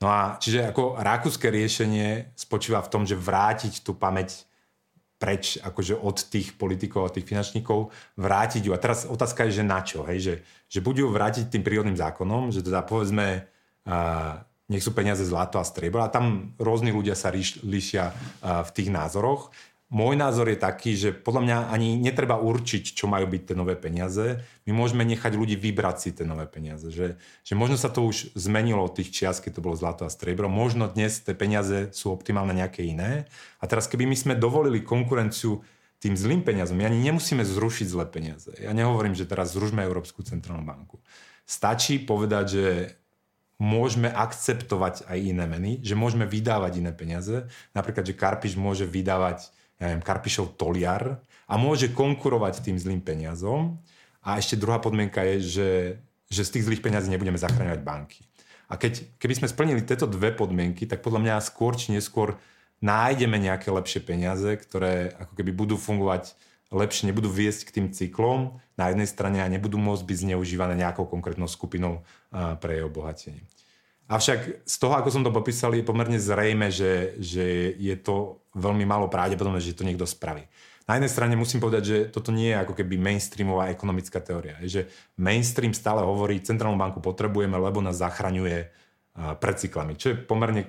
No 0.00 0.08
a 0.08 0.40
čiže 0.40 0.64
ako 0.64 0.96
rakúske 0.96 1.52
riešenie 1.52 2.32
spočíva 2.32 2.80
v 2.80 2.90
tom, 2.90 3.02
že 3.04 3.20
vrátiť 3.20 3.84
tú 3.84 3.92
pamäť 3.92 4.48
preč 5.20 5.56
akože 5.60 5.96
od 5.96 6.16
tých 6.28 6.56
politikov 6.56 7.08
a 7.08 7.14
tých 7.14 7.24
finančníkov, 7.24 7.92
vrátiť 8.18 8.68
ju. 8.68 8.72
A 8.76 8.82
teraz 8.82 9.08
otázka 9.08 9.48
je, 9.48 9.60
že 9.60 9.64
na 9.64 9.80
čo? 9.80 10.04
Hej? 10.04 10.18
Že, 10.20 10.34
že 10.68 10.78
ju 10.80 11.08
vrátiť 11.08 11.48
tým 11.48 11.64
prírodným 11.64 11.96
zákonom, 11.96 12.52
že 12.52 12.60
teda 12.60 12.84
povedzme, 12.84 13.48
uh, 13.88 14.44
nech 14.70 14.82
sú 14.82 14.96
peniaze 14.96 15.24
zlato 15.24 15.60
a 15.60 15.64
striebro 15.64 16.00
a 16.00 16.12
tam 16.12 16.56
rôzni 16.56 16.88
ľudia 16.90 17.12
sa 17.12 17.32
líšia 17.32 18.04
uh, 18.10 18.64
v 18.64 18.70
tých 18.72 18.88
názoroch 18.88 19.52
môj 19.94 20.18
názor 20.18 20.50
je 20.50 20.58
taký, 20.58 20.98
že 20.98 21.14
podľa 21.14 21.42
mňa 21.46 21.56
ani 21.70 21.94
netreba 21.94 22.34
určiť, 22.40 22.98
čo 22.98 23.06
majú 23.06 23.30
byť 23.30 23.42
tie 23.46 23.56
nové 23.56 23.78
peniaze. 23.78 24.42
My 24.66 24.74
môžeme 24.74 25.06
nechať 25.06 25.38
ľudí 25.38 25.54
vybrať 25.54 25.96
si 26.02 26.10
tie 26.10 26.26
nové 26.26 26.50
peniaze. 26.50 26.90
Že, 26.90 27.14
že 27.46 27.54
možno 27.54 27.78
sa 27.78 27.92
to 27.94 28.02
už 28.02 28.34
zmenilo 28.34 28.82
od 28.82 28.98
tých 28.98 29.14
čias, 29.14 29.38
keď 29.38 29.62
to 29.62 29.64
bolo 29.64 29.78
zlato 29.78 30.02
a 30.02 30.10
striebro. 30.10 30.50
Možno 30.50 30.90
dnes 30.90 31.22
tie 31.22 31.38
peniaze 31.38 31.94
sú 31.94 32.10
optimálne 32.10 32.58
nejaké 32.58 32.82
iné. 32.82 33.30
A 33.62 33.70
teraz 33.70 33.86
keby 33.86 34.08
my 34.10 34.16
sme 34.18 34.34
dovolili 34.34 34.82
konkurenciu 34.82 35.62
tým 36.02 36.18
zlým 36.18 36.44
peniazom, 36.44 36.76
my 36.76 36.84
ani 36.84 37.00
nemusíme 37.00 37.40
zrušiť 37.40 37.86
zlé 37.88 38.04
peniaze. 38.04 38.52
Ja 38.60 38.76
nehovorím, 38.76 39.16
že 39.16 39.24
teraz 39.24 39.56
zrušme 39.56 39.80
Európsku 39.80 40.20
centrálnu 40.20 40.60
banku. 40.60 41.00
Stačí 41.48 41.96
povedať, 41.96 42.44
že 42.44 42.64
môžeme 43.64 44.12
akceptovať 44.12 45.08
aj 45.08 45.18
iné 45.18 45.48
meny, 45.48 45.80
že 45.80 45.96
môžeme 45.96 46.28
vydávať 46.28 46.84
iné 46.84 46.92
peniaze. 46.92 47.48
Napríklad, 47.72 48.04
že 48.04 48.12
Karpiš 48.12 48.60
môže 48.60 48.84
vydávať 48.84 49.48
ja 49.80 49.90
neviem, 49.90 50.04
Karpišov 50.04 50.54
toliar 50.54 51.18
a 51.48 51.54
môže 51.58 51.90
konkurovať 51.90 52.62
tým 52.62 52.76
zlým 52.78 53.00
peniazom. 53.02 53.80
A 54.24 54.38
ešte 54.38 54.56
druhá 54.56 54.78
podmienka 54.78 55.20
je, 55.34 55.36
že, 55.42 55.70
že 56.30 56.42
z 56.46 56.52
tých 56.58 56.66
zlých 56.70 56.84
peniazí 56.84 57.10
nebudeme 57.10 57.40
zachraňovať 57.40 57.80
banky. 57.82 58.20
A 58.70 58.80
keď, 58.80 59.04
keby 59.20 59.34
sme 59.44 59.52
splnili 59.52 59.84
tieto 59.84 60.08
dve 60.08 60.32
podmienky, 60.32 60.88
tak 60.88 61.04
podľa 61.04 61.20
mňa 61.20 61.44
skôr 61.44 61.76
či 61.76 61.92
neskôr 61.92 62.40
nájdeme 62.80 63.36
nejaké 63.36 63.68
lepšie 63.68 64.00
peniaze, 64.00 64.48
ktoré 64.56 65.12
ako 65.20 65.32
keby 65.36 65.52
budú 65.52 65.76
fungovať 65.76 66.32
lepšie, 66.72 67.12
nebudú 67.12 67.28
viesť 67.28 67.68
k 67.68 67.74
tým 67.80 67.86
cyklom 67.92 68.58
na 68.74 68.90
jednej 68.90 69.06
strane 69.06 69.38
a 69.44 69.52
nebudú 69.52 69.76
môcť 69.76 70.02
byť 70.02 70.18
zneužívané 70.26 70.74
nejakou 70.80 71.06
konkrétnou 71.06 71.46
skupinou 71.46 72.02
pre 72.32 72.80
jej 72.80 72.84
obohatenie. 72.88 73.44
Avšak 74.04 74.68
z 74.68 74.76
toho, 74.76 74.94
ako 75.00 75.08
som 75.08 75.24
to 75.24 75.32
popísal, 75.32 75.72
je 75.72 75.80
pomerne 75.80 76.20
zrejme, 76.20 76.68
že, 76.68 77.16
že 77.16 77.72
je 77.80 77.96
to 77.96 78.44
veľmi 78.52 78.84
málo 78.84 79.08
pravdepodobné, 79.08 79.64
že 79.64 79.72
to 79.72 79.88
niekto 79.88 80.04
spraví. 80.04 80.44
Na 80.84 81.00
jednej 81.00 81.08
strane 81.08 81.34
musím 81.40 81.64
povedať, 81.64 81.82
že 81.88 81.96
toto 82.12 82.28
nie 82.28 82.52
je 82.52 82.60
ako 82.60 82.76
keby 82.76 83.00
mainstreamová 83.00 83.72
ekonomická 83.72 84.20
teória. 84.20 84.60
Je, 84.60 84.68
že 84.68 84.82
mainstream 85.16 85.72
stále 85.72 86.04
hovorí, 86.04 86.44
centrálnu 86.44 86.76
banku 86.76 87.00
potrebujeme, 87.00 87.56
lebo 87.56 87.80
nás 87.80 87.96
zachraňuje 87.96 88.68
pred 89.40 89.56
cyklami. 89.56 89.96
Čo 89.96 90.12
je 90.12 90.20
pomerne 90.20 90.68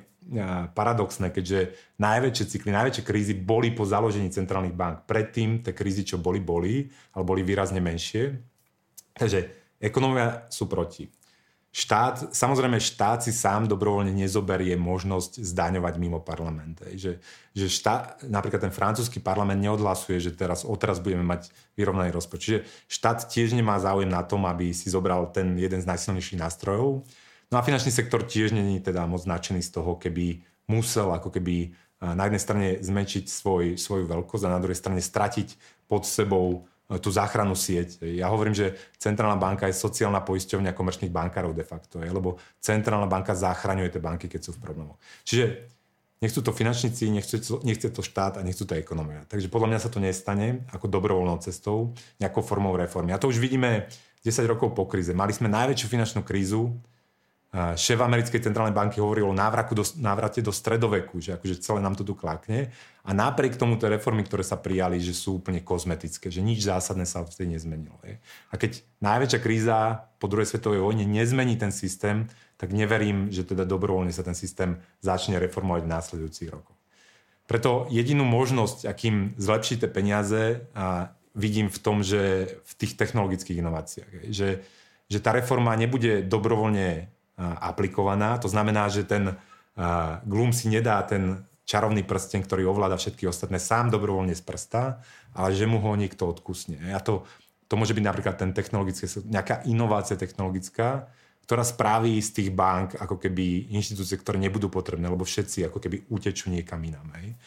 paradoxné, 0.71 1.35
keďže 1.35 1.75
najväčšie 1.99 2.45
cykly, 2.47 2.71
najväčšie 2.71 3.03
krízy 3.03 3.33
boli 3.35 3.75
po 3.75 3.83
založení 3.83 4.31
centrálnych 4.31 4.73
bank. 4.73 5.03
Predtým 5.03 5.59
tie 5.61 5.75
krízy, 5.75 6.07
čo 6.07 6.15
boli, 6.15 6.39
boli, 6.39 6.87
ale 7.11 7.23
boli 7.27 7.43
výrazne 7.43 7.83
menšie. 7.83 8.39
Takže 9.19 9.51
ekonomia 9.83 10.47
sú 10.47 10.71
proti. 10.71 11.11
Štát, 11.75 12.31
samozrejme 12.31 12.79
štát 12.79 13.27
si 13.27 13.35
sám 13.35 13.67
dobrovoľne 13.67 14.15
nezoberie 14.15 14.79
možnosť 14.79 15.43
zdaňovať 15.43 15.99
mimo 15.99 16.23
parlament. 16.23 16.79
Že, 16.79 17.19
že 17.51 17.65
štát, 17.67 18.23
napríklad 18.31 18.63
ten 18.63 18.71
francúzsky 18.71 19.19
parlament 19.19 19.59
neodhlasuje, 19.59 20.23
že 20.23 20.31
teraz, 20.31 20.63
odteraz 20.63 21.03
budeme 21.03 21.27
mať 21.27 21.51
vyrovnaný 21.75 22.15
rozpočet. 22.15 22.39
Čiže 22.39 22.59
štát 22.87 23.27
tiež 23.27 23.59
nemá 23.59 23.75
záujem 23.83 24.07
na 24.07 24.23
tom, 24.23 24.47
aby 24.47 24.71
si 24.71 24.87
zobral 24.87 25.27
ten 25.35 25.59
jeden 25.59 25.83
z 25.83 25.89
najsilnejších 25.91 26.39
nástrojov. 26.39 27.03
No 27.51 27.55
a 27.59 27.65
finančný 27.67 27.91
sektor 27.91 28.23
tiež 28.23 28.55
není 28.55 28.79
teda 28.79 29.03
moc 29.03 29.27
značený 29.27 29.59
z 29.59 29.75
toho, 29.75 29.99
keby 29.99 30.47
musel 30.71 31.11
ako 31.11 31.27
keby 31.27 31.75
na 31.99 32.23
jednej 32.31 32.39
strane 32.39 32.67
zmenšiť 32.79 33.27
svoj, 33.27 33.75
svoju 33.75 34.07
veľkosť 34.07 34.47
a 34.47 34.53
na 34.55 34.63
druhej 34.63 34.79
strane 34.79 35.03
stratiť 35.03 35.59
pod 35.91 36.07
sebou 36.07 36.71
tú 36.85 37.09
záchranu 37.09 37.57
sieť. 37.57 38.05
Ja 38.05 38.29
hovorím, 38.29 38.53
že 38.53 38.77
Centrálna 39.01 39.41
banka 39.41 39.65
je 39.65 39.73
sociálna 39.73 40.21
poisťovňa 40.21 40.77
komerčných 40.77 41.09
bankárov 41.09 41.57
de 41.57 41.65
facto, 41.65 41.97
je, 41.97 42.09
lebo 42.09 42.37
Centrálna 42.61 43.09
banka 43.09 43.33
zachraňuje 43.33 43.89
tie 43.89 44.01
banky, 44.01 44.29
keď 44.29 44.41
sú 44.45 44.51
v 44.53 44.61
problémoch. 44.61 45.01
Čiže 45.25 45.65
nechcú 46.21 46.45
to 46.45 46.53
finančníci, 46.53 47.09
nechce 47.09 47.41
to, 47.41 47.57
nechce 47.65 47.89
to 47.89 48.01
štát 48.05 48.37
a 48.37 48.45
nechcú 48.45 48.69
to 48.69 48.77
ekonomia. 48.77 49.25
Takže 49.25 49.49
podľa 49.49 49.75
mňa 49.75 49.79
sa 49.81 49.89
to 49.89 49.97
nestane 49.97 50.61
ako 50.69 50.85
dobrovoľnou 50.85 51.41
cestou, 51.41 51.97
nejakou 52.21 52.45
formou 52.45 52.77
reformy. 52.77 53.13
A 53.13 53.21
to 53.21 53.33
už 53.33 53.41
vidíme 53.41 53.89
10 54.21 54.45
rokov 54.45 54.77
po 54.77 54.85
kríze. 54.85 55.13
Mali 55.13 55.33
sme 55.33 55.49
najväčšiu 55.49 55.87
finančnú 55.89 56.21
krízu 56.21 56.73
šéf 57.55 58.03
americkej 58.03 58.43
centrálnej 58.43 58.75
banky 58.75 58.99
hovoril 58.99 59.31
o 59.31 59.37
do, 59.71 59.83
návrate 59.95 60.43
do 60.43 60.51
stredoveku, 60.51 61.23
že 61.23 61.39
akože 61.39 61.63
celé 61.63 61.79
nám 61.79 61.95
to 61.95 62.03
tu 62.03 62.11
klakne. 62.11 62.67
A 63.07 63.15
napriek 63.15 63.55
tomu 63.55 63.79
tie 63.79 63.87
reformy, 63.87 64.27
ktoré 64.27 64.43
sa 64.43 64.59
prijali, 64.59 64.99
že 64.99 65.15
sú 65.15 65.39
úplne 65.39 65.63
kozmetické, 65.63 66.27
že 66.27 66.43
nič 66.43 66.67
zásadné 66.67 67.07
sa 67.07 67.23
vtedy 67.23 67.55
nezmenilo. 67.55 67.95
Je. 68.03 68.19
A 68.51 68.59
keď 68.59 68.83
najväčšia 68.99 69.39
kríza 69.39 69.77
po 70.19 70.27
druhej 70.27 70.51
svetovej 70.51 70.83
vojne 70.83 71.07
nezmení 71.07 71.55
ten 71.55 71.71
systém, 71.71 72.27
tak 72.59 72.75
neverím, 72.75 73.31
že 73.31 73.47
teda 73.47 73.63
dobrovoľne 73.63 74.11
sa 74.11 74.25
ten 74.25 74.35
systém 74.35 74.81
začne 74.99 75.39
reformovať 75.39 75.87
v 75.87 75.91
následujúcich 75.95 76.49
rokoch. 76.51 76.75
Preto 77.45 77.85
jedinú 77.93 78.25
možnosť, 78.25 78.89
akým 78.89 79.37
zlepšiť 79.37 79.85
tie 79.85 79.89
peniaze, 79.91 80.41
a 80.73 81.13
vidím 81.37 81.69
v 81.69 81.79
tom, 81.79 82.01
že 82.01 82.51
v 82.65 82.73
tých 82.73 82.97
technologických 82.97 83.61
inováciách. 83.61 84.11
Že, 84.33 84.49
že 85.07 85.19
tá 85.21 85.29
reforma 85.29 85.77
nebude 85.77 86.25
dobrovoľne 86.25 87.14
aplikovaná. 87.39 88.39
To 88.39 88.47
znamená, 88.47 88.87
že 88.87 89.03
ten 89.03 89.35
Gloom 90.23 90.55
si 90.55 90.71
nedá 90.71 91.03
ten 91.03 91.43
čarovný 91.65 92.05
prsten, 92.05 92.45
ktorý 92.45 92.69
ovláda 92.69 92.95
všetky 92.95 93.25
ostatné, 93.27 93.57
sám 93.57 93.89
dobrovoľne 93.91 94.37
z 94.37 94.43
prsta, 94.45 95.01
ale 95.33 95.49
že 95.51 95.65
mu 95.65 95.81
ho 95.81 95.91
niekto 95.97 96.29
odkusne. 96.29 96.77
A 96.93 97.01
to, 97.01 97.25
to 97.67 97.73
môže 97.75 97.97
byť 97.97 98.05
napríklad 98.05 98.37
ten 98.37 98.53
technologický, 98.53 99.09
nejaká 99.25 99.65
inovácia 99.65 100.15
technologická, 100.15 101.09
ktorá 101.45 101.61
spraví 101.65 102.17
z 102.21 102.29
tých 102.41 102.49
bank 102.53 102.97
ako 102.97 103.21
keby 103.21 103.73
inštitúcie, 103.73 104.17
ktoré 104.17 104.37
nebudú 104.41 104.69
potrebné, 104.69 105.09
lebo 105.09 105.25
všetci 105.25 105.69
ako 105.69 105.77
keby 105.77 106.09
utečú 106.09 106.49
niekam 106.49 106.81
inám. 106.81 107.05
Hej. 107.21 107.37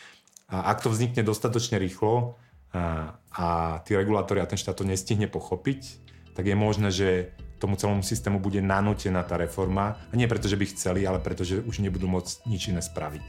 A 0.50 0.70
ak 0.74 0.82
to 0.82 0.90
vznikne 0.90 1.22
dostatočne 1.22 1.78
rýchlo 1.78 2.38
a, 2.74 3.14
a 3.34 3.46
tí 3.86 3.94
regulátori 3.98 4.42
a 4.42 4.50
ten 4.50 4.58
štát 4.58 4.78
to 4.78 4.86
nestihne 4.86 5.30
pochopiť, 5.30 5.80
tak 6.34 6.46
je 6.46 6.54
možné, 6.54 6.94
že 6.94 7.34
tomu 7.58 7.74
celému 7.74 8.06
systému 8.06 8.38
bude 8.38 8.62
nanútená 8.62 9.26
tá 9.26 9.34
reforma. 9.34 9.98
A 10.08 10.14
nie 10.14 10.30
preto, 10.30 10.46
že 10.46 10.56
by 10.56 10.64
chceli, 10.70 11.04
ale 11.04 11.18
preto, 11.18 11.42
že 11.42 11.60
už 11.62 11.82
nebudú 11.82 12.06
môcť 12.06 12.46
nič 12.46 12.70
iné 12.70 12.80
spraviť. 12.80 13.28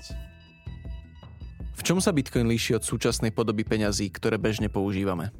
V 1.79 1.81
čom 1.81 1.97
sa 2.03 2.13
Bitcoin 2.13 2.45
líši 2.45 2.77
od 2.77 2.83
súčasnej 2.83 3.33
podoby 3.33 3.63
peňazí, 3.63 4.11
ktoré 4.11 4.37
bežne 4.37 4.67
používame? 4.67 5.31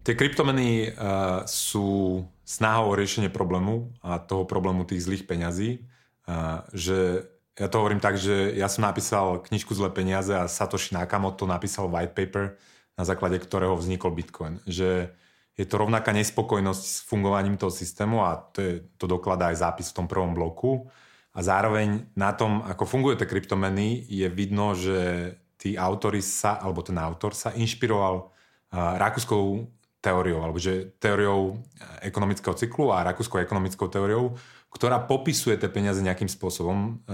Tie 0.00 0.16
kryptomeny 0.16 0.96
uh, 0.96 1.44
sú 1.44 2.24
snahou 2.40 2.90
o 2.90 2.98
riešenie 2.98 3.28
problému 3.28 3.92
a 4.00 4.16
toho 4.16 4.48
problému 4.48 4.88
tých 4.88 5.04
zlých 5.04 5.28
peňazí. 5.28 5.84
Uh, 6.24 6.64
že 6.72 7.28
ja 7.60 7.68
to 7.68 7.84
hovorím 7.84 8.00
tak, 8.00 8.16
že 8.16 8.56
ja 8.56 8.72
som 8.72 8.88
napísal 8.88 9.44
knižku 9.44 9.76
Zlé 9.76 9.92
peniaze 9.92 10.32
a 10.32 10.48
Satoshi 10.48 10.96
Nakamoto 10.96 11.44
napísal 11.44 11.92
white 11.92 12.16
paper, 12.16 12.56
na 12.96 13.04
základe 13.04 13.36
ktorého 13.36 13.76
vznikol 13.76 14.16
Bitcoin. 14.16 14.64
Že 14.64 15.12
je 15.60 15.68
to 15.68 15.76
rovnaká 15.76 16.16
nespokojnosť 16.16 16.84
s 16.88 17.04
fungovaním 17.04 17.60
toho 17.60 17.68
systému 17.68 18.24
a 18.24 18.40
to, 18.40 18.58
je, 18.64 18.72
to 18.96 19.04
dokladá 19.04 19.52
aj 19.52 19.60
zápis 19.60 19.92
v 19.92 19.96
tom 20.00 20.06
prvom 20.08 20.32
bloku. 20.32 20.88
A 21.36 21.44
zároveň 21.44 22.08
na 22.16 22.32
tom, 22.32 22.64
ako 22.64 22.88
fungujú 22.88 23.20
tie 23.20 23.28
kryptomeny, 23.28 24.08
je 24.08 24.24
vidno, 24.32 24.72
že 24.72 25.36
tí 25.60 25.76
autory 25.76 26.24
sa, 26.24 26.56
alebo 26.56 26.80
ten 26.80 26.96
autor 26.96 27.36
sa 27.36 27.52
inšpiroval 27.52 28.24
uh, 28.24 28.96
rakúskou 28.96 29.68
teóriou, 30.00 30.40
alebo 30.40 30.56
že 30.56 30.96
teóriou 30.96 31.60
ekonomického 32.00 32.56
cyklu 32.56 32.88
a 32.88 33.04
rakúskou 33.04 33.36
ekonomickou 33.36 33.92
teóriou, 33.92 34.32
ktorá 34.72 34.96
popisuje 35.04 35.60
tie 35.60 35.68
peniaze 35.68 36.00
nejakým 36.00 36.30
spôsobom 36.30 37.04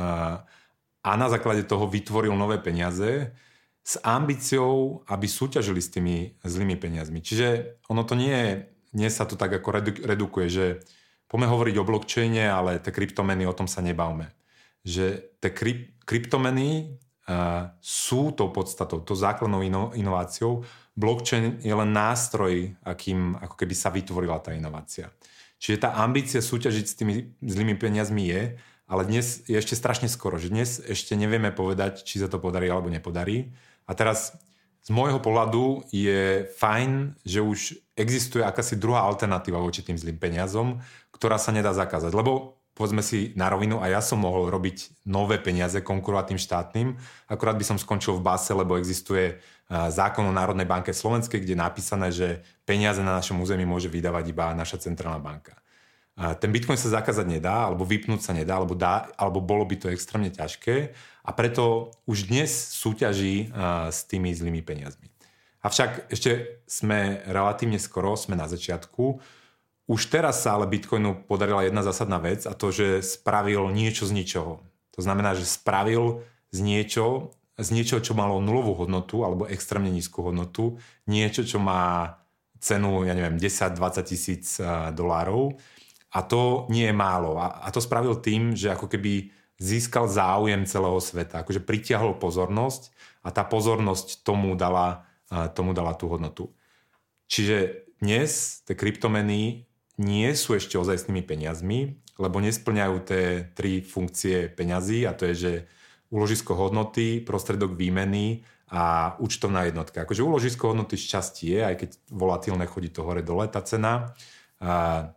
a 1.03 1.11
na 1.19 1.27
základe 1.27 1.67
toho 1.67 1.91
vytvoril 1.91 2.31
nové 2.39 2.63
peniaze, 2.63 3.35
s 3.87 4.03
ambíciou, 4.03 5.07
aby 5.07 5.31
súťažili 5.31 5.79
s 5.79 5.95
tými 5.95 6.35
zlými 6.43 6.75
peniazmi. 6.75 7.23
Čiže 7.23 7.79
ono 7.87 8.03
to 8.03 8.19
nie 8.19 8.35
je, 8.35 8.53
nie 8.99 9.07
sa 9.07 9.23
to 9.31 9.39
tak 9.39 9.55
ako 9.55 9.79
redukuje, 10.03 10.47
že 10.51 10.67
poďme 11.31 11.47
hovoriť 11.55 11.75
o 11.79 11.87
blockchaine, 11.87 12.51
ale 12.51 12.83
tie 12.83 12.91
kryptomeny, 12.91 13.47
o 13.47 13.55
tom 13.55 13.71
sa 13.71 13.87
nebavme. 13.87 14.35
Že 14.83 15.39
tie 15.39 15.51
kryp, 15.55 16.03
kryptomeny 16.03 16.99
uh, 17.31 17.71
sú 17.79 18.35
tou 18.35 18.51
podstatou, 18.51 19.07
tou 19.07 19.15
základnou 19.15 19.63
ino, 19.63 19.95
inováciou. 19.95 20.67
Blockchain 20.99 21.63
je 21.63 21.71
len 21.71 21.91
nástroj, 21.95 22.75
akým 22.83 23.39
ako 23.39 23.55
keby 23.55 23.75
sa 23.79 23.95
vytvorila 23.95 24.43
tá 24.43 24.51
inovácia. 24.51 25.15
Čiže 25.63 25.87
tá 25.87 26.03
ambícia 26.03 26.43
súťažiť 26.43 26.85
s 26.91 26.99
tými 26.99 27.15
zlými 27.39 27.79
peniazmi 27.79 28.35
je, 28.35 28.43
ale 28.87 29.03
dnes 29.03 29.43
je 29.51 29.59
ešte 29.59 29.75
strašne 29.75 30.07
skoro, 30.07 30.39
že 30.39 30.51
dnes 30.51 30.79
ešte 30.79 31.19
nevieme 31.19 31.51
povedať, 31.51 32.07
či 32.07 32.23
sa 32.23 32.31
to 32.31 32.39
podarí 32.39 32.71
alebo 32.71 32.87
nepodarí. 32.87 33.51
A 33.87 33.95
teraz 33.95 34.35
z 34.87 34.91
môjho 34.95 35.19
pohľadu 35.19 35.87
je 35.91 36.47
fajn, 36.59 37.19
že 37.27 37.43
už 37.43 37.81
existuje 37.99 38.43
akási 38.43 38.79
druhá 38.79 39.03
alternatíva 39.07 39.59
voči 39.59 39.83
tým 39.83 39.99
zlým 39.99 40.19
peniazom, 40.21 40.79
ktorá 41.11 41.39
sa 41.39 41.51
nedá 41.51 41.75
zakázať. 41.75 42.15
Lebo 42.15 42.61
povedzme 42.77 43.01
si 43.01 43.33
na 43.33 43.49
rovinu, 43.49 43.81
a 43.81 43.89
ja 43.89 44.05
som 44.05 44.21
mohol 44.21 44.53
robiť 44.53 45.09
nové 45.09 45.41
peniaze, 45.41 45.81
konkurovať 45.81 46.25
tým 46.29 46.41
štátnym, 46.45 46.89
akurát 47.25 47.57
by 47.57 47.65
som 47.65 47.81
skončil 47.81 48.21
v 48.21 48.27
base, 48.29 48.53
lebo 48.53 48.77
existuje 48.77 49.41
zákon 49.71 50.29
o 50.29 50.37
Národnej 50.37 50.69
banke 50.69 50.93
Slovenskej, 50.93 51.41
kde 51.41 51.57
je 51.57 51.65
napísané, 51.65 52.13
že 52.13 52.45
peniaze 52.69 53.01
na 53.01 53.17
našom 53.17 53.41
území 53.41 53.65
môže 53.65 53.89
vydávať 53.89 54.29
iba 54.29 54.53
naša 54.53 54.77
centrálna 54.85 55.19
banka. 55.19 55.57
Ten 56.17 56.53
Bitcoin 56.53 56.77
sa 56.77 57.01
zakázať 57.01 57.25
nedá, 57.25 57.65
alebo 57.65 57.89
vypnúť 57.89 58.21
sa 58.21 58.37
nedá, 58.37 58.61
alebo, 58.61 58.77
dá, 58.77 59.09
alebo 59.17 59.41
bolo 59.41 59.65
by 59.65 59.77
to 59.81 59.89
extrémne 59.89 60.29
ťažké 60.29 60.93
a 61.27 61.31
preto 61.35 61.91
už 62.07 62.31
dnes 62.31 62.55
súťaží 62.55 63.51
s 63.91 64.07
tými 64.07 64.31
zlými 64.31 64.63
peniazmi. 64.63 65.11
Avšak 65.67 66.15
ešte 66.15 66.63
sme 66.71 67.27
relatívne 67.27 67.83
skoro, 67.83 68.15
sme 68.15 68.39
na 68.39 68.47
začiatku. 68.47 69.19
Už 69.91 70.01
teraz 70.07 70.47
sa 70.47 70.55
ale 70.55 70.71
Bitcoinu 70.71 71.27
podarila 71.27 71.67
jedna 71.67 71.83
zásadná 71.83 72.23
vec 72.23 72.47
a 72.47 72.55
to, 72.55 72.71
že 72.71 73.03
spravil 73.03 73.75
niečo 73.75 74.07
z 74.07 74.15
ničoho. 74.15 74.63
To 74.95 75.01
znamená, 75.03 75.35
že 75.35 75.43
spravil 75.43 76.23
z 76.55 76.63
niečo, 76.63 77.35
z 77.59 77.69
niečo, 77.75 77.99
čo 77.99 78.15
malo 78.15 78.39
nulovú 78.39 78.87
hodnotu 78.87 79.27
alebo 79.27 79.51
extrémne 79.51 79.91
nízku 79.91 80.23
hodnotu, 80.23 80.79
niečo, 81.11 81.43
čo 81.43 81.59
má 81.59 82.15
cenu, 82.63 83.03
ja 83.03 83.19
neviem, 83.19 83.35
10-20 83.35 84.07
tisíc 84.07 84.63
dolárov 84.95 85.59
a 86.15 86.23
to 86.23 86.71
nie 86.71 86.87
je 86.87 86.95
málo. 86.95 87.43
A, 87.43 87.67
a 87.67 87.69
to 87.75 87.83
spravil 87.83 88.23
tým, 88.23 88.55
že 88.55 88.71
ako 88.71 88.87
keby 88.87 89.35
získal 89.57 90.09
záujem 90.09 90.69
celého 90.69 91.01
sveta. 91.01 91.41
Akože 91.43 91.65
pritiahol 91.65 92.17
pozornosť 92.21 92.93
a 93.25 93.33
tá 93.33 93.43
pozornosť 93.43 94.23
tomu 94.23 94.55
dala, 94.55 95.09
tomu 95.57 95.73
dala 95.73 95.97
tú 95.97 96.13
hodnotu. 96.13 96.53
Čiže 97.27 97.89
dnes 97.99 98.63
tie 98.69 98.77
kryptomeny 98.77 99.65
nie 99.97 100.29
sú 100.37 100.55
ešte 100.55 100.77
ozajstnými 100.77 101.25
peniazmi, 101.25 101.97
lebo 102.21 102.41
nesplňajú 102.41 102.97
tie 103.05 103.25
tri 103.57 103.81
funkcie 103.81 104.53
peňazí 104.53 105.09
a 105.09 105.17
to 105.17 105.29
je, 105.33 105.35
že 105.35 105.53
úložisko 106.13 106.55
hodnoty, 106.55 107.25
prostredok 107.25 107.75
výmeny 107.75 108.45
a 108.71 109.17
účtovná 109.19 109.67
jednotka. 109.67 110.05
Akože 110.05 110.23
úložisko 110.23 110.77
hodnoty 110.77 111.01
šťastie, 111.01 111.65
aj 111.65 111.75
keď 111.81 111.91
volatilné 112.13 112.65
chodí 112.69 112.93
to 112.93 113.03
hore 113.03 113.25
dole 113.25 113.49
tá 113.49 113.65
cena. 113.65 114.13
A 114.61 115.11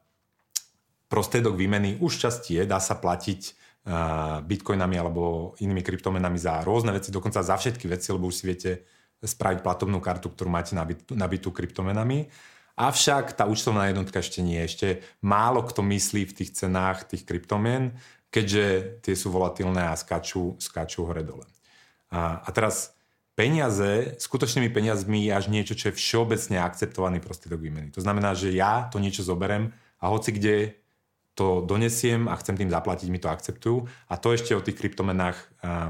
prostriedok 1.12 1.58
výmeny 1.58 1.98
už 2.00 2.24
častie 2.24 2.64
dá 2.64 2.80
sa 2.80 2.96
platiť 2.96 3.59
bitcoinami 4.43 4.95
alebo 4.99 5.55
inými 5.63 5.82
kryptomenami 5.82 6.38
za 6.38 6.61
rôzne 6.61 6.93
veci, 6.93 7.09
dokonca 7.09 7.41
za 7.41 7.55
všetky 7.55 7.88
veci, 7.88 8.11
lebo 8.11 8.27
už 8.27 8.36
si 8.36 8.43
viete 8.45 8.71
spraviť 9.19 9.59
platobnú 9.65 9.99
kartu, 9.99 10.32
ktorú 10.32 10.47
máte 10.47 10.75
nabitú, 10.75 11.15
nabitú 11.15 11.49
kryptomenami. 11.51 12.32
Avšak 12.80 13.36
tá 13.36 13.43
účtovná 13.43 13.91
jednotka 13.91 14.23
ešte 14.23 14.39
nie. 14.39 14.63
Ešte 14.63 15.03
málo 15.19 15.67
kto 15.67 15.84
myslí 15.84 16.32
v 16.32 16.36
tých 16.43 16.55
cenách 16.55 17.11
tých 17.11 17.27
kryptomien, 17.27 17.91
keďže 18.32 18.99
tie 19.03 19.15
sú 19.19 19.36
volatilné 19.36 19.91
a 19.91 19.99
skáču, 19.99 20.55
skáču 20.63 21.03
hore-dole. 21.03 21.43
A, 22.07 22.39
a 22.39 22.49
teraz 22.55 22.95
peniaze, 23.36 24.15
skutočnými 24.15 24.71
peniazmi 24.71 25.27
je 25.27 25.32
až 25.36 25.51
niečo, 25.51 25.75
čo 25.75 25.91
je 25.91 25.97
všeobecne 25.99 26.63
akceptovaný 26.63 27.19
prostriedok 27.19 27.59
výmeny. 27.59 27.91
To 27.91 27.99
znamená, 27.99 28.32
že 28.32 28.55
ja 28.55 28.88
to 28.88 29.03
niečo 29.03 29.27
zoberem 29.27 29.75
a 29.99 30.07
hoci 30.07 30.32
kde 30.32 30.78
to 31.40 31.64
donesiem 31.64 32.28
a 32.28 32.36
chcem 32.36 32.60
tým 32.60 32.68
zaplatiť, 32.68 33.08
mi 33.08 33.24
to 33.24 33.32
akceptujú. 33.32 33.88
A 34.12 34.20
to 34.20 34.36
ešte 34.36 34.52
o 34.52 34.60
tých 34.60 34.76
kryptomenách 34.76 35.40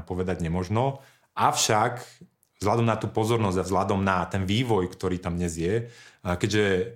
povedať 0.06 0.46
nemožno. 0.46 1.02
Avšak 1.34 2.06
vzhľadom 2.62 2.86
na 2.86 2.94
tú 2.94 3.10
pozornosť 3.10 3.58
a 3.58 3.66
vzhľadom 3.66 4.00
na 4.06 4.22
ten 4.30 4.46
vývoj, 4.46 4.86
ktorý 4.94 5.18
tam 5.18 5.34
dnes 5.34 5.58
je, 5.58 5.90
keďže 6.22 6.94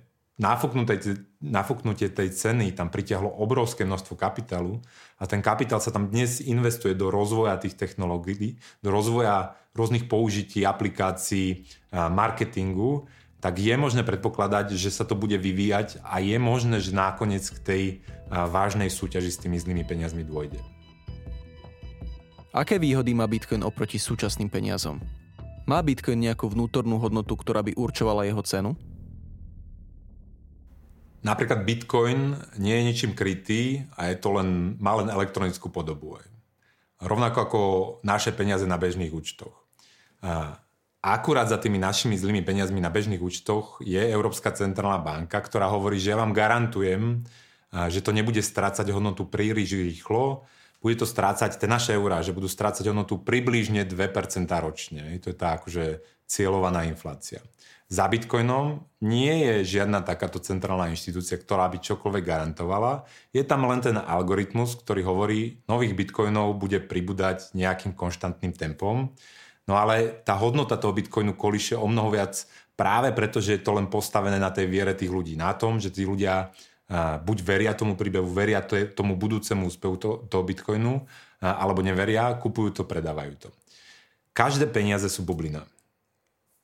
nafúknutie 1.41 2.11
tej 2.11 2.29
ceny 2.31 2.75
tam 2.75 2.91
pritiahlo 2.91 3.27
obrovské 3.39 3.87
množstvo 3.87 4.19
kapitálu 4.19 4.83
a 5.15 5.23
ten 5.23 5.39
kapitál 5.39 5.79
sa 5.79 5.95
tam 5.95 6.11
dnes 6.11 6.43
investuje 6.43 6.91
do 6.91 7.07
rozvoja 7.07 7.55
tých 7.55 7.79
technológií, 7.79 8.59
do 8.83 8.91
rozvoja 8.91 9.55
rôznych 9.71 10.11
použití, 10.11 10.67
aplikácií, 10.67 11.67
marketingu, 11.91 13.07
tak 13.45 13.61
je 13.61 13.77
možné 13.77 14.01
predpokladať, 14.01 14.73
že 14.73 14.89
sa 14.89 15.05
to 15.05 15.13
bude 15.13 15.37
vyvíjať 15.37 16.01
a 16.01 16.17
je 16.17 16.33
možné, 16.41 16.81
že 16.81 16.97
nakoniec 16.97 17.45
k 17.45 17.57
tej 17.61 17.83
vážnej 18.33 18.89
súťaži 18.89 19.29
s 19.29 19.37
tými 19.37 19.61
zlými 19.61 19.85
peniazmi 19.85 20.25
dôjde. 20.25 20.57
Aké 22.49 22.81
výhody 22.81 23.13
má 23.13 23.29
Bitcoin 23.29 23.61
oproti 23.61 24.01
súčasným 24.01 24.49
peniazom? 24.49 24.97
Má 25.69 25.77
Bitcoin 25.85 26.25
nejakú 26.25 26.49
vnútornú 26.49 26.97
hodnotu, 26.97 27.37
ktorá 27.37 27.61
by 27.61 27.77
určovala 27.77 28.25
jeho 28.25 28.41
cenu? 28.41 28.73
napríklad 31.25 31.65
Bitcoin 31.65 32.37
nie 32.61 32.77
je 32.77 32.83
ničím 32.85 33.11
krytý 33.17 33.89
a 33.97 34.13
je 34.13 34.15
to 34.21 34.37
len, 34.37 34.77
má 34.77 34.93
len 35.01 35.09
elektronickú 35.09 35.73
podobu. 35.73 36.21
Rovnako 37.01 37.37
ako 37.41 37.61
naše 38.05 38.29
peniaze 38.29 38.69
na 38.69 38.77
bežných 38.77 39.09
účtoch. 39.09 39.65
Akurát 41.05 41.45
za 41.45 41.61
tými 41.61 41.77
našimi 41.77 42.17
zlými 42.17 42.41
peniazmi 42.41 42.81
na 42.81 42.89
bežných 42.89 43.21
účtoch 43.21 43.77
je 43.85 44.01
Európska 44.01 44.49
centrálna 44.49 44.97
banka, 44.97 45.37
ktorá 45.37 45.69
hovorí, 45.69 46.01
že 46.01 46.09
ja 46.09 46.17
vám 46.17 46.33
garantujem, 46.33 47.21
že 47.69 48.01
to 48.01 48.09
nebude 48.09 48.41
strácať 48.41 48.89
hodnotu 48.89 49.29
príliš 49.29 49.77
rýchlo, 49.77 50.49
bude 50.81 50.97
to 50.97 51.05
strácať, 51.05 51.61
tie 51.61 51.69
naše 51.69 51.93
eurá, 51.93 52.25
že 52.25 52.33
budú 52.33 52.49
strácať 52.49 52.89
hodnotu 52.89 53.21
približne 53.21 53.85
2% 53.85 54.49
ročne. 54.49 55.21
To 55.21 55.29
je 55.29 55.37
tá 55.37 55.61
akože 55.61 56.01
cieľovaná 56.25 56.89
inflácia. 56.89 57.45
Za 57.85 58.09
Bitcoinom 58.09 58.81
nie 59.05 59.45
je 59.45 59.77
žiadna 59.77 60.01
takáto 60.01 60.41
centrálna 60.41 60.89
inštitúcia, 60.89 61.37
ktorá 61.37 61.69
by 61.69 61.85
čokoľvek 61.85 62.23
garantovala. 62.25 63.05
Je 63.29 63.45
tam 63.45 63.69
len 63.69 63.77
ten 63.77 63.93
algoritmus, 63.93 64.73
ktorý 64.81 65.05
hovorí, 65.05 65.61
nových 65.69 65.93
Bitcoinov 65.93 66.57
bude 66.57 66.81
pribúdať 66.81 67.53
nejakým 67.53 67.93
konštantným 67.93 68.57
tempom. 68.57 69.13
No 69.65 69.73
ale 69.75 70.21
tá 70.21 70.37
hodnota 70.37 70.77
toho 70.77 70.93
Bitcoinu 70.93 71.33
kolíše 71.33 71.73
o 71.73 71.89
mnoho 71.89 72.13
viac 72.13 72.45
práve 72.77 73.09
preto, 73.17 73.41
že 73.41 73.57
je 73.57 73.61
to 73.65 73.73
len 73.73 73.89
postavené 73.89 74.37
na 74.37 74.53
tej 74.53 74.69
viere 74.69 74.93
tých 74.93 75.09
ľudí. 75.09 75.33
Na 75.33 75.57
tom, 75.57 75.81
že 75.81 75.89
tí 75.89 76.05
ľudia 76.05 76.53
buď 77.25 77.37
veria 77.41 77.73
tomu 77.73 77.97
príbehu, 77.97 78.29
veria 78.29 78.61
tomu 78.93 79.17
budúcemu 79.17 79.65
úspevu 79.65 79.95
to, 79.97 80.09
toho 80.29 80.45
bitcoinu, 80.45 81.01
alebo 81.41 81.81
neveria, 81.81 82.29
kupujú 82.37 82.77
to, 82.77 82.83
predávajú 82.85 83.33
to. 83.41 83.49
Každé 84.37 84.69
peniaze 84.69 85.09
sú 85.09 85.25
bublina. 85.25 85.65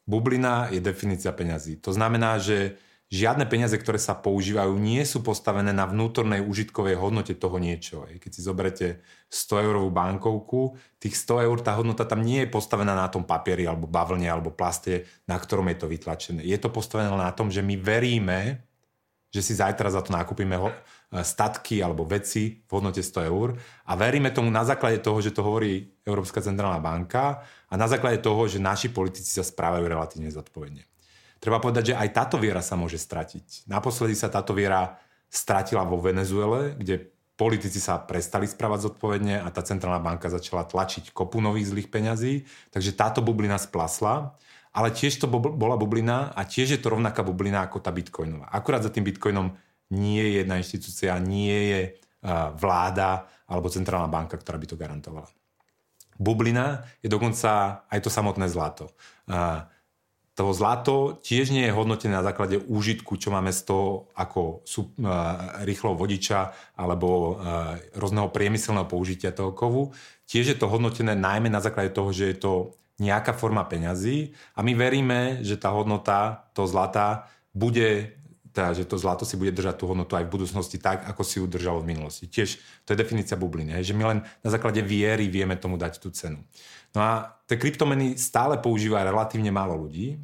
Bublina 0.05 0.69
je 0.69 0.77
definícia 0.77 1.33
peňazí. 1.33 1.81
To 1.81 1.89
znamená, 1.89 2.37
že 2.37 2.77
žiadne 3.11 3.43
peniaze, 3.43 3.75
ktoré 3.75 3.99
sa 3.99 4.15
používajú, 4.15 4.79
nie 4.79 5.03
sú 5.03 5.19
postavené 5.19 5.75
na 5.75 5.83
vnútornej 5.83 6.39
užitkovej 6.39 6.95
hodnote 6.95 7.35
toho 7.35 7.59
niečo. 7.59 8.07
Keď 8.07 8.31
si 8.31 8.41
zoberete 8.41 8.87
100 9.27 9.67
eurovú 9.67 9.91
bankovku, 9.91 10.79
tých 10.95 11.19
100 11.19 11.45
eur, 11.45 11.57
tá 11.59 11.75
hodnota 11.75 12.07
tam 12.07 12.23
nie 12.23 12.47
je 12.47 12.49
postavená 12.49 12.95
na 12.95 13.11
tom 13.11 13.27
papieri, 13.27 13.67
alebo 13.67 13.85
bavlne, 13.85 14.31
alebo 14.31 14.55
plaste, 14.55 15.05
na 15.27 15.35
ktorom 15.35 15.67
je 15.75 15.77
to 15.83 15.91
vytlačené. 15.91 16.41
Je 16.47 16.55
to 16.55 16.71
postavené 16.71 17.11
na 17.11 17.35
tom, 17.35 17.51
že 17.51 17.59
my 17.59 17.75
veríme, 17.75 18.63
že 19.31 19.43
si 19.43 19.53
zajtra 19.59 19.91
za 19.91 20.03
to 20.03 20.11
nakúpime 20.11 20.59
ho, 20.59 20.71
e, 20.71 20.75
statky 21.23 21.79
alebo 21.79 22.03
veci 22.03 22.63
v 22.67 22.71
hodnote 22.71 22.99
100 22.99 23.31
eur 23.31 23.55
a 23.87 23.95
veríme 23.95 24.27
tomu 24.35 24.51
na 24.51 24.67
základe 24.67 24.99
toho, 24.99 25.23
že 25.23 25.31
to 25.31 25.39
hovorí 25.39 25.87
Európska 26.03 26.43
centrálna 26.43 26.83
banka 26.83 27.39
a 27.71 27.73
na 27.79 27.87
základe 27.87 28.19
toho, 28.19 28.43
že 28.51 28.59
naši 28.59 28.91
politici 28.91 29.31
sa 29.31 29.47
správajú 29.47 29.87
relatívne 29.87 30.27
zodpovedne. 30.27 30.90
Treba 31.41 31.57
povedať, 31.57 31.91
že 31.91 31.97
aj 31.97 32.09
táto 32.13 32.37
viera 32.37 32.61
sa 32.61 32.77
môže 32.77 33.01
stratiť. 33.01 33.65
Naposledy 33.65 34.13
sa 34.13 34.29
táto 34.29 34.53
viera 34.53 35.01
stratila 35.25 35.81
vo 35.81 35.97
Venezuele, 35.97 36.77
kde 36.77 37.09
politici 37.33 37.81
sa 37.81 37.97
prestali 37.97 38.45
správať 38.45 38.93
zodpovedne 38.93 39.41
a 39.41 39.49
tá 39.49 39.65
centrálna 39.65 39.97
banka 39.97 40.29
začala 40.29 40.69
tlačiť 40.69 41.09
kopu 41.09 41.41
nových 41.41 41.73
zlých 41.73 41.89
peňazí, 41.89 42.45
takže 42.69 42.93
táto 42.93 43.25
bublina 43.25 43.57
splasla 43.57 44.37
ale 44.71 44.95
tiež 44.95 45.19
to 45.19 45.27
bola 45.27 45.75
bublina 45.75 46.31
a 46.31 46.47
tiež 46.47 46.67
je 46.75 46.79
to 46.79 46.95
rovnaká 46.95 47.27
bublina 47.27 47.67
ako 47.67 47.83
tá 47.83 47.91
bitcoinová. 47.91 48.47
Akurát 48.47 48.79
za 48.79 48.91
tým 48.91 49.03
bitcoinom 49.03 49.51
nie 49.91 50.23
je 50.23 50.31
jedna 50.43 50.55
inštitúcia, 50.55 51.11
nie 51.19 51.59
je 51.75 51.81
vláda 52.55 53.27
alebo 53.51 53.67
centrálna 53.67 54.07
banka, 54.07 54.39
ktorá 54.39 54.55
by 54.55 54.67
to 54.71 54.79
garantovala. 54.79 55.27
Bublina 56.15 56.87
je 57.03 57.11
dokonca 57.11 57.83
aj 57.83 57.99
to 57.99 58.07
samotné 58.07 58.47
zlato. 58.47 58.95
To 60.41 60.57
zlato 60.57 61.21
tiež 61.21 61.53
nie 61.53 61.69
je 61.69 61.75
hodnotené 61.77 62.17
na 62.17 62.25
základe 62.25 62.57
úžitku, 62.57 63.13
čo 63.13 63.29
máme 63.29 63.53
z 63.53 63.61
toho 63.61 64.09
ako 64.17 64.65
sú, 64.65 64.89
rýchlo 65.61 65.93
vodiča 65.93 66.49
alebo 66.73 67.37
rôzneho 67.93 68.25
priemyselného 68.33 68.89
použitia 68.89 69.37
toho 69.37 69.53
kovu. 69.53 69.93
Tiež 70.25 70.49
je 70.49 70.57
to 70.57 70.65
hodnotené 70.65 71.13
najmä 71.13 71.45
na 71.45 71.61
základe 71.61 71.93
toho, 71.93 72.09
že 72.09 72.33
je 72.33 72.37
to 72.41 72.53
nejaká 72.97 73.37
forma 73.37 73.61
peňazí 73.69 74.33
a 74.57 74.65
my 74.65 74.73
veríme, 74.73 75.45
že 75.45 75.61
tá 75.61 75.69
hodnota, 75.69 76.49
to 76.57 76.65
zlata, 76.65 77.29
bude 77.53 78.17
teda, 78.49 78.73
že 78.73 78.89
to 78.89 78.97
zlato 78.97 79.23
si 79.23 79.37
bude 79.37 79.53
držať 79.53 79.77
tú 79.77 79.93
hodnotu 79.93 80.17
aj 80.17 80.25
v 80.25 80.33
budúcnosti 80.41 80.81
tak, 80.81 81.05
ako 81.05 81.21
si 81.21 81.37
ju 81.37 81.45
držalo 81.45 81.85
v 81.85 81.95
minulosti. 81.95 82.25
Tiež 82.25 82.57
to 82.83 82.91
je 82.91 82.99
definícia 82.99 83.37
bubliny, 83.37 83.77
že 83.85 83.93
my 83.93 84.03
len 84.09 84.19
na 84.41 84.49
základe 84.49 84.81
viery 84.81 85.29
vieme 85.29 85.53
tomu 85.53 85.77
dať 85.77 86.01
tú 86.01 86.09
cenu. 86.09 86.41
No 86.91 86.99
a 86.99 87.37
tie 87.47 87.55
kryptomeny 87.61 88.17
stále 88.19 88.59
používa 88.59 89.05
relatívne 89.05 89.53
málo 89.53 89.79
ľudí, 89.79 90.19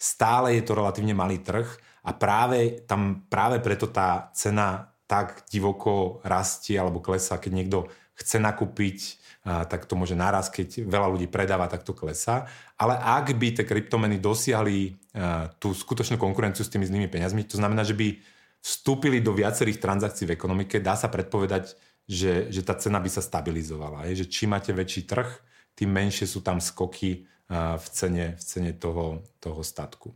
stále 0.00 0.56
je 0.56 0.64
to 0.64 0.72
relatívne 0.72 1.12
malý 1.12 1.44
trh 1.44 1.68
a 2.00 2.16
práve 2.16 2.80
tam 2.88 3.28
práve 3.28 3.60
preto 3.60 3.92
tá 3.92 4.32
cena 4.32 4.96
tak 5.04 5.44
divoko 5.52 6.24
rastie 6.24 6.80
alebo 6.80 7.04
klesá, 7.04 7.36
keď 7.36 7.52
niekto 7.52 7.78
chce 8.16 8.40
nakúpiť 8.40 9.20
tak 9.40 9.88
to 9.88 9.96
môže 9.96 10.12
naraz, 10.12 10.52
keď 10.52 10.84
veľa 10.84 11.08
ľudí 11.16 11.24
predáva, 11.24 11.64
tak 11.64 11.80
to 11.80 11.96
klesá. 11.96 12.44
Ale 12.76 12.92
ak 12.92 13.32
by 13.40 13.56
tie 13.56 13.64
kryptomeny 13.64 14.20
dosiahli 14.20 15.00
tú 15.56 15.72
skutočnú 15.72 16.20
konkurenciu 16.20 16.60
s 16.60 16.68
tými 16.68 16.84
zlými 16.84 17.08
peniazmi, 17.08 17.48
to 17.48 17.56
znamená, 17.56 17.80
že 17.80 17.96
by 17.96 18.20
vstúpili 18.60 19.24
do 19.24 19.32
viacerých 19.32 19.80
transakcií 19.80 20.28
v 20.28 20.36
ekonomike, 20.36 20.84
dá 20.84 20.92
sa 20.92 21.08
predpovedať, 21.08 21.72
že, 22.04 22.52
že 22.52 22.60
tá 22.60 22.76
cena 22.76 23.00
by 23.00 23.08
sa 23.08 23.24
stabilizovala. 23.24 24.04
Je, 24.12 24.24
že 24.24 24.26
čím 24.28 24.52
máte 24.52 24.76
väčší 24.76 25.08
trh, 25.08 25.28
tým 25.72 25.88
menšie 25.88 26.28
sú 26.28 26.44
tam 26.44 26.60
skoky 26.60 27.24
v 27.50 27.86
cene, 27.90 28.38
v 28.38 28.42
cene 28.46 28.70
toho, 28.70 29.26
toho 29.42 29.60
statku. 29.66 30.14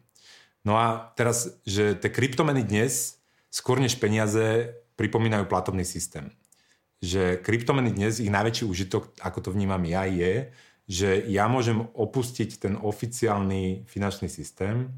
No 0.62 0.78
a 0.78 1.10
teraz, 1.18 1.58
že 1.66 1.98
tie 1.98 2.08
kryptomeny 2.08 2.62
dnes 2.62 3.18
skôr 3.50 3.82
než 3.82 3.98
peniaze 3.98 4.70
pripomínajú 4.94 5.50
platobný 5.50 5.82
systém 5.82 6.30
že 7.04 7.36
kryptomeny 7.36 7.92
dnes, 7.92 8.16
ich 8.16 8.32
najväčší 8.32 8.64
užitok, 8.64 9.12
ako 9.20 9.38
to 9.44 9.50
vnímam 9.52 9.84
ja, 9.84 10.08
je, 10.08 10.48
že 10.88 11.20
ja 11.28 11.44
môžem 11.52 11.84
opustiť 11.92 12.64
ten 12.64 12.74
oficiálny 12.80 13.84
finančný 13.84 14.32
systém, 14.32 14.88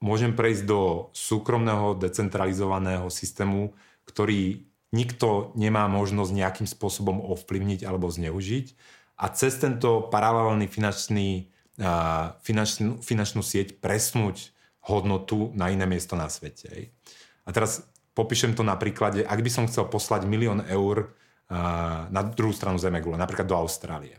môžem 0.00 0.32
prejsť 0.32 0.64
do 0.64 1.12
súkromného, 1.12 1.92
decentralizovaného 2.00 3.12
systému, 3.12 3.76
ktorý 4.08 4.64
nikto 4.96 5.52
nemá 5.54 5.86
možnosť 5.92 6.32
nejakým 6.32 6.68
spôsobom 6.68 7.20
ovplyvniť 7.20 7.84
alebo 7.84 8.08
zneužiť 8.08 8.74
a 9.20 9.26
cez 9.36 9.60
tento 9.60 10.08
paralelný 10.08 10.64
finančný, 10.64 11.52
finančnú, 12.40 13.04
finančnú 13.04 13.44
sieť 13.44 13.76
presnúť 13.76 14.56
hodnotu 14.88 15.52
na 15.52 15.68
iné 15.68 15.84
miesto 15.84 16.16
na 16.16 16.32
svete. 16.32 16.96
A 17.44 17.52
teraz 17.52 17.84
Popíšem 18.10 18.58
to 18.58 18.66
na 18.66 18.74
príklade, 18.74 19.22
ak 19.22 19.40
by 19.40 19.50
som 19.50 19.64
chcel 19.70 19.86
poslať 19.86 20.26
milión 20.26 20.66
eur 20.66 21.14
na 22.10 22.20
druhú 22.20 22.50
stranu 22.50 22.76
Zemegule, 22.76 23.16
napríklad 23.16 23.46
do 23.46 23.56
Austrálie. 23.56 24.18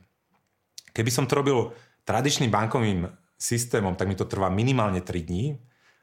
Keby 0.90 1.12
som 1.12 1.28
to 1.28 1.38
robil 1.38 1.72
tradičným 2.08 2.50
bankovým 2.50 3.08
systémom, 3.38 3.94
tak 3.94 4.08
mi 4.08 4.16
to 4.16 4.28
trvá 4.28 4.50
minimálne 4.50 5.04
3 5.04 5.28
dní. 5.28 5.54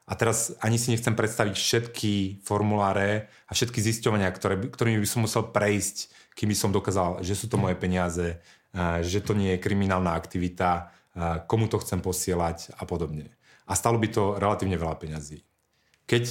A 0.09 0.17
teraz 0.17 0.57
ani 0.57 0.81
si 0.81 0.89
nechcem 0.89 1.13
predstaviť 1.13 1.53
všetky 1.53 2.41
formuláre 2.41 3.29
a 3.45 3.53
všetky 3.53 3.77
zisťovania, 3.77 4.33
ktoré, 4.33 4.57
ktorými 4.57 4.97
by 4.97 5.09
som 5.09 5.21
musel 5.21 5.45
prejsť, 5.53 6.09
kým 6.33 6.49
by 6.49 6.57
som 6.57 6.73
dokázal, 6.73 7.21
že 7.21 7.37
sú 7.37 7.45
to 7.45 7.61
moje 7.61 7.77
peniaze, 7.77 8.41
že 9.05 9.19
to 9.21 9.37
nie 9.37 9.53
je 9.53 9.61
kriminálna 9.61 10.17
aktivita, 10.17 10.89
komu 11.45 11.69
to 11.69 11.77
chcem 11.85 12.01
posielať 12.01 12.73
a 12.73 12.89
podobne. 12.89 13.29
A 13.69 13.77
stalo 13.77 14.01
by 14.01 14.09
to 14.09 14.23
relatívne 14.41 14.81
veľa 14.81 14.97
peňazí. 14.97 15.45
Keď 16.09 16.25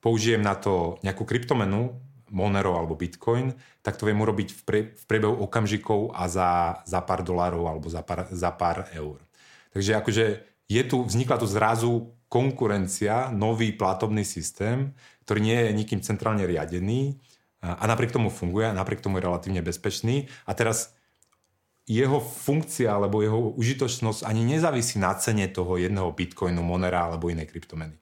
použijem 0.00 0.40
na 0.40 0.56
to 0.56 0.96
nejakú 1.04 1.28
kryptomenu, 1.28 2.00
Monero 2.32 2.80
alebo 2.80 2.96
Bitcoin, 2.96 3.52
tak 3.84 4.00
to 4.00 4.08
viem 4.08 4.16
urobiť 4.16 4.48
v, 4.56 4.60
pre, 4.64 4.80
v 4.96 5.04
priebehu 5.04 5.36
okamžikov 5.44 6.16
a 6.16 6.32
za, 6.32 6.80
za 6.88 7.04
pár 7.04 7.20
dolárov 7.20 7.68
alebo 7.68 7.92
za 7.92 8.00
pár, 8.00 8.24
za 8.32 8.48
pár 8.56 8.88
eur. 8.96 9.20
Takže 9.76 10.00
akože 10.00 10.24
je 10.64 10.82
tu, 10.88 11.04
vznikla 11.04 11.36
tu 11.36 11.44
zrazu 11.44 11.92
konkurencia, 12.32 13.28
nový 13.28 13.76
platobný 13.76 14.24
systém, 14.24 14.96
ktorý 15.28 15.40
nie 15.44 15.58
je 15.68 15.76
nikým 15.76 16.00
centrálne 16.00 16.48
riadený 16.48 17.20
a, 17.60 17.84
napriek 17.84 18.16
tomu 18.16 18.32
funguje 18.32 18.72
a 18.72 18.72
napriek 18.72 19.04
tomu 19.04 19.20
je 19.20 19.28
relatívne 19.28 19.60
bezpečný. 19.60 20.32
A 20.48 20.56
teraz 20.56 20.96
jeho 21.84 22.24
funkcia 22.24 22.88
alebo 22.88 23.20
jeho 23.20 23.52
užitočnosť 23.52 24.24
ani 24.24 24.48
nezávisí 24.48 24.96
na 24.96 25.12
cene 25.20 25.44
toho 25.52 25.76
jedného 25.76 26.08
bitcoinu, 26.08 26.64
monera 26.64 27.12
alebo 27.12 27.28
inej 27.28 27.52
kryptomeny. 27.52 28.00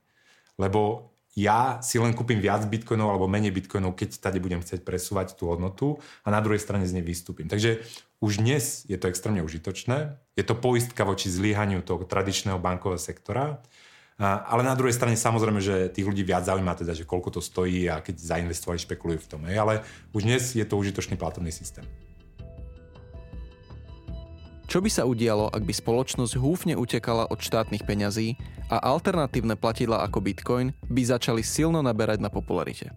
Lebo 0.54 1.10
ja 1.34 1.78
si 1.82 1.98
len 1.98 2.14
kúpim 2.14 2.38
viac 2.38 2.66
bitcoinov 2.66 3.10
alebo 3.10 3.30
menej 3.30 3.54
bitcoinov, 3.54 3.98
keď 3.98 4.30
tady 4.30 4.38
budem 4.38 4.62
chcieť 4.62 4.86
presúvať 4.86 5.34
tú 5.38 5.50
hodnotu 5.50 5.98
a 6.22 6.28
na 6.30 6.38
druhej 6.38 6.62
strane 6.62 6.86
z 6.86 6.94
nej 6.98 7.04
vystúpim. 7.06 7.50
Takže 7.50 7.82
už 8.20 8.44
dnes 8.44 8.84
je 8.86 8.98
to 9.00 9.08
extrémne 9.08 9.40
užitočné. 9.40 10.20
Je 10.36 10.44
to 10.44 10.58
poistka 10.58 11.02
voči 11.06 11.32
zlyhaniu 11.32 11.80
toho 11.80 12.04
tradičného 12.04 12.60
bankového 12.60 13.00
sektora. 13.00 13.64
Ale 14.20 14.60
na 14.60 14.76
druhej 14.76 14.92
strane 14.92 15.16
samozrejme, 15.16 15.64
že 15.64 15.88
tých 15.88 16.04
ľudí 16.04 16.20
viac 16.20 16.44
zaujíma 16.44 16.76
teda, 16.76 16.92
že 16.92 17.08
koľko 17.08 17.36
to 17.36 17.40
stojí 17.40 17.88
a 17.88 18.04
keď 18.04 18.20
zainvestovali, 18.20 18.76
špekulujú 18.76 19.24
v 19.24 19.30
tom. 19.32 19.40
Ale 19.48 19.80
už 20.12 20.28
dnes 20.28 20.52
je 20.52 20.60
to 20.68 20.76
užitočný 20.76 21.16
platobný 21.16 21.48
systém. 21.48 21.88
Čo 24.68 24.84
by 24.84 24.90
sa 24.92 25.08
udialo, 25.08 25.50
ak 25.50 25.64
by 25.66 25.72
spoločnosť 25.72 26.36
húfne 26.36 26.76
utekala 26.76 27.26
od 27.32 27.40
štátnych 27.40 27.82
peňazí 27.82 28.38
a 28.68 28.78
alternatívne 28.78 29.58
platidla 29.58 30.04
ako 30.04 30.22
Bitcoin 30.22 30.76
by 30.86 31.02
začali 31.02 31.40
silno 31.40 31.80
naberať 31.80 32.22
na 32.22 32.28
popularite? 32.28 32.92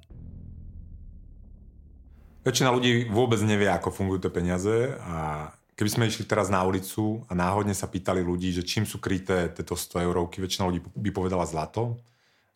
Väčšina 2.44 2.70
ľudí 2.70 3.08
vôbec 3.08 3.40
nevie, 3.42 3.72
ako 3.72 3.96
fungujú 3.96 4.28
tie 4.28 4.32
peniaze 4.36 4.92
a 5.00 5.50
keby 5.84 6.00
sme 6.00 6.08
išli 6.08 6.24
teraz 6.24 6.48
na 6.48 6.64
ulicu 6.64 7.28
a 7.28 7.36
náhodne 7.36 7.76
sa 7.76 7.92
pýtali 7.92 8.24
ľudí, 8.24 8.56
že 8.56 8.64
čím 8.64 8.88
sú 8.88 9.04
kryté 9.04 9.52
tieto 9.52 9.76
100 9.76 10.08
eurovky, 10.08 10.40
väčšina 10.40 10.64
ľudí 10.64 10.80
by 10.80 11.12
povedala 11.12 11.44
zlato, 11.44 12.00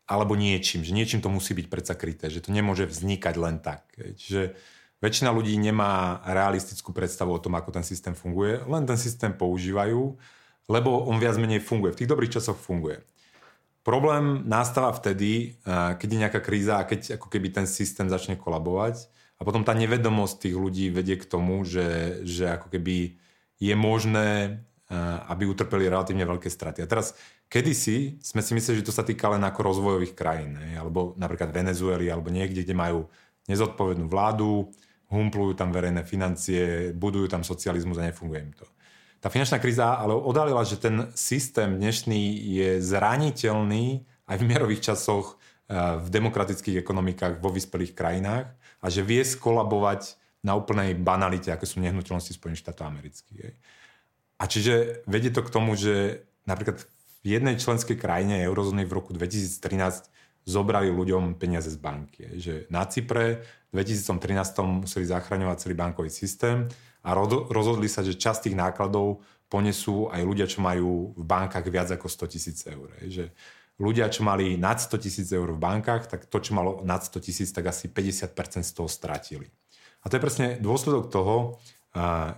alebo 0.08 0.40
niečím, 0.40 0.88
že 0.88 0.96
niečím 0.96 1.20
to 1.20 1.28
musí 1.28 1.52
byť 1.52 1.68
predsa 1.68 2.00
kryté, 2.00 2.32
že 2.32 2.40
to 2.40 2.56
nemôže 2.56 2.88
vznikať 2.88 3.36
len 3.36 3.60
tak. 3.60 3.84
Čiže 4.00 4.56
väčšina 5.04 5.36
ľudí 5.36 5.52
nemá 5.60 6.24
realistickú 6.24 6.96
predstavu 6.96 7.36
o 7.36 7.44
tom, 7.44 7.60
ako 7.60 7.76
ten 7.76 7.84
systém 7.84 8.16
funguje, 8.16 8.64
len 8.64 8.88
ten 8.88 8.96
systém 8.96 9.36
používajú, 9.36 10.16
lebo 10.72 10.90
on 11.04 11.20
viac 11.20 11.36
menej 11.36 11.60
funguje. 11.60 12.00
V 12.00 12.00
tých 12.00 12.12
dobrých 12.16 12.40
časoch 12.40 12.56
funguje. 12.56 13.04
Problém 13.84 14.48
nastáva 14.48 14.96
vtedy, 14.96 15.60
keď 15.68 16.08
je 16.08 16.22
nejaká 16.24 16.40
kríza 16.40 16.80
a 16.80 16.88
keď 16.88 17.20
ako 17.20 17.28
keby 17.28 17.52
ten 17.52 17.68
systém 17.68 18.08
začne 18.08 18.40
kolabovať 18.40 19.17
a 19.38 19.42
potom 19.46 19.62
tá 19.62 19.78
nevedomosť 19.78 20.50
tých 20.50 20.56
ľudí 20.58 20.86
vedie 20.90 21.18
k 21.22 21.30
tomu, 21.30 21.62
že, 21.62 22.22
že 22.26 22.58
ako 22.58 22.74
keby 22.74 23.22
je 23.62 23.76
možné, 23.78 24.62
aby 25.28 25.44
utrpeli 25.46 25.92
relatívne 25.92 26.24
veľké 26.24 26.48
straty. 26.50 26.82
A 26.82 26.90
teraz, 26.90 27.14
kedysi 27.52 28.18
sme 28.24 28.40
si 28.40 28.52
mysleli, 28.56 28.80
že 28.82 28.88
to 28.88 28.96
sa 28.96 29.04
týka 29.04 29.28
len 29.30 29.44
ako 29.44 29.60
rozvojových 29.68 30.16
krajín, 30.16 30.56
ne? 30.58 30.80
alebo 30.80 31.14
napríklad 31.20 31.52
Venezuely, 31.52 32.08
alebo 32.08 32.32
niekde, 32.32 32.64
kde 32.64 32.76
majú 32.76 33.06
nezodpovednú 33.52 34.08
vládu, 34.08 34.72
humplujú 35.08 35.56
tam 35.56 35.72
verejné 35.72 36.04
financie, 36.04 36.92
budujú 36.92 37.32
tam 37.32 37.44
socializmus 37.44 38.00
a 38.00 38.08
nefunguje 38.12 38.40
im 38.44 38.54
to. 38.56 38.68
Tá 39.18 39.34
finančná 39.34 39.58
kríza 39.58 39.98
ale 39.98 40.14
odhalila, 40.14 40.62
že 40.68 40.78
ten 40.78 41.10
systém 41.16 41.80
dnešný 41.80 42.38
je 42.38 42.70
zraniteľný 42.84 44.06
aj 44.28 44.36
v 44.38 44.48
mierových 44.48 44.94
časoch 44.94 45.37
v 45.68 46.08
demokratických 46.08 46.80
ekonomikách 46.80 47.44
vo 47.44 47.52
vyspelých 47.52 47.92
krajinách 47.92 48.48
a 48.80 48.88
že 48.88 49.04
vie 49.04 49.20
skolabovať 49.20 50.16
na 50.40 50.56
úplnej 50.56 50.96
banalite, 50.96 51.52
ako 51.52 51.68
sú 51.68 51.84
nehnuteľnosti 51.84 52.40
Spojených 52.40 52.64
štátov 52.64 52.88
amerických. 52.88 53.52
A 54.40 54.48
čiže 54.48 55.04
vedie 55.10 55.34
to 55.34 55.44
k 55.44 55.52
tomu, 55.52 55.76
že 55.76 56.24
napríklad 56.48 56.80
v 57.26 57.26
jednej 57.28 57.60
členskej 57.60 58.00
krajine 58.00 58.40
eurozóny 58.48 58.88
v 58.88 58.96
roku 58.96 59.12
2013 59.12 60.08
zobrali 60.48 60.88
ľuďom 60.88 61.36
peniaze 61.36 61.68
z 61.68 61.76
banky. 61.76 62.40
Že 62.40 62.72
na 62.72 62.88
Cypre 62.88 63.44
v 63.76 63.84
2013 63.84 64.88
museli 64.88 65.04
zachraňovať 65.04 65.68
celý 65.68 65.76
bankový 65.76 66.08
systém 66.08 66.72
a 67.04 67.12
rozhodli 67.52 67.92
sa, 67.92 68.08
že 68.08 68.16
časť 68.16 68.48
tých 68.48 68.56
nákladov 68.56 69.20
ponesú 69.52 70.08
aj 70.08 70.24
ľudia, 70.24 70.48
čo 70.48 70.64
majú 70.64 71.12
v 71.16 71.24
bankách 71.28 71.68
viac 71.68 71.92
ako 71.92 72.08
100 72.08 72.32
tisíc 72.32 72.64
eur. 72.64 72.88
Že 73.04 73.36
ľudia, 73.78 74.10
čo 74.10 74.26
mali 74.26 74.58
nad 74.58 74.82
100 74.82 74.98
tisíc 74.98 75.30
eur 75.30 75.54
v 75.54 75.62
bankách, 75.62 76.10
tak 76.10 76.26
to, 76.26 76.38
čo 76.42 76.58
malo 76.58 76.82
nad 76.82 77.06
100 77.06 77.22
tisíc, 77.22 77.50
tak 77.54 77.70
asi 77.70 77.90
50% 77.90 78.66
z 78.66 78.72
toho 78.74 78.90
stratili. 78.90 79.50
A 80.02 80.10
to 80.10 80.18
je 80.18 80.24
presne 80.24 80.48
dôsledok 80.58 81.14
toho, 81.14 81.62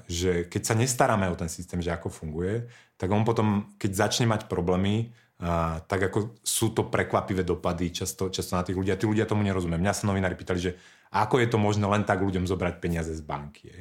že 0.08 0.48
keď 0.48 0.62
sa 0.64 0.76
nestaráme 0.76 1.28
o 1.32 1.40
ten 1.40 1.52
systém, 1.52 1.84
že 1.84 1.92
ako 1.92 2.08
funguje, 2.12 2.68
tak 2.96 3.12
on 3.12 3.28
potom, 3.28 3.76
keď 3.80 3.92
začne 4.08 4.28
mať 4.28 4.48
problémy, 4.48 5.12
tak 5.88 6.12
ako 6.12 6.36
sú 6.44 6.76
to 6.76 6.92
prekvapivé 6.92 7.48
dopady 7.48 7.96
často, 7.96 8.28
často 8.28 8.60
na 8.60 8.64
tých 8.64 8.76
ľudí. 8.76 8.92
A 8.92 9.00
tí 9.00 9.08
ľudia 9.08 9.24
tomu 9.24 9.44
nerozumie. 9.44 9.80
Mňa 9.80 9.96
sa 9.96 10.08
novinári 10.08 10.36
pýtali, 10.36 10.60
že 10.60 10.72
ako 11.16 11.40
je 11.40 11.48
to 11.48 11.56
možné 11.56 11.88
len 11.88 12.04
tak 12.04 12.20
ľuďom 12.20 12.44
zobrať 12.44 12.84
peniaze 12.84 13.16
z 13.16 13.24
banky. 13.24 13.72
Je? 13.72 13.80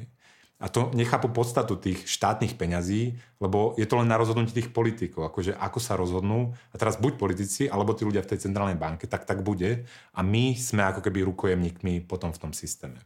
A 0.58 0.66
to 0.66 0.90
nechápu 0.90 1.30
podstatu 1.30 1.78
tých 1.78 2.10
štátnych 2.10 2.58
peňazí, 2.58 3.14
lebo 3.38 3.78
je 3.78 3.86
to 3.86 4.02
len 4.02 4.10
na 4.10 4.18
rozhodnutí 4.18 4.50
tých 4.50 4.74
politikov, 4.74 5.30
akože 5.30 5.54
ako 5.54 5.78
sa 5.78 5.94
rozhodnú. 5.94 6.50
A 6.74 6.76
teraz 6.82 6.98
buď 6.98 7.14
politici, 7.14 7.70
alebo 7.70 7.94
tí 7.94 8.02
ľudia 8.02 8.26
v 8.26 8.34
tej 8.34 8.50
centrálnej 8.50 8.74
banke, 8.74 9.06
tak 9.06 9.22
tak 9.22 9.46
bude. 9.46 9.86
A 10.18 10.20
my 10.26 10.58
sme 10.58 10.82
ako 10.82 10.98
keby 10.98 11.22
rukojemníkmi 11.30 12.02
potom 12.10 12.34
v 12.34 12.42
tom 12.42 12.50
systéme. 12.50 12.98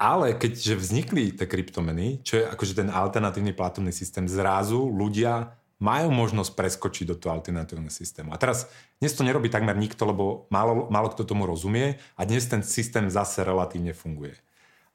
Ale 0.00 0.40
keďže 0.40 0.78
vznikli 0.78 1.36
tie 1.36 1.44
kryptomeny, 1.44 2.24
čo 2.24 2.40
je 2.40 2.44
akože 2.48 2.78
ten 2.80 2.88
alternatívny 2.88 3.52
platobný 3.52 3.92
systém, 3.92 4.24
zrazu 4.24 4.88
ľudia 4.88 5.58
majú 5.78 6.10
možnosť 6.10 6.58
preskočiť 6.58 7.04
do 7.12 7.18
toho 7.18 7.38
alternatívneho 7.38 7.90
systému. 7.90 8.34
A 8.34 8.40
teraz 8.40 8.66
dnes 8.98 9.14
to 9.14 9.26
nerobí 9.26 9.46
takmer 9.52 9.78
nikto, 9.78 10.02
lebo 10.08 10.48
málo, 10.50 10.90
málo 10.90 11.12
kto 11.12 11.28
tomu 11.28 11.46
rozumie 11.46 12.00
a 12.18 12.26
dnes 12.26 12.50
ten 12.50 12.66
systém 12.66 13.06
zase 13.06 13.44
relatívne 13.46 13.94
funguje. 13.94 14.34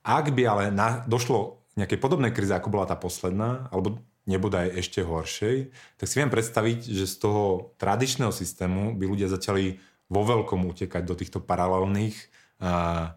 Ak 0.04 0.30
by 0.36 0.44
ale 0.44 0.64
na, 0.70 1.02
došlo 1.08 1.64
nejakej 1.80 1.98
podobnej 1.98 2.36
kríze, 2.36 2.52
ako 2.54 2.70
bola 2.70 2.86
tá 2.86 3.00
posledná, 3.00 3.72
alebo 3.74 4.04
nebodaj 4.28 4.80
ešte 4.80 5.04
horšej, 5.04 5.74
tak 6.00 6.08
si 6.08 6.20
viem 6.20 6.32
predstaviť, 6.32 6.80
že 6.86 7.06
z 7.08 7.16
toho 7.20 7.76
tradičného 7.80 8.32
systému 8.32 8.96
by 8.96 9.06
ľudia 9.08 9.28
začali 9.32 9.80
vo 10.12 10.22
veľkom 10.24 10.64
utekať 10.70 11.04
do 11.04 11.16
týchto 11.16 11.40
paralelných, 11.42 12.16
a, 12.64 13.16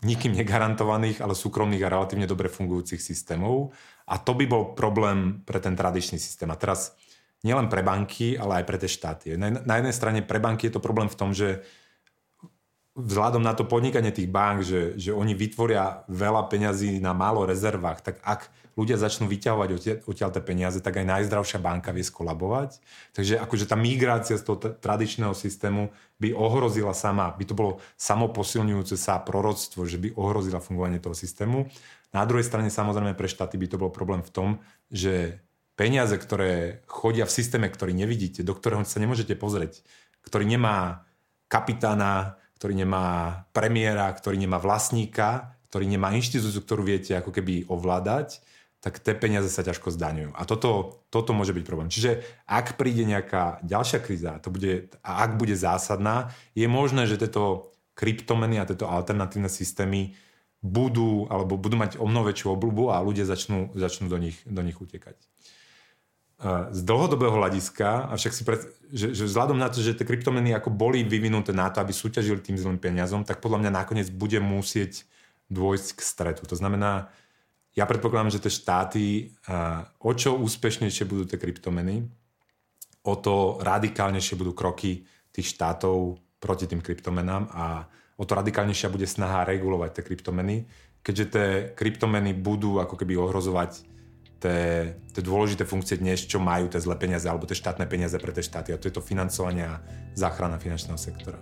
nikým 0.00 0.32
negarantovaných, 0.32 1.20
ale 1.20 1.36
súkromných 1.36 1.84
a 1.84 1.92
relatívne 1.92 2.24
dobre 2.24 2.48
fungujúcich 2.48 3.00
systémov. 3.04 3.76
A 4.08 4.16
to 4.16 4.32
by 4.32 4.48
bol 4.48 4.72
problém 4.72 5.44
pre 5.44 5.60
ten 5.60 5.76
tradičný 5.76 6.16
systém. 6.16 6.48
A 6.48 6.56
teraz 6.56 6.96
nielen 7.44 7.68
pre 7.68 7.84
banky, 7.84 8.34
ale 8.36 8.62
aj 8.62 8.64
pre 8.64 8.80
tie 8.80 8.90
štáty. 8.90 9.36
Na, 9.36 9.52
na 9.52 9.74
jednej 9.76 9.94
strane 9.94 10.20
pre 10.24 10.40
banky 10.40 10.68
je 10.68 10.74
to 10.76 10.82
problém 10.82 11.08
v 11.12 11.18
tom, 11.20 11.36
že 11.36 11.62
vzhľadom 12.98 13.42
na 13.42 13.54
to 13.54 13.62
podnikanie 13.62 14.10
tých 14.10 14.26
bank, 14.26 14.66
že, 14.66 14.98
že 14.98 15.14
oni 15.14 15.32
vytvoria 15.34 16.02
veľa 16.10 16.50
peňazí 16.50 16.98
na 16.98 17.14
málo 17.14 17.46
rezervách, 17.46 18.02
tak 18.02 18.16
ak 18.26 18.50
ľudia 18.74 18.98
začnú 18.98 19.28
vyťahovať 19.28 19.68
odtiaľ 20.08 20.30
tie 20.32 20.42
peniaze, 20.42 20.78
tak 20.80 20.98
aj 20.98 21.06
najzdravšia 21.06 21.60
banka 21.62 21.92
vie 21.92 22.02
skolabovať. 22.02 22.80
Takže 23.14 23.38
akože 23.38 23.68
tá 23.68 23.76
migrácia 23.76 24.40
z 24.40 24.44
toho 24.46 24.56
t- 24.58 24.72
tradičného 24.72 25.36
systému 25.36 25.92
by 26.18 26.32
ohrozila 26.34 26.96
sama, 26.96 27.30
by 27.34 27.44
to 27.44 27.54
bolo 27.54 27.78
samoposilňujúce 28.00 28.96
sa 28.96 29.20
proroctvo, 29.20 29.84
že 29.84 30.00
by 30.00 30.16
ohrozila 30.16 30.64
fungovanie 30.64 30.98
toho 30.98 31.14
systému. 31.14 31.68
Na 32.10 32.26
druhej 32.26 32.46
strane 32.48 32.72
samozrejme 32.72 33.14
pre 33.14 33.30
štáty 33.30 33.54
by 33.54 33.66
to 33.70 33.76
bol 33.78 33.92
problém 33.92 34.24
v 34.24 34.32
tom, 34.34 34.48
že 34.90 35.38
peniaze, 35.78 36.16
ktoré 36.18 36.82
chodia 36.90 37.28
v 37.28 37.36
systéme, 37.36 37.70
ktorý 37.70 37.94
nevidíte, 37.94 38.42
do 38.42 38.56
ktorého 38.56 38.82
sa 38.82 38.98
nemôžete 38.98 39.38
pozrieť, 39.38 39.84
ktorý 40.26 40.48
nemá 40.48 41.06
kapitána, 41.52 42.39
ktorý 42.60 42.84
nemá 42.84 43.48
premiéra, 43.56 44.12
ktorý 44.12 44.36
nemá 44.36 44.60
vlastníka, 44.60 45.56
ktorý 45.72 45.88
nemá 45.88 46.12
inštitúciu, 46.12 46.60
ktorú 46.60 46.84
viete 46.84 47.16
ako 47.16 47.32
keby 47.32 47.64
ovládať, 47.72 48.44
tak 48.84 49.00
tie 49.00 49.16
peniaze 49.16 49.48
sa 49.48 49.64
ťažko 49.64 49.88
zdaňujú. 49.96 50.36
A 50.36 50.44
toto, 50.44 51.00
toto 51.08 51.32
môže 51.32 51.56
byť 51.56 51.64
problém. 51.64 51.88
Čiže 51.88 52.20
ak 52.44 52.76
príde 52.76 53.08
nejaká 53.08 53.64
ďalšia 53.64 54.04
kríza 54.04 54.36
to 54.44 54.52
bude, 54.52 54.92
a 55.00 55.24
ak 55.24 55.40
bude 55.40 55.56
zásadná, 55.56 56.36
je 56.52 56.68
možné, 56.68 57.08
že 57.08 57.16
tieto 57.16 57.72
kryptomeny 57.96 58.60
a 58.60 58.68
tieto 58.68 58.92
alternatívne 58.92 59.48
systémy 59.48 60.12
budú, 60.60 61.32
alebo 61.32 61.56
budú 61.56 61.80
mať 61.80 61.96
o 61.96 62.04
mnoho 62.04 62.28
väčšiu 62.28 62.52
obľubu 62.60 62.92
a 62.92 63.00
ľudia 63.00 63.24
začnú, 63.24 63.72
začnú 63.72 64.12
do, 64.12 64.20
nich, 64.20 64.36
do 64.44 64.60
nich 64.60 64.76
utekať 64.76 65.16
z 66.72 66.80
dlhodobého 66.88 67.36
hľadiska, 67.36 68.16
avšak 68.16 68.32
si 68.32 68.42
pred, 68.48 68.64
že, 68.88 69.12
že 69.12 69.28
vzhľadom 69.28 69.60
na 69.60 69.68
to, 69.68 69.84
že 69.84 69.92
tie 69.92 70.08
kryptomeny 70.08 70.56
ako 70.56 70.72
boli 70.72 71.04
vyvinuté 71.04 71.52
na 71.52 71.68
to, 71.68 71.84
aby 71.84 71.92
súťažili 71.92 72.40
tým 72.40 72.56
zlým 72.56 72.80
peniazom, 72.80 73.28
tak 73.28 73.44
podľa 73.44 73.60
mňa 73.60 73.70
nakoniec 73.76 74.08
bude 74.08 74.40
musieť 74.40 75.04
dôjsť 75.52 75.88
k 75.92 76.00
stretu. 76.00 76.42
To 76.48 76.56
znamená, 76.56 77.12
ja 77.76 77.84
predpokladám, 77.84 78.32
že 78.32 78.40
tie 78.40 78.56
štáty, 78.56 79.04
o 80.00 80.10
čo 80.16 80.40
úspešnejšie 80.40 81.04
budú 81.04 81.28
tie 81.28 81.36
kryptomeny, 81.36 82.08
o 83.04 83.14
to 83.20 83.60
radikálnejšie 83.60 84.40
budú 84.40 84.56
kroky 84.56 85.04
tých 85.36 85.52
štátov 85.52 86.16
proti 86.40 86.64
tým 86.64 86.80
kryptomenám 86.80 87.52
a 87.52 87.84
o 88.16 88.24
to 88.24 88.32
radikálnejšia 88.32 88.88
bude 88.88 89.04
snaha 89.04 89.44
regulovať 89.44 90.00
tie 90.00 90.06
kryptomeny, 90.08 90.64
keďže 91.04 91.24
tie 91.28 91.48
kryptomeny 91.76 92.32
budú 92.32 92.80
ako 92.80 92.96
keby 92.96 93.20
ohrozovať 93.20 93.84
tie, 94.40 94.96
tie 95.12 95.22
dôležité 95.22 95.68
funkcie 95.68 96.00
dnes, 96.00 96.24
čo 96.24 96.40
majú 96.40 96.72
tie 96.72 96.80
zlé 96.80 96.96
peniaze 96.96 97.28
alebo 97.28 97.44
tie 97.44 97.54
štátne 97.54 97.84
peniaze 97.84 98.16
pre 98.16 98.32
tie 98.32 98.42
štáty. 98.42 98.72
A 98.72 98.80
to 98.80 98.88
je 98.88 98.96
to 98.96 99.04
financovanie 99.04 99.68
a 99.68 99.84
záchrana 100.16 100.56
finančného 100.56 100.96
sektora. 100.96 101.38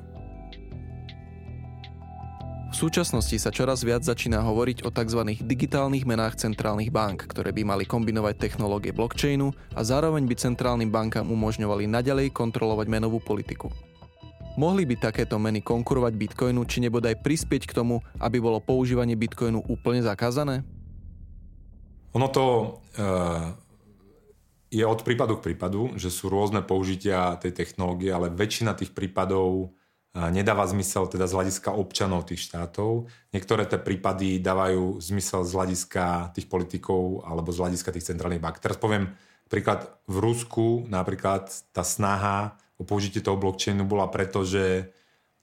V 2.69 2.77
súčasnosti 2.77 3.33
sa 3.41 3.49
čoraz 3.49 3.81
viac 3.81 4.05
začína 4.05 4.45
hovoriť 4.45 4.85
o 4.85 4.93
tzv. 4.93 5.25
digitálnych 5.41 6.05
menách 6.05 6.37
centrálnych 6.37 6.93
bank, 6.93 7.25
ktoré 7.25 7.49
by 7.49 7.65
mali 7.65 7.89
kombinovať 7.89 8.37
technológie 8.37 8.93
blockchainu 8.93 9.57
a 9.73 9.81
zároveň 9.81 10.29
by 10.29 10.37
centrálnym 10.37 10.93
bankám 10.93 11.33
umožňovali 11.33 11.89
naďalej 11.89 12.29
kontrolovať 12.29 12.87
menovú 12.93 13.25
politiku. 13.25 13.73
Mohli 14.61 14.85
by 14.85 14.95
takéto 15.01 15.41
meny 15.41 15.65
konkurovať 15.65 16.13
bitcoinu 16.19 16.67
či 16.69 16.85
nebodaj 16.85 17.25
prispieť 17.25 17.73
k 17.73 17.77
tomu, 17.79 18.05
aby 18.21 18.37
bolo 18.37 18.61
používanie 18.61 19.17
bitcoinu 19.17 19.65
úplne 19.65 20.05
zakázané? 20.05 20.61
Ono 22.17 22.29
to 22.33 22.45
uh, 23.01 23.53
je 24.69 24.85
od 24.85 25.01
prípadu 25.01 25.41
k 25.41 25.53
prípadu, 25.53 25.97
že 25.97 26.13
sú 26.13 26.29
rôzne 26.29 26.61
použitia 26.61 27.41
tej 27.41 27.57
technológie, 27.57 28.13
ale 28.13 28.29
väčšina 28.29 28.77
tých 28.77 28.93
prípadov 28.93 29.73
nedáva 30.17 30.67
zmysel 30.67 31.07
teda 31.07 31.29
z 31.29 31.37
hľadiska 31.37 31.71
občanov 31.73 32.27
tých 32.27 32.43
štátov. 32.49 33.07
Niektoré 33.31 33.69
tie 33.69 33.79
prípady 33.79 34.43
dávajú 34.43 34.99
zmysel 34.99 35.47
z 35.47 35.53
hľadiska 35.55 36.35
tých 36.35 36.51
politikov 36.51 37.23
alebo 37.23 37.55
z 37.55 37.61
hľadiska 37.63 37.93
tých 37.95 38.09
centrálnych 38.09 38.43
bank. 38.43 38.59
Teraz 38.59 38.81
poviem 38.81 39.15
príklad 39.47 39.87
v 40.11 40.17
Rusku 40.19 40.89
napríklad 40.91 41.53
tá 41.71 41.87
snaha 41.87 42.59
o 42.81 42.85
použitie 42.85 43.23
toho 43.23 43.39
blockchainu 43.39 43.87
bola 43.87 44.11
preto, 44.11 44.43
že 44.43 44.91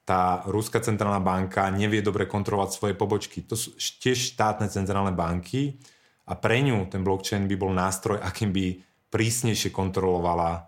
tá 0.05 0.45
Ruská 0.45 0.77
centrálna 0.81 1.23
banka 1.23 1.65
nevie 1.73 2.05
dobre 2.05 2.29
kontrolovať 2.29 2.69
svoje 2.69 2.93
pobočky. 2.93 3.41
To 3.49 3.57
sú 3.57 3.73
tiež 3.77 4.37
štátne 4.37 4.69
centrálne 4.69 5.15
banky 5.15 5.81
a 6.25 6.33
pre 6.33 6.61
ňu 6.61 6.89
ten 6.89 7.05
blockchain 7.05 7.45
by 7.45 7.55
bol 7.55 7.71
nástroj, 7.71 8.17
akým 8.21 8.49
by 8.49 8.81
prísnejšie 9.13 9.69
kontrolovala 9.69 10.67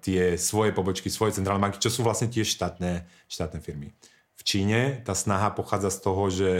tie 0.00 0.38
svoje 0.38 0.70
pobočky, 0.70 1.10
svoje 1.10 1.36
centrálne 1.36 1.58
banky, 1.58 1.82
čo 1.82 1.90
sú 1.90 2.06
vlastne 2.06 2.30
tiež 2.30 2.46
štátne, 2.46 3.04
štátne 3.26 3.58
firmy. 3.58 3.90
V 4.38 4.42
Číne 4.46 5.02
tá 5.02 5.16
snaha 5.16 5.50
pochádza 5.50 5.90
z 5.90 5.98
toho, 6.00 6.22
že, 6.30 6.52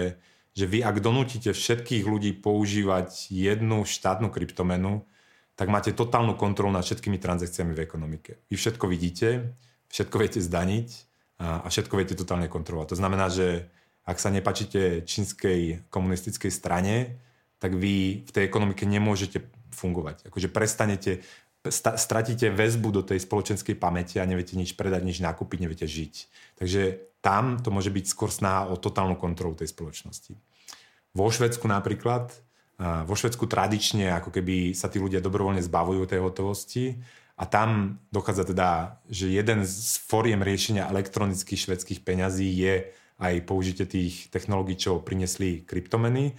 že 0.59 0.65
vy 0.67 0.83
ak 0.83 0.99
donútite 0.99 1.55
všetkých 1.55 2.03
ľudí 2.03 2.35
používať 2.35 3.31
jednu 3.31 3.87
štátnu 3.87 4.33
kryptomenu, 4.33 5.07
tak 5.55 5.71
máte 5.73 5.95
totálnu 5.95 6.35
kontrolu 6.37 6.75
nad 6.75 6.85
všetkými 6.85 7.17
transakciami 7.17 7.73
v 7.73 7.85
ekonomike. 7.85 8.43
Vy 8.53 8.57
všetko 8.59 8.85
vidíte, 8.91 9.55
všetko 9.89 10.17
viete 10.21 10.41
zdaniť 10.43 10.89
a, 11.41 11.63
a 11.65 11.67
všetko 11.71 11.95
viete 11.97 12.19
totálne 12.19 12.51
kontrolovať. 12.51 12.93
To 12.93 13.01
znamená, 13.01 13.31
že 13.33 13.71
ak 14.05 14.19
sa 14.19 14.35
nepačíte 14.35 15.07
čínskej 15.07 15.89
komunistickej 15.89 16.53
strane, 16.53 17.23
tak 17.67 17.75
vy 17.75 18.23
v 18.23 18.31
tej 18.31 18.47
ekonomike 18.47 18.87
nemôžete 18.87 19.43
fungovať. 19.75 20.31
Akože 20.31 20.47
prestanete, 20.47 21.27
stratíte 21.75 22.47
väzbu 22.55 22.95
do 22.95 23.03
tej 23.03 23.19
spoločenskej 23.27 23.75
pamäti 23.75 24.23
a 24.23 24.29
neviete 24.31 24.55
nič 24.55 24.79
predať, 24.79 25.03
nič 25.03 25.19
nakúpiť, 25.19 25.59
neviete 25.67 25.91
žiť. 25.91 26.15
Takže 26.63 26.83
tam 27.19 27.59
to 27.59 27.75
môže 27.75 27.91
byť 27.91 28.07
skôr 28.07 28.31
snaha 28.31 28.71
o 28.71 28.79
totálnu 28.79 29.19
kontrolu 29.19 29.59
tej 29.59 29.75
spoločnosti. 29.75 30.39
Vo 31.11 31.27
Švedsku 31.27 31.67
napríklad, 31.67 32.31
vo 32.79 33.15
Švedsku 33.19 33.51
tradične 33.51 34.15
ako 34.15 34.31
keby 34.31 34.71
sa 34.71 34.87
tí 34.87 35.03
ľudia 35.03 35.19
dobrovoľne 35.19 35.59
zbavujú 35.59 36.07
tej 36.07 36.23
hotovosti 36.23 37.03
a 37.35 37.51
tam 37.51 37.99
dochádza 38.15 38.47
teda, 38.55 39.03
že 39.11 39.27
jeden 39.35 39.67
z 39.67 39.99
foriem 40.07 40.39
riešenia 40.39 40.87
elektronických 40.87 41.67
švedských 41.67 42.07
peňazí 42.07 42.47
je 42.47 42.95
aj 43.19 43.43
použitie 43.43 43.91
tých 43.91 44.31
technológií, 44.31 44.79
čo 44.79 45.03
priniesli 45.03 45.67
kryptomeny 45.67 46.37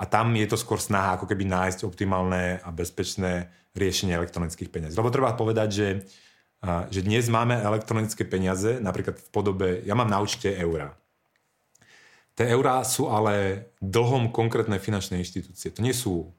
a 0.00 0.08
tam 0.08 0.32
je 0.32 0.48
to 0.48 0.56
skôr 0.56 0.80
snaha 0.80 1.20
ako 1.20 1.28
keby 1.28 1.44
nájsť 1.44 1.84
optimálne 1.84 2.56
a 2.64 2.68
bezpečné 2.72 3.52
riešenie 3.76 4.16
elektronických 4.16 4.72
peniazí. 4.72 4.96
Lebo 4.96 5.12
treba 5.12 5.36
povedať, 5.36 5.68
že, 5.68 5.88
že 6.88 7.04
dnes 7.04 7.28
máme 7.28 7.60
elektronické 7.60 8.24
peniaze, 8.24 8.80
napríklad 8.80 9.20
v 9.20 9.28
podobe, 9.28 9.68
ja 9.84 9.92
mám 9.92 10.08
na 10.08 10.24
účte 10.24 10.48
eurá. 10.56 10.96
Tie 12.32 12.48
eurá 12.48 12.80
sú 12.88 13.12
ale 13.12 13.68
dlhom 13.84 14.32
konkrétnej 14.32 14.80
finančnej 14.80 15.20
inštitúcie. 15.20 15.68
To 15.76 15.84
nie 15.84 15.92
sú 15.92 16.32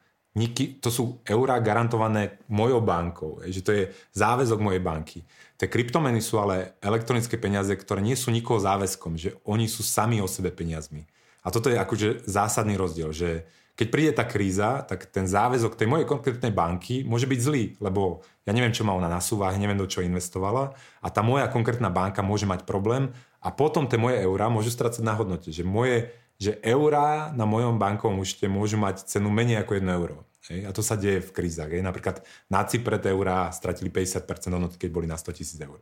to 0.80 0.88
sú 0.88 1.20
eurá 1.28 1.60
garantované 1.60 2.40
mojou 2.48 2.80
bankou, 2.80 3.44
že 3.52 3.60
to 3.60 3.76
je 3.76 3.92
záväzok 4.16 4.64
mojej 4.64 4.80
banky. 4.80 5.20
Tie 5.60 5.68
kryptomeny 5.68 6.24
sú 6.24 6.40
ale 6.40 6.80
elektronické 6.80 7.36
peniaze, 7.36 7.76
ktoré 7.76 8.00
nie 8.00 8.16
sú 8.16 8.32
nikoho 8.32 8.56
záväzkom, 8.56 9.20
že 9.20 9.36
oni 9.44 9.68
sú 9.68 9.84
sami 9.84 10.24
o 10.24 10.32
sebe 10.32 10.56
peniazmi. 10.56 11.04
A 11.42 11.48
toto 11.50 11.74
je 11.74 11.78
akože 11.78 12.26
zásadný 12.30 12.78
rozdiel, 12.78 13.10
že 13.12 13.50
keď 13.76 13.88
príde 13.90 14.12
tá 14.14 14.28
kríza, 14.28 14.86
tak 14.86 15.10
ten 15.10 15.26
záväzok 15.26 15.74
tej 15.74 15.90
mojej 15.90 16.06
konkrétnej 16.06 16.54
banky 16.54 17.02
môže 17.02 17.26
byť 17.26 17.40
zlý, 17.40 17.64
lebo 17.82 18.22
ja 18.46 18.54
neviem, 18.54 18.76
čo 18.76 18.86
má 18.86 18.94
ona 18.94 19.10
na 19.10 19.24
súvah, 19.24 19.56
neviem, 19.58 19.80
do 19.80 19.90
čo 19.90 20.06
investovala 20.06 20.76
a 21.02 21.08
tá 21.10 21.26
moja 21.26 21.50
konkrétna 21.50 21.90
banka 21.90 22.22
môže 22.22 22.46
mať 22.46 22.68
problém 22.68 23.10
a 23.42 23.50
potom 23.50 23.90
tie 23.90 23.98
moje 23.98 24.22
eurá 24.22 24.54
môžu 24.54 24.70
strácať 24.70 25.02
na 25.02 25.18
hodnote, 25.18 25.50
že 25.50 25.66
moje 25.66 26.14
že 26.42 26.58
eurá 26.66 27.30
na 27.38 27.46
mojom 27.46 27.78
bankovom 27.78 28.18
účte 28.18 28.50
môžu 28.50 28.74
mať 28.82 29.06
cenu 29.06 29.30
menej 29.30 29.62
ako 29.62 29.78
1 29.78 29.86
euro. 29.94 30.26
Hej? 30.50 30.66
A 30.66 30.74
to 30.74 30.82
sa 30.82 30.98
deje 30.98 31.22
v 31.22 31.30
krízach. 31.30 31.70
Hej? 31.70 31.86
Napríklad 31.86 32.26
na 32.50 32.66
Cypre 32.66 32.98
eurá 32.98 33.54
stratili 33.54 33.94
50% 33.94 34.26
hodnoty, 34.50 34.82
keď 34.82 34.90
boli 34.90 35.06
na 35.06 35.22
100 35.22 35.38
tisíc 35.38 35.62
eur. 35.62 35.78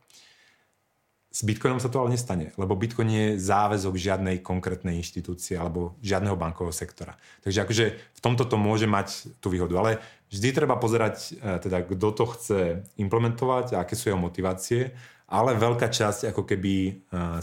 S 1.29 1.45
Bitcoinom 1.45 1.77
sa 1.77 1.93
to 1.93 2.01
ale 2.01 2.17
nestane, 2.17 2.49
lebo 2.57 2.73
Bitcoin 2.73 3.05
nie 3.05 3.23
je 3.33 3.45
záväzok 3.45 3.93
žiadnej 3.93 4.41
konkrétnej 4.41 4.97
inštitúcie 4.97 5.53
alebo 5.53 5.93
žiadneho 6.01 6.33
bankového 6.33 6.73
sektora. 6.73 7.13
Takže 7.45 7.69
akože 7.69 7.85
v 7.93 8.19
tomto 8.19 8.49
to 8.49 8.57
môže 8.57 8.89
mať 8.89 9.37
tú 9.37 9.53
výhodu. 9.53 9.77
Ale 9.77 9.91
vždy 10.33 10.49
treba 10.57 10.81
pozerať, 10.81 11.37
e, 11.37 11.61
teda, 11.61 11.85
kto 11.85 12.07
to 12.17 12.25
chce 12.33 12.59
implementovať 12.97 13.77
aké 13.77 13.93
sú 13.93 14.09
jeho 14.09 14.17
motivácie, 14.17 14.89
ale 15.29 15.53
veľká 15.53 15.93
časť 15.93 16.33
ako 16.33 16.49
keby 16.49 16.73
e, 16.89 16.91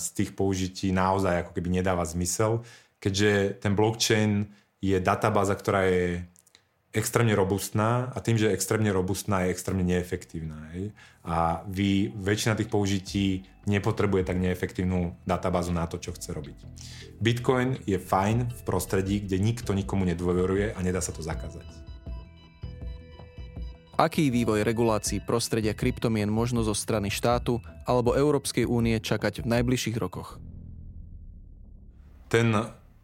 z 0.03 0.07
tých 0.19 0.35
použití 0.35 0.91
naozaj 0.91 1.47
ako 1.47 1.55
keby 1.55 1.79
nedáva 1.79 2.03
zmysel, 2.03 2.67
keďže 2.99 3.63
ten 3.63 3.79
blockchain 3.79 4.51
je 4.83 4.99
databáza, 4.99 5.55
ktorá 5.55 5.87
je 5.87 6.27
extrémne 6.97 7.37
robustná 7.37 8.09
a 8.17 8.19
tým, 8.25 8.41
že 8.41 8.49
je 8.49 8.57
extrémne 8.57 8.89
robustná, 8.89 9.45
je 9.45 9.53
extrémne 9.53 9.85
neefektívna. 9.85 10.57
Hej? 10.73 10.97
A 11.29 11.61
vy, 11.69 12.09
väčšina 12.17 12.57
tých 12.57 12.73
použití 12.73 13.45
nepotrebuje 13.69 14.25
tak 14.25 14.41
neefektívnu 14.41 15.13
databázu 15.29 15.77
na 15.77 15.85
to, 15.85 16.01
čo 16.01 16.17
chce 16.17 16.33
robiť. 16.33 16.59
Bitcoin 17.21 17.77
je 17.85 18.01
fajn 18.01 18.49
v 18.49 18.61
prostredí, 18.65 19.21
kde 19.21 19.37
nikto 19.37 19.77
nikomu 19.77 20.09
nedôveruje 20.09 20.73
a 20.73 20.79
nedá 20.81 21.05
sa 21.05 21.13
to 21.13 21.21
zakázať. 21.21 21.69
Aký 23.97 24.29
vývoj 24.29 24.61
regulácií 24.61 25.25
prostredia 25.25 25.73
kryptomien 25.73 26.29
možno 26.29 26.61
zo 26.61 26.77
strany 26.77 27.09
štátu 27.09 27.65
alebo 27.89 28.13
Európskej 28.13 28.69
únie 28.69 29.01
čakať 29.01 29.41
v 29.41 29.57
najbližších 29.57 29.97
rokoch? 29.97 30.37
Ten 32.29 32.53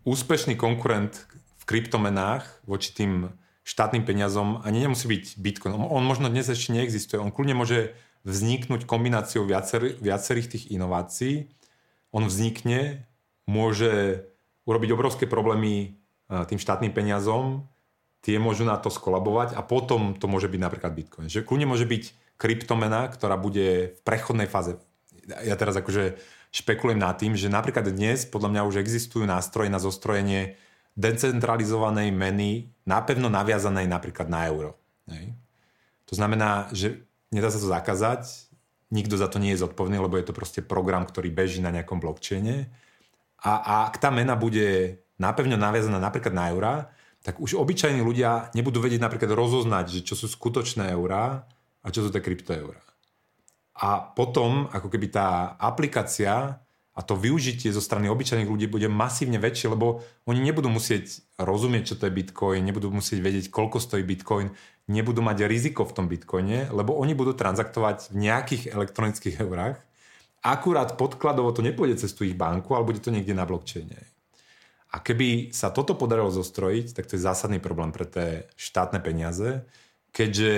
úspešný 0.04 0.60
konkurent 0.60 1.24
v 1.62 1.64
kryptomenách 1.64 2.44
voči 2.68 2.92
tým 2.92 3.32
štátnym 3.62 4.02
peniazom 4.02 4.58
ani 4.66 4.82
nemusí 4.82 5.06
byť 5.06 5.24
Bitcoin. 5.38 5.74
On, 5.78 5.86
on 5.86 6.04
možno 6.04 6.26
dnes 6.26 6.50
ešte 6.50 6.74
neexistuje. 6.74 7.22
On 7.22 7.30
kľudne 7.30 7.54
môže 7.54 7.94
vzniknúť 8.22 8.86
kombináciou 8.86 9.46
viacer, 9.46 9.98
viacerých 9.98 10.50
tých 10.58 10.64
inovácií. 10.70 11.50
On 12.14 12.26
vznikne, 12.26 13.06
môže 13.46 14.22
urobiť 14.66 14.90
obrovské 14.94 15.24
problémy 15.26 15.74
e, 15.82 15.88
tým 16.46 16.58
štátnym 16.58 16.94
peniazom, 16.94 17.66
tie 18.22 18.38
môžu 18.38 18.62
na 18.62 18.78
to 18.78 18.90
skolabovať 18.90 19.58
a 19.58 19.62
potom 19.66 20.14
to 20.14 20.30
môže 20.30 20.46
byť 20.46 20.60
napríklad 20.62 20.94
Bitcoin. 20.94 21.26
Že 21.26 21.42
kľudne 21.42 21.66
môže 21.66 21.86
byť 21.86 22.38
kryptomena, 22.38 23.10
ktorá 23.10 23.34
bude 23.34 23.98
v 23.98 24.00
prechodnej 24.06 24.46
fáze. 24.46 24.78
Ja 25.46 25.54
teraz 25.58 25.74
akože 25.78 26.18
špekulujem 26.54 26.98
nad 26.98 27.18
tým, 27.18 27.34
že 27.34 27.50
napríklad 27.50 27.90
dnes 27.90 28.26
podľa 28.26 28.50
mňa 28.54 28.62
už 28.66 28.78
existujú 28.78 29.26
nástroje 29.26 29.70
na 29.70 29.82
zostrojenie 29.82 30.58
decentralizovanej 30.92 32.12
meny 32.12 32.68
napevno 32.84 33.32
naviazanej 33.32 33.88
napríklad 33.88 34.28
na 34.28 34.44
euro. 34.48 34.76
Hej. 35.08 35.32
To 36.10 36.14
znamená, 36.18 36.68
že 36.76 37.08
nedá 37.32 37.48
sa 37.48 37.56
to 37.56 37.68
zakázať, 37.68 38.52
nikto 38.92 39.16
za 39.16 39.26
to 39.32 39.40
nie 39.40 39.56
je 39.56 39.64
zodpovedný, 39.64 39.96
lebo 39.96 40.20
je 40.20 40.28
to 40.28 40.36
proste 40.36 40.60
program, 40.68 41.08
ktorý 41.08 41.32
beží 41.32 41.64
na 41.64 41.72
nejakom 41.72 41.96
blockchaine. 41.96 42.68
A, 43.40 43.52
a 43.58 43.74
ak 43.88 43.96
tá 43.96 44.12
mena 44.12 44.36
bude 44.36 45.00
napevno 45.16 45.56
naviazaná 45.56 45.96
napríklad 45.96 46.36
na 46.36 46.44
eurá, 46.52 46.74
tak 47.22 47.38
už 47.38 47.56
obyčajní 47.56 48.02
ľudia 48.02 48.52
nebudú 48.52 48.82
vedieť 48.82 49.00
napríklad 49.00 49.32
rozoznať, 49.32 49.86
že 49.88 50.00
čo 50.02 50.14
sú 50.18 50.26
skutočné 50.26 50.90
eurá 50.92 51.46
a 51.80 51.88
čo 51.88 52.02
sú 52.04 52.10
tie 52.10 52.20
kryptoeurá. 52.20 52.82
A 53.78 53.98
potom, 54.02 54.68
ako 54.68 54.92
keby 54.92 55.08
tá 55.08 55.56
aplikácia 55.56 56.60
a 56.92 57.00
to 57.00 57.16
využitie 57.16 57.72
zo 57.72 57.80
strany 57.80 58.12
obyčajných 58.12 58.52
ľudí 58.52 58.68
bude 58.68 58.84
masívne 58.84 59.40
väčšie, 59.40 59.72
lebo 59.72 60.04
oni 60.28 60.44
nebudú 60.44 60.68
musieť 60.68 61.24
rozumieť, 61.40 61.94
čo 61.94 61.96
to 61.96 62.04
je 62.04 62.12
Bitcoin, 62.12 62.60
nebudú 62.60 62.92
musieť 62.92 63.24
vedieť, 63.24 63.46
koľko 63.48 63.80
stojí 63.80 64.04
Bitcoin, 64.04 64.52
nebudú 64.92 65.24
mať 65.24 65.48
riziko 65.48 65.88
v 65.88 65.94
tom 65.96 66.06
Bitcoine, 66.12 66.68
lebo 66.68 66.92
oni 66.92 67.16
budú 67.16 67.32
transaktovať 67.32 68.12
v 68.12 68.16
nejakých 68.28 68.62
elektronických 68.76 69.40
eurách. 69.40 69.80
Akurát 70.44 71.00
podkladovo 71.00 71.56
to 71.56 71.64
nepôjde 71.64 72.04
cez 72.04 72.12
tú 72.12 72.28
ich 72.28 72.36
banku, 72.36 72.76
ale 72.76 72.84
bude 72.84 73.00
to 73.00 73.14
niekde 73.14 73.32
na 73.32 73.48
blockchaine. 73.48 73.96
A 74.92 75.00
keby 75.00 75.48
sa 75.56 75.72
toto 75.72 75.96
podarilo 75.96 76.28
zostrojiť, 76.28 76.92
tak 76.92 77.08
to 77.08 77.16
je 77.16 77.24
zásadný 77.24 77.56
problém 77.56 77.88
pre 77.88 78.04
tie 78.04 78.44
štátne 78.60 79.00
peniaze, 79.00 79.64
keďže 80.12 80.52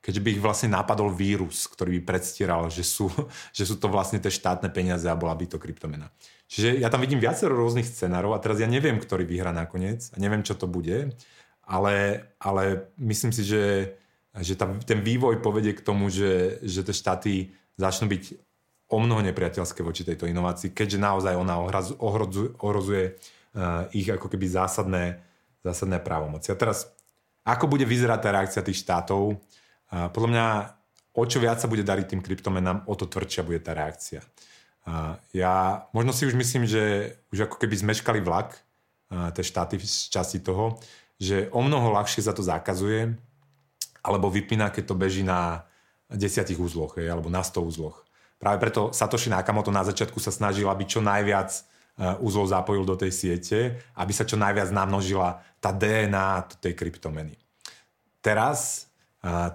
keďže 0.00 0.20
by 0.20 0.28
ich 0.36 0.42
vlastne 0.42 0.72
napadol 0.72 1.12
vírus, 1.12 1.68
ktorý 1.68 2.00
by 2.00 2.16
predstieral, 2.16 2.72
že 2.72 2.84
sú, 2.84 3.08
že 3.56 3.64
sú 3.68 3.76
to 3.76 3.86
vlastne 3.92 4.20
tie 4.20 4.32
štátne 4.32 4.72
peniaze 4.72 5.06
a 5.06 5.16
bola 5.16 5.36
by 5.36 5.46
to 5.46 5.60
kryptomena. 5.60 6.08
Čiže 6.50 6.82
ja 6.82 6.90
tam 6.90 7.04
vidím 7.04 7.22
viacero 7.22 7.54
rôznych 7.54 7.86
scenárov 7.86 8.34
a 8.34 8.42
teraz 8.42 8.58
ja 8.58 8.66
neviem, 8.66 8.98
ktorý 8.98 9.22
vyhra 9.22 9.54
nakoniec 9.54 10.10
a 10.10 10.16
neviem, 10.18 10.42
čo 10.42 10.58
to 10.58 10.66
bude, 10.66 11.14
ale, 11.62 12.26
ale 12.42 12.90
myslím 12.98 13.30
si, 13.30 13.46
že, 13.46 13.94
že 14.34 14.58
tá, 14.58 14.66
ten 14.82 14.98
vývoj 14.98 15.38
povedie 15.38 15.78
k 15.78 15.84
tomu, 15.86 16.10
že, 16.10 16.58
že 16.66 16.82
tie 16.82 16.90
štáty 16.90 17.32
začnú 17.78 18.10
byť 18.10 18.24
o 18.90 18.98
mnoho 18.98 19.22
nepriateľské 19.22 19.86
voči 19.86 20.02
tejto 20.02 20.26
inovácii, 20.26 20.74
keďže 20.74 20.98
naozaj 20.98 21.38
ona 21.38 21.62
ohrozuje, 21.62 22.50
ohrozuje 22.58 23.04
uh, 23.14 23.86
ich 23.94 24.10
ako 24.10 24.26
keby 24.26 24.50
zásadné, 24.50 25.22
zásadné 25.62 26.02
právomoci. 26.02 26.50
A 26.50 26.58
teraz, 26.58 26.90
ako 27.46 27.70
bude 27.70 27.86
vyzerať 27.86 28.18
tá 28.18 28.28
reakcia 28.34 28.66
tých 28.66 28.82
štátov? 28.82 29.38
Podľa 29.90 30.28
mňa 30.30 30.46
o 31.14 31.22
čo 31.26 31.42
viac 31.42 31.58
sa 31.58 31.68
bude 31.68 31.82
dariť 31.82 32.06
tým 32.14 32.22
kryptomenám, 32.22 32.86
o 32.86 32.94
to 32.94 33.10
tvrdšia 33.10 33.42
bude 33.42 33.60
tá 33.60 33.74
reakcia. 33.74 34.22
A 34.86 35.20
ja 35.36 35.86
možno 35.92 36.14
si 36.14 36.24
už 36.24 36.34
myslím, 36.38 36.64
že 36.64 37.14
už 37.34 37.50
ako 37.50 37.60
keby 37.60 37.74
zmeškali 37.76 38.22
vlak, 38.24 38.56
tie 39.10 39.44
štáty 39.44 39.76
z 39.82 40.08
časti 40.08 40.38
toho, 40.38 40.78
že 41.20 41.50
o 41.52 41.60
mnoho 41.60 41.92
ľahšie 41.92 42.24
sa 42.24 42.32
to 42.32 42.40
zakazuje, 42.40 43.12
alebo 44.00 44.32
vypína, 44.32 44.72
keď 44.72 44.84
to 44.86 44.94
beží 44.96 45.20
na 45.20 45.66
desiatich 46.08 46.56
úzloch, 46.56 46.96
alebo 46.96 47.28
na 47.28 47.44
100 47.44 47.60
úzloch. 47.60 48.06
Práve 48.40 48.56
preto 48.56 48.88
Satoshi 48.96 49.28
Nakamoto 49.28 49.68
na 49.68 49.84
začiatku 49.84 50.16
sa 50.16 50.32
snažil, 50.32 50.64
aby 50.64 50.88
čo 50.88 51.04
najviac 51.04 51.52
e, 51.52 51.60
úzlov 52.24 52.48
zapojil 52.48 52.88
do 52.88 52.96
tej 52.96 53.12
siete, 53.12 53.76
aby 54.00 54.16
sa 54.16 54.24
čo 54.24 54.40
najviac 54.40 54.72
namnožila 54.72 55.44
tá 55.60 55.76
DNA 55.76 56.48
tej 56.56 56.72
kryptomeny. 56.72 57.36
Teraz 58.24 58.89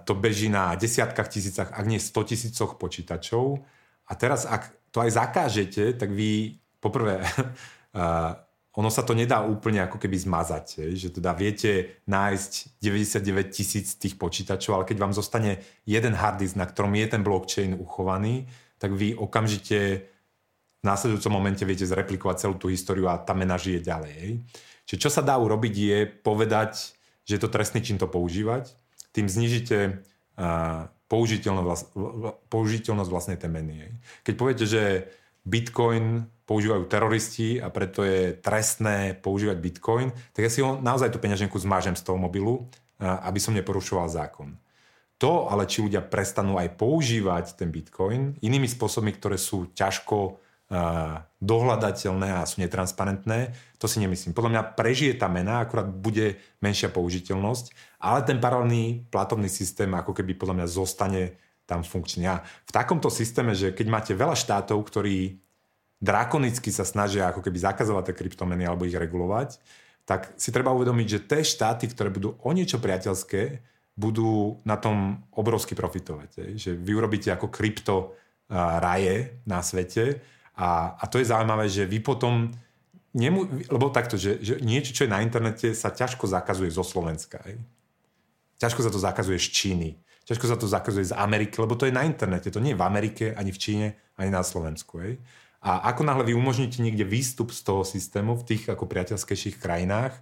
to 0.06 0.14
beží 0.14 0.46
na 0.46 0.78
desiatkách 0.78 1.30
tisícach, 1.30 1.70
ak 1.74 1.86
nie 1.90 1.98
100 1.98 2.30
tisícoch 2.30 2.78
počítačov. 2.78 3.66
A 4.06 4.14
teraz, 4.14 4.46
ak 4.46 4.70
to 4.94 5.02
aj 5.02 5.18
zakážete, 5.18 5.98
tak 5.98 6.14
vy 6.14 6.62
poprvé 6.78 7.26
e, 7.26 8.06
ono 8.76 8.90
sa 8.92 9.02
to 9.02 9.18
nedá 9.18 9.42
úplne 9.42 9.82
ako 9.82 9.98
keby 9.98 10.20
zmazať, 10.20 10.94
že 10.94 11.10
teda 11.10 11.34
viete 11.34 12.04
nájsť 12.06 12.52
99 12.84 13.50
tisíc 13.50 13.98
tých 13.98 14.20
počítačov, 14.20 14.72
ale 14.78 14.88
keď 14.88 14.98
vám 15.00 15.14
zostane 15.16 15.64
jeden 15.88 16.14
hard 16.14 16.44
disk, 16.44 16.60
na 16.60 16.68
ktorom 16.68 16.94
je 16.94 17.08
ten 17.08 17.24
blockchain 17.24 17.74
uchovaný, 17.80 18.46
tak 18.78 18.94
vy 18.94 19.16
okamžite 19.16 20.12
v 20.80 20.86
následujúcom 20.86 21.34
momente 21.34 21.66
viete 21.66 21.88
zreplikovať 21.88 22.46
celú 22.46 22.56
tú 22.62 22.70
históriu 22.70 23.10
a 23.10 23.18
tá 23.18 23.34
mena 23.34 23.58
žije 23.58 23.82
ďalej. 23.82 24.46
Čiže 24.86 25.02
čo 25.02 25.10
sa 25.10 25.26
dá 25.26 25.34
urobiť 25.40 25.74
je 25.74 26.00
povedať, 26.22 26.94
že 27.26 27.40
je 27.40 27.42
to 27.42 27.50
trestný 27.50 27.82
čin 27.82 27.98
to 27.98 28.06
používať, 28.06 28.70
tým 29.16 29.32
znižíte 29.32 29.78
uh, 30.36 30.92
použiteľnosť 32.52 33.10
vlastnej 33.10 33.40
tej 33.40 33.48
meny. 33.48 33.96
Keď 34.28 34.34
poviete, 34.36 34.66
že 34.68 35.08
Bitcoin 35.48 36.28
používajú 36.44 36.84
teroristi 36.92 37.62
a 37.62 37.72
preto 37.72 38.04
je 38.04 38.36
trestné 38.36 39.16
používať 39.16 39.58
Bitcoin, 39.62 40.10
tak 40.36 40.42
ja 40.46 40.52
si 40.52 40.60
ho 40.60 40.78
naozaj 40.82 41.14
tú 41.14 41.22
peňaženku 41.22 41.56
zmážem 41.58 41.96
z 41.96 42.04
toho 42.04 42.18
mobilu, 42.18 42.68
aby 43.00 43.40
som 43.40 43.54
neporušoval 43.54 44.10
zákon. 44.10 44.58
To 45.22 45.48
ale, 45.48 45.70
či 45.70 45.86
ľudia 45.86 46.04
prestanú 46.04 46.60
aj 46.60 46.76
používať 46.76 47.56
ten 47.56 47.72
Bitcoin 47.72 48.36
inými 48.44 48.68
spôsobmi, 48.68 49.16
ktoré 49.16 49.40
sú 49.40 49.72
ťažko 49.72 50.44
dohľadateľné 51.46 52.42
a 52.42 52.48
sú 52.50 52.58
netransparentné, 52.66 53.54
to 53.78 53.86
si 53.86 54.02
nemyslím. 54.02 54.34
Podľa 54.34 54.52
mňa 54.52 54.64
prežije 54.74 55.14
tá 55.14 55.30
mena, 55.30 55.62
akurát 55.62 55.86
bude 55.86 56.42
menšia 56.58 56.90
použiteľnosť, 56.90 57.98
ale 58.02 58.26
ten 58.26 58.42
paralelný 58.42 59.06
platobný 59.14 59.46
systém 59.46 59.94
ako 59.94 60.18
keby 60.18 60.34
podľa 60.34 60.64
mňa 60.64 60.68
zostane 60.68 61.38
tam 61.70 61.86
funkčný. 61.86 62.26
A 62.26 62.42
v 62.42 62.72
takomto 62.74 63.14
systéme, 63.14 63.54
že 63.54 63.78
keď 63.78 63.88
máte 63.90 64.14
veľa 64.18 64.34
štátov, 64.34 64.82
ktorí 64.86 65.38
drakonicky 66.02 66.74
sa 66.74 66.86
snažia 66.86 67.30
ako 67.30 67.46
keby 67.46 67.58
zakazovať 67.62 68.10
tie 68.10 68.18
kryptomeny 68.26 68.66
alebo 68.66 68.90
ich 68.90 68.98
regulovať, 68.98 69.62
tak 70.06 70.38
si 70.38 70.54
treba 70.54 70.70
uvedomiť, 70.74 71.08
že 71.10 71.24
tie 71.26 71.42
štáty, 71.42 71.90
ktoré 71.90 72.14
budú 72.14 72.38
o 72.42 72.50
niečo 72.54 72.78
priateľské, 72.78 73.62
budú 73.98 74.62
na 74.62 74.78
tom 74.78 75.26
obrovsky 75.34 75.74
profitovať. 75.74 76.58
Že 76.58 76.78
vy 76.78 76.92
urobíte 76.94 77.34
ako 77.34 77.50
krypto 77.50 78.14
raje 78.52 79.42
na 79.50 79.66
svete 79.66 80.22
a, 80.56 80.96
a 80.96 81.04
to 81.12 81.20
je 81.20 81.28
zaujímavé, 81.28 81.68
že 81.68 81.84
vy 81.84 82.00
potom 82.00 82.52
nemu, 83.16 83.68
lebo 83.72 83.92
takto, 83.92 84.16
že, 84.20 84.40
že 84.40 84.60
niečo, 84.64 84.92
čo 84.92 85.04
je 85.08 85.12
na 85.12 85.24
internete, 85.24 85.72
sa 85.76 85.92
ťažko 85.92 86.28
zakazuje 86.28 86.72
zo 86.72 86.84
Slovenska. 86.84 87.40
Aj. 87.44 87.56
Ťažko 88.60 88.82
sa 88.84 88.92
to 88.92 89.00
zakazuje 89.00 89.40
z 89.40 89.48
Číny. 89.52 89.90
Ťažko 90.26 90.46
sa 90.48 90.58
to 90.60 90.68
zakazuje 90.68 91.12
z 91.12 91.14
Ameriky, 91.16 91.60
lebo 91.60 91.76
to 91.76 91.88
je 91.88 91.94
na 91.96 92.08
internete. 92.08 92.52
To 92.52 92.64
nie 92.64 92.74
je 92.74 92.80
v 92.80 92.88
Amerike, 92.88 93.26
ani 93.36 93.52
v 93.52 93.62
Číne, 93.62 93.88
ani 94.16 94.32
na 94.32 94.42
Slovensku. 94.42 95.00
Hej. 95.04 95.20
A 95.60 95.92
ako 95.92 96.02
náhle 96.08 96.24
vy 96.28 96.34
umožníte 96.34 96.80
niekde 96.80 97.08
výstup 97.08 97.52
z 97.52 97.62
toho 97.62 97.84
systému 97.84 98.36
v 98.40 98.48
tých 98.48 98.64
ako 98.72 98.88
priateľskejších 98.88 99.60
krajinách, 99.60 100.16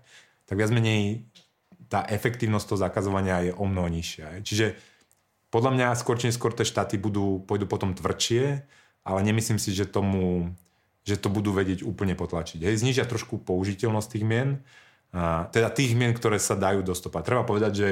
tak 0.50 0.56
viac 0.60 0.74
menej 0.74 1.24
tá 1.88 2.04
efektívnosť 2.10 2.66
toho 2.68 2.80
zakazovania 2.84 3.48
je 3.48 3.54
o 3.54 3.66
mnoho 3.70 3.90
nižšia. 3.90 4.26
Hej. 4.38 4.42
Čiže 4.44 4.66
podľa 5.54 5.72
mňa 5.78 5.88
skôr 5.94 6.18
či 6.18 6.34
neskôr 6.34 6.52
tie 6.58 6.66
štáty 6.66 6.98
budú, 6.98 7.46
pôjdu 7.46 7.70
potom 7.70 7.94
tvrdšie, 7.94 8.66
ale 9.04 9.20
nemyslím 9.24 9.60
si, 9.60 9.76
že 9.76 9.88
tomu 9.88 10.52
že 11.04 11.20
to 11.20 11.28
budú 11.28 11.52
vedieť 11.52 11.84
úplne 11.84 12.16
potlačiť. 12.16 12.64
Hej, 12.64 12.80
znižia 12.80 13.04
trošku 13.04 13.36
použiteľnosť 13.44 14.08
tých 14.08 14.24
mien, 14.24 14.64
a 15.14 15.46
teda 15.52 15.70
tých 15.70 15.94
mien, 15.94 16.16
ktoré 16.16 16.42
sa 16.42 16.58
dajú 16.58 16.82
dostopať. 16.82 17.22
Treba 17.22 17.44
povedať, 17.46 17.72
že 17.76 17.88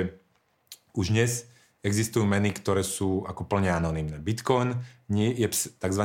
už 0.97 1.13
dnes 1.13 1.45
existujú 1.85 2.25
meny, 2.25 2.49
ktoré 2.55 2.81
sú 2.81 3.21
ako 3.29 3.45
plne 3.45 3.69
anonimné. 3.69 4.17
Bitcoin 4.17 4.81
nie 5.05 5.29
je 5.33 5.49
tzv. 5.77 6.03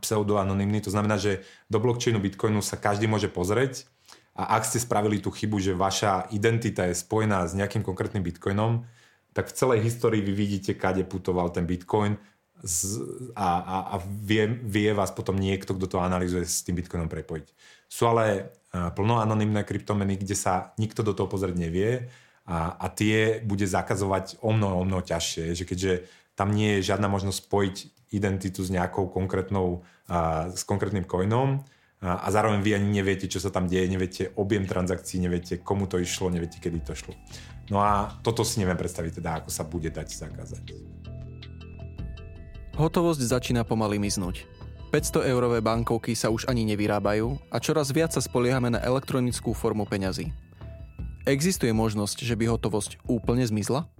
pseudoanonymný, 0.00 0.78
to 0.80 0.94
znamená, 0.94 1.20
že 1.20 1.44
do 1.68 1.82
blockchainu 1.82 2.22
Bitcoinu 2.22 2.64
sa 2.64 2.80
každý 2.80 3.08
môže 3.08 3.28
pozrieť 3.28 3.84
a 4.32 4.56
ak 4.56 4.64
ste 4.64 4.80
spravili 4.80 5.20
tú 5.20 5.28
chybu, 5.28 5.60
že 5.60 5.76
vaša 5.76 6.32
identita 6.32 6.88
je 6.88 6.96
spojená 6.96 7.44
s 7.44 7.52
nejakým 7.52 7.84
konkrétnym 7.84 8.24
Bitcoinom, 8.24 8.88
tak 9.32 9.52
v 9.52 9.56
celej 9.56 9.84
histórii 9.84 10.20
vy 10.20 10.32
vidíte, 10.32 10.76
kade 10.76 11.04
putoval 11.04 11.52
ten 11.52 11.64
Bitcoin 11.64 12.16
a, 13.34 13.48
a, 13.58 13.76
a 13.92 13.96
vie, 14.06 14.46
vie 14.46 14.90
vás 14.94 15.10
potom 15.10 15.34
niekto, 15.34 15.74
kto 15.74 15.86
to 15.86 15.98
analýzuje, 15.98 16.46
s 16.46 16.62
tým 16.62 16.78
Bitcoinom 16.78 17.10
prepojiť. 17.10 17.46
Sú 17.90 18.06
ale 18.06 18.54
plno 18.72 19.20
anonimné 19.20 19.66
kryptomeny, 19.66 20.16
kde 20.16 20.32
sa 20.38 20.72
nikto 20.78 21.04
do 21.04 21.12
toho 21.12 21.28
pozrieť 21.28 21.58
nevie 21.58 22.08
a, 22.46 22.78
a 22.78 22.86
tie 22.88 23.42
bude 23.44 23.66
zakazovať 23.66 24.40
o 24.40 24.54
mnoho, 24.54 24.80
o 24.80 24.84
mnoho 24.86 25.02
ťažšie, 25.04 25.52
že 25.52 25.64
keďže 25.68 25.92
tam 26.32 26.54
nie 26.54 26.80
je 26.80 26.88
žiadna 26.88 27.10
možnosť 27.10 27.38
spojiť 27.44 27.76
identitu 28.16 28.64
s 28.64 28.72
nejakou 28.72 29.12
konkrétnou, 29.12 29.84
a, 30.08 30.48
s 30.54 30.64
konkrétnym 30.64 31.04
coinom 31.04 31.66
a, 32.00 32.24
a 32.24 32.28
zároveň 32.32 32.64
vy 32.64 32.70
ani 32.80 33.02
neviete, 33.02 33.28
čo 33.28 33.44
sa 33.44 33.52
tam 33.52 33.68
deje, 33.68 33.90
neviete 33.92 34.32
objem 34.40 34.64
transakcií, 34.64 35.20
neviete, 35.20 35.60
komu 35.60 35.84
to 35.84 36.00
išlo, 36.00 36.32
neviete, 36.32 36.62
kedy 36.62 36.80
to 36.80 36.96
šlo. 36.96 37.12
No 37.68 37.84
a 37.84 38.08
toto 38.24 38.40
si 38.42 38.58
neviem 38.58 38.80
predstaviť 38.80 39.20
teda, 39.20 39.30
ako 39.44 39.50
sa 39.52 39.68
bude 39.68 39.92
dať 39.92 40.08
zakázať. 40.16 40.64
Hotovosť 42.72 43.20
začína 43.20 43.68
pomaly 43.68 44.00
miznúť. 44.00 44.48
500 44.96 45.28
eurové 45.28 45.60
bankovky 45.60 46.16
sa 46.16 46.32
už 46.32 46.48
ani 46.48 46.64
nevyrábajú 46.64 47.36
a 47.52 47.60
čoraz 47.60 47.92
viac 47.92 48.16
sa 48.16 48.24
spoliehame 48.24 48.72
na 48.72 48.80
elektronickú 48.80 49.52
formu 49.52 49.84
peňazí. 49.84 50.32
Existuje 51.28 51.68
možnosť, 51.76 52.24
že 52.24 52.32
by 52.32 52.48
hotovosť 52.48 53.04
úplne 53.04 53.44
zmizla? 53.44 53.92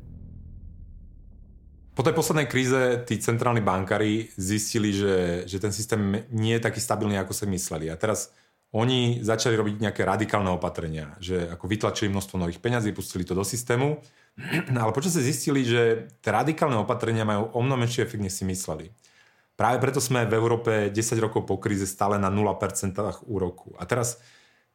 Po 1.92 2.00
tej 2.00 2.16
poslednej 2.16 2.48
kríze 2.48 3.04
tí 3.04 3.20
centrálni 3.20 3.60
bankári 3.60 4.32
zistili, 4.40 4.96
že, 4.96 5.44
že 5.44 5.60
ten 5.60 5.68
systém 5.68 6.24
nie 6.32 6.56
je 6.56 6.64
taký 6.64 6.80
stabilný, 6.80 7.20
ako 7.20 7.36
sa 7.36 7.44
mysleli. 7.44 7.92
A 7.92 8.00
teraz 8.00 8.32
oni 8.72 9.20
začali 9.20 9.52
robiť 9.52 9.84
nejaké 9.84 10.00
radikálne 10.00 10.48
opatrenia, 10.48 11.12
že 11.20 11.44
ako 11.44 11.68
vytlačili 11.68 12.08
množstvo 12.08 12.40
nových 12.40 12.64
peňazí, 12.64 12.96
pustili 12.96 13.28
to 13.28 13.36
do 13.36 13.44
systému, 13.44 14.00
ale 14.82 14.92
počas 14.96 15.12
sa 15.12 15.22
zistili, 15.22 15.62
že 15.62 16.08
tie 16.24 16.32
radikálne 16.32 16.80
opatrenia 16.80 17.28
majú 17.28 17.52
o 17.52 17.60
mnoho 17.60 17.84
menší 17.84 18.04
efekt, 18.04 18.22
než 18.24 18.40
si 18.40 18.44
mysleli. 18.48 18.88
Práve 19.52 19.78
preto 19.78 20.00
sme 20.00 20.24
v 20.24 20.34
Európe 20.34 20.72
10 20.88 20.96
rokov 21.20 21.44
po 21.44 21.60
kríze 21.60 21.84
stále 21.84 22.16
na 22.16 22.32
0% 22.32 22.40
úroku. 23.28 23.76
A 23.76 23.84
teraz 23.84 24.16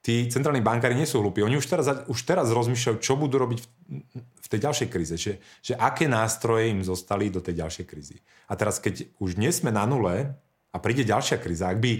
tí 0.06 0.30
centrálni 0.30 0.62
bankári 0.62 0.94
nie 0.94 1.10
sú 1.10 1.20
hlupí. 1.20 1.42
Oni 1.42 1.58
už 1.58 1.66
teraz, 1.66 1.90
už 2.06 2.20
teraz 2.24 2.54
rozmýšľajú, 2.54 2.98
čo 3.02 3.18
budú 3.18 3.42
robiť 3.42 3.60
v, 3.60 3.68
v 4.16 4.48
tej 4.48 4.60
ďalšej 4.70 4.88
kríze. 4.88 5.16
Že, 5.18 5.34
že 5.66 5.74
aké 5.76 6.06
nástroje 6.06 6.70
im 6.70 6.86
zostali 6.86 7.34
do 7.34 7.42
tej 7.42 7.66
ďalšej 7.66 7.86
krízy. 7.90 8.22
A 8.48 8.54
teraz, 8.54 8.78
keď 8.78 9.10
už 9.18 9.42
nie 9.42 9.50
sme 9.50 9.74
na 9.74 9.90
nule 9.90 10.38
a 10.70 10.78
príde 10.78 11.02
ďalšia 11.02 11.42
kríza, 11.42 11.74
ak 11.74 11.82
by 11.82 11.92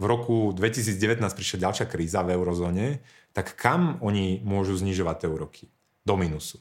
v 0.00 0.04
roku 0.08 0.50
2019 0.56 1.20
prišla 1.20 1.68
ďalšia 1.68 1.86
kríza 1.86 2.24
v 2.24 2.34
eurozóne, 2.34 3.04
tak 3.36 3.54
kam 3.54 4.00
oni 4.00 4.40
môžu 4.42 4.74
znižovať 4.80 5.16
tie 5.22 5.28
úroky? 5.28 5.64
Do 6.02 6.18
minusu. 6.18 6.58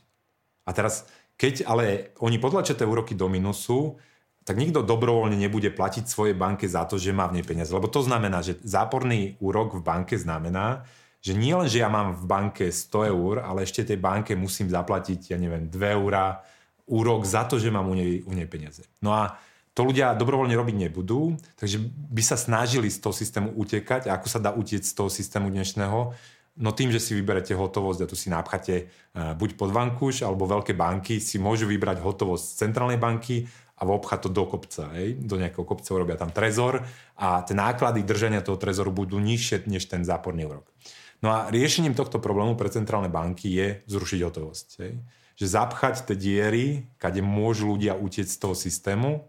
A 0.65 0.69
teraz, 0.71 1.09
keď 1.37 1.65
ale 1.65 2.13
oni 2.21 2.37
potlačia 2.37 2.77
tie 2.77 2.85
úroky 2.85 3.17
do 3.17 3.25
minusu, 3.31 3.97
tak 4.41 4.57
nikto 4.57 4.81
dobrovoľne 4.81 5.37
nebude 5.37 5.69
platiť 5.69 6.09
svojej 6.09 6.33
banke 6.33 6.65
za 6.65 6.89
to, 6.89 6.97
že 6.97 7.13
má 7.13 7.29
v 7.29 7.39
nej 7.39 7.45
peniaze. 7.45 7.69
Lebo 7.69 7.85
to 7.85 8.01
znamená, 8.01 8.41
že 8.41 8.57
záporný 8.65 9.37
úrok 9.37 9.77
v 9.77 9.85
banke 9.85 10.17
znamená, 10.17 10.85
že 11.21 11.37
nie 11.37 11.53
len, 11.53 11.69
že 11.69 11.85
ja 11.85 11.89
mám 11.93 12.17
v 12.17 12.25
banke 12.25 12.65
100 12.73 13.13
eur, 13.13 13.45
ale 13.45 13.61
ešte 13.61 13.85
tej 13.85 14.01
banke 14.01 14.33
musím 14.33 14.73
zaplatiť, 14.73 15.29
ja 15.29 15.37
neviem, 15.37 15.69
2 15.69 15.97
eurá 16.01 16.41
úrok 16.89 17.29
za 17.29 17.45
to, 17.45 17.61
že 17.61 17.69
mám 17.69 17.85
u 17.85 17.93
nej, 17.93 18.25
u 18.25 18.33
nej 18.33 18.49
peniaze. 18.49 18.81
No 19.05 19.13
a 19.13 19.37
to 19.71 19.85
ľudia 19.85 20.17
dobrovoľne 20.17 20.57
robiť 20.57 20.75
nebudú, 20.89 21.37
takže 21.55 21.79
by 22.11 22.23
sa 22.25 22.35
snažili 22.35 22.91
z 22.91 22.99
toho 22.99 23.13
systému 23.15 23.53
utekať. 23.55 24.09
A 24.09 24.17
ako 24.19 24.27
sa 24.27 24.41
dá 24.41 24.51
utiecť 24.51 24.83
z 24.83 24.97
toho 24.97 25.07
systému 25.07 25.47
dnešného? 25.53 26.11
No 26.59 26.75
tým, 26.75 26.91
že 26.91 26.99
si 26.99 27.15
vyberete 27.15 27.55
hotovosť 27.55 27.99
a 28.03 28.09
tu 28.11 28.15
si 28.19 28.27
napchate 28.27 28.75
eh, 28.75 29.33
buď 29.35 29.55
pod 29.55 29.71
vankúš, 29.71 30.27
alebo 30.27 30.49
veľké 30.49 30.75
banky 30.75 31.23
si 31.23 31.39
môžu 31.39 31.67
vybrať 31.67 32.03
hotovosť 32.03 32.43
z 32.43 32.57
centrálnej 32.67 32.99
banky 32.99 33.47
a 33.81 33.87
obchať 33.87 34.27
to 34.27 34.29
do 34.29 34.45
kopca, 34.45 34.93
hej? 34.93 35.17
do 35.17 35.41
nejakého 35.41 35.65
kopca 35.65 35.89
urobia 35.97 36.13
tam 36.13 36.29
trezor 36.29 36.85
a 37.17 37.41
tie 37.41 37.57
náklady 37.57 38.05
držania 38.05 38.45
toho 38.45 38.61
trezoru 38.61 38.93
budú 38.93 39.17
nižšie 39.17 39.65
než 39.65 39.89
ten 39.89 40.05
záporný 40.05 40.45
úrok. 40.45 40.69
No 41.25 41.33
a 41.33 41.49
riešením 41.49 41.97
tohto 41.97 42.21
problému 42.21 42.53
pre 42.53 42.69
centrálne 42.69 43.09
banky 43.09 43.49
je 43.49 43.67
zrušiť 43.89 44.19
hotovosť. 44.21 44.67
Hej? 44.85 45.01
Že 45.37 45.45
zapchať 45.49 45.95
tie 46.05 46.17
diery, 46.17 46.65
kade 47.01 47.25
môžu 47.25 47.73
ľudia 47.73 47.97
utieť 47.97 48.29
z 48.29 48.37
toho 48.37 48.53
systému 48.53 49.25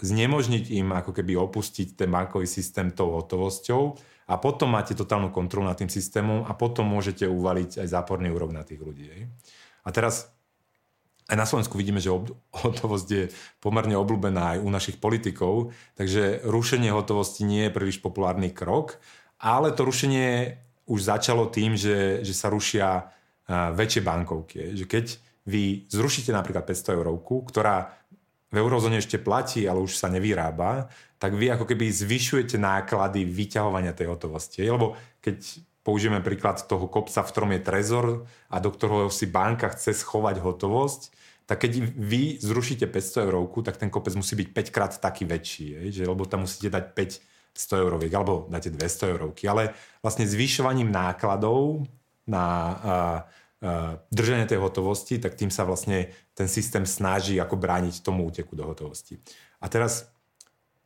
znemožniť 0.00 0.76
im 0.76 0.92
ako 0.92 1.16
keby 1.16 1.36
opustiť 1.40 1.96
ten 1.96 2.12
bankový 2.12 2.44
systém 2.44 2.92
tou 2.92 3.16
hotovosťou 3.16 3.82
a 4.28 4.34
potom 4.36 4.74
máte 4.74 4.92
totálnu 4.92 5.32
kontrolu 5.32 5.64
nad 5.64 5.78
tým 5.78 5.88
systémom 5.88 6.44
a 6.44 6.52
potom 6.52 6.84
môžete 6.84 7.24
uvaliť 7.24 7.80
aj 7.80 7.88
záporný 7.88 8.28
úrok 8.28 8.52
na 8.52 8.66
tých 8.66 8.82
ľudí. 8.82 9.08
A 9.86 9.88
teraz 9.94 10.36
aj 11.26 11.36
na 11.38 11.46
Slovensku 11.46 11.74
vidíme, 11.78 12.02
že 12.02 12.12
hotovosť 12.62 13.08
je 13.08 13.24
pomerne 13.58 13.96
obľúbená 13.96 14.56
aj 14.56 14.58
u 14.62 14.68
našich 14.68 15.00
politikov, 15.00 15.72
takže 15.96 16.44
rušenie 16.44 16.92
hotovosti 16.92 17.48
nie 17.48 17.66
je 17.66 17.74
príliš 17.74 17.98
populárny 18.04 18.52
krok, 18.52 19.00
ale 19.40 19.72
to 19.72 19.84
rušenie 19.84 20.60
už 20.86 21.00
začalo 21.02 21.50
tým, 21.50 21.74
že, 21.74 22.22
že 22.22 22.34
sa 22.34 22.46
rušia 22.46 23.10
väčšie 23.50 24.02
bankovky. 24.02 24.74
Že 24.74 24.84
keď 24.86 25.06
vy 25.46 25.86
zrušíte 25.86 26.34
napríklad 26.34 26.66
500 26.66 26.98
eurovku, 26.98 27.46
ktorá 27.46 27.94
v 28.56 28.64
eurozóne 28.64 28.96
ešte 28.96 29.20
platí, 29.20 29.68
ale 29.68 29.84
už 29.84 30.00
sa 30.00 30.08
nevyrába, 30.08 30.88
tak 31.20 31.36
vy 31.36 31.52
ako 31.52 31.68
keby 31.68 31.92
zvyšujete 31.92 32.56
náklady 32.56 33.28
vyťahovania 33.28 33.92
tej 33.92 34.08
hotovosti. 34.08 34.64
Lebo 34.64 34.96
keď 35.20 35.60
použijeme 35.84 36.24
príklad 36.24 36.64
toho 36.64 36.88
kopca, 36.88 37.20
v 37.20 37.30
ktorom 37.36 37.52
je 37.52 37.60
trezor 37.60 38.06
a 38.48 38.56
do 38.56 38.72
ktorého 38.72 39.12
si 39.12 39.28
banka 39.28 39.68
chce 39.76 39.92
schovať 39.92 40.40
hotovosť, 40.40 41.12
tak 41.46 41.68
keď 41.68 41.72
vy 41.94 42.40
zrušíte 42.40 42.88
500 42.88 43.28
eurovku, 43.28 43.60
tak 43.60 43.76
ten 43.76 43.92
kopec 43.92 44.16
musí 44.18 44.34
byť 44.34 44.48
5 44.50 44.74
krát 44.74 44.92
taký 44.98 45.28
väčší, 45.28 45.92
že, 45.92 46.02
lebo 46.02 46.26
tam 46.26 46.48
musíte 46.48 46.72
dať 46.72 46.96
5 46.96 47.36
100 47.56 47.84
euroviek, 47.86 48.12
alebo 48.12 48.44
dáte 48.52 48.68
200 48.68 49.12
eurovky. 49.16 49.48
Ale 49.48 49.72
vlastne 50.04 50.28
zvyšovaním 50.28 50.92
nákladov 50.92 51.88
na 52.28 52.44
držanie 54.12 54.44
tej 54.44 54.60
hotovosti, 54.60 55.16
tak 55.16 55.34
tým 55.34 55.48
sa 55.48 55.64
vlastne 55.64 56.12
ten 56.36 56.44
systém 56.44 56.84
snaží 56.84 57.40
ako 57.40 57.56
brániť 57.56 58.04
tomu 58.04 58.28
úteku 58.28 58.52
do 58.52 58.68
hotovosti. 58.68 59.16
A 59.64 59.66
teraz 59.72 60.12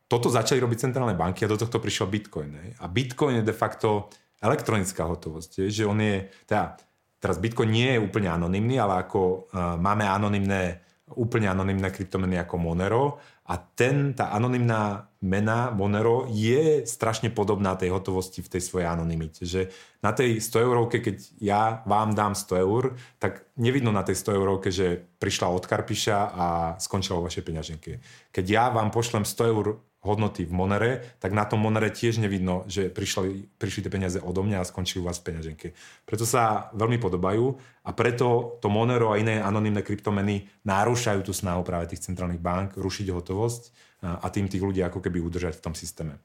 toto 0.07 0.27
začali 0.27 0.59
robiť 0.59 0.87
centrálne 0.87 1.15
banky 1.15 1.43
a 1.43 1.51
do 1.51 1.59
tohto 1.59 1.79
prišiel 1.79 2.07
Bitcoin. 2.11 2.49
Ne? 2.51 2.65
A 2.79 2.87
Bitcoin 2.91 3.43
je 3.43 3.47
de 3.47 3.55
facto 3.55 4.11
elektronická 4.43 5.07
hotovosť. 5.07 5.67
Je, 5.67 5.83
že 5.83 5.83
on 5.87 5.99
je, 5.99 6.27
teda, 6.47 6.75
teraz 7.19 7.39
Bitcoin 7.39 7.71
nie 7.71 7.95
je 7.95 8.03
úplne 8.03 8.27
anonymný, 8.27 8.75
ale 8.79 9.07
ako 9.07 9.19
uh, 9.51 9.79
máme 9.79 10.03
anonymné, 10.03 10.83
úplne 11.15 11.47
anonymné 11.47 11.91
kryptomeny 11.91 12.39
ako 12.39 12.55
Monero 12.59 13.19
a 13.51 13.59
ten, 13.59 14.15
tá 14.15 14.31
anonymná 14.31 15.11
mena 15.19 15.75
Monero 15.75 16.23
je 16.31 16.87
strašne 16.87 17.35
podobná 17.35 17.75
tej 17.75 17.91
hotovosti 17.91 18.39
v 18.39 18.47
tej 18.47 18.63
svojej 18.63 18.87
anonymite. 18.87 19.43
Že 19.43 19.67
na 19.99 20.15
tej 20.15 20.39
100 20.39 20.63
eurovke, 20.63 21.03
keď 21.03 21.15
ja 21.43 21.83
vám 21.83 22.15
dám 22.15 22.31
100 22.31 22.63
eur, 22.63 22.95
tak 23.19 23.43
nevidno 23.59 23.91
na 23.91 24.07
tej 24.07 24.15
100 24.15 24.39
eurovke, 24.39 24.71
že 24.71 25.03
prišla 25.19 25.51
od 25.51 25.67
Karpiša 25.67 26.17
a 26.31 26.45
skončila 26.79 27.19
vo 27.19 27.27
vašej 27.27 27.43
peňaženke. 27.43 27.91
Keď 28.31 28.45
ja 28.47 28.71
vám 28.71 28.87
pošlem 28.87 29.27
100 29.27 29.51
eur 29.51 29.83
hodnoty 30.01 30.49
v 30.49 30.53
Monere, 30.53 30.91
tak 31.21 31.29
na 31.31 31.45
tom 31.45 31.61
Monere 31.61 31.93
tiež 31.93 32.17
nevidno, 32.17 32.65
že 32.65 32.89
prišli, 32.89 33.53
prišli 33.61 33.85
tie 33.85 33.93
peniaze 33.93 34.17
odo 34.17 34.41
mňa 34.41 34.61
a 34.61 34.67
skončili 34.67 35.01
u 35.01 35.07
vás 35.07 35.21
v 35.21 35.29
peňaženke. 35.29 35.67
Preto 36.09 36.25
sa 36.25 36.73
veľmi 36.73 36.97
podobajú 36.97 37.45
a 37.85 37.93
preto 37.93 38.57
to 38.57 38.67
Monero 38.73 39.13
a 39.13 39.21
iné 39.21 39.37
anonimné 39.37 39.85
kryptomeny 39.85 40.49
narúšajú 40.65 41.21
tú 41.21 41.33
snahu 41.33 41.61
práve 41.61 41.93
tých 41.93 42.01
centrálnych 42.09 42.41
bank 42.41 42.81
rušiť 42.81 43.07
hotovosť 43.13 43.61
a 44.01 44.25
tým 44.33 44.49
tých 44.49 44.65
ľudí 44.65 44.81
ako 44.81 44.97
keby 45.05 45.21
udržať 45.21 45.61
v 45.61 45.63
tom 45.69 45.77
systéme. 45.77 46.17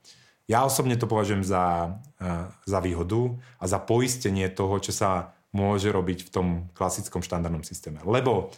Ja 0.48 0.64
osobne 0.64 0.96
to 0.96 1.10
považujem 1.10 1.44
za, 1.44 1.98
za 2.64 2.78
výhodu 2.80 3.34
a 3.60 3.64
za 3.66 3.82
poistenie 3.82 4.48
toho, 4.48 4.78
čo 4.80 4.94
sa 4.94 5.36
môže 5.52 5.90
robiť 5.92 6.28
v 6.28 6.32
tom 6.32 6.48
klasickom 6.72 7.20
štandardnom 7.20 7.66
systéme. 7.66 8.00
Lebo 8.06 8.54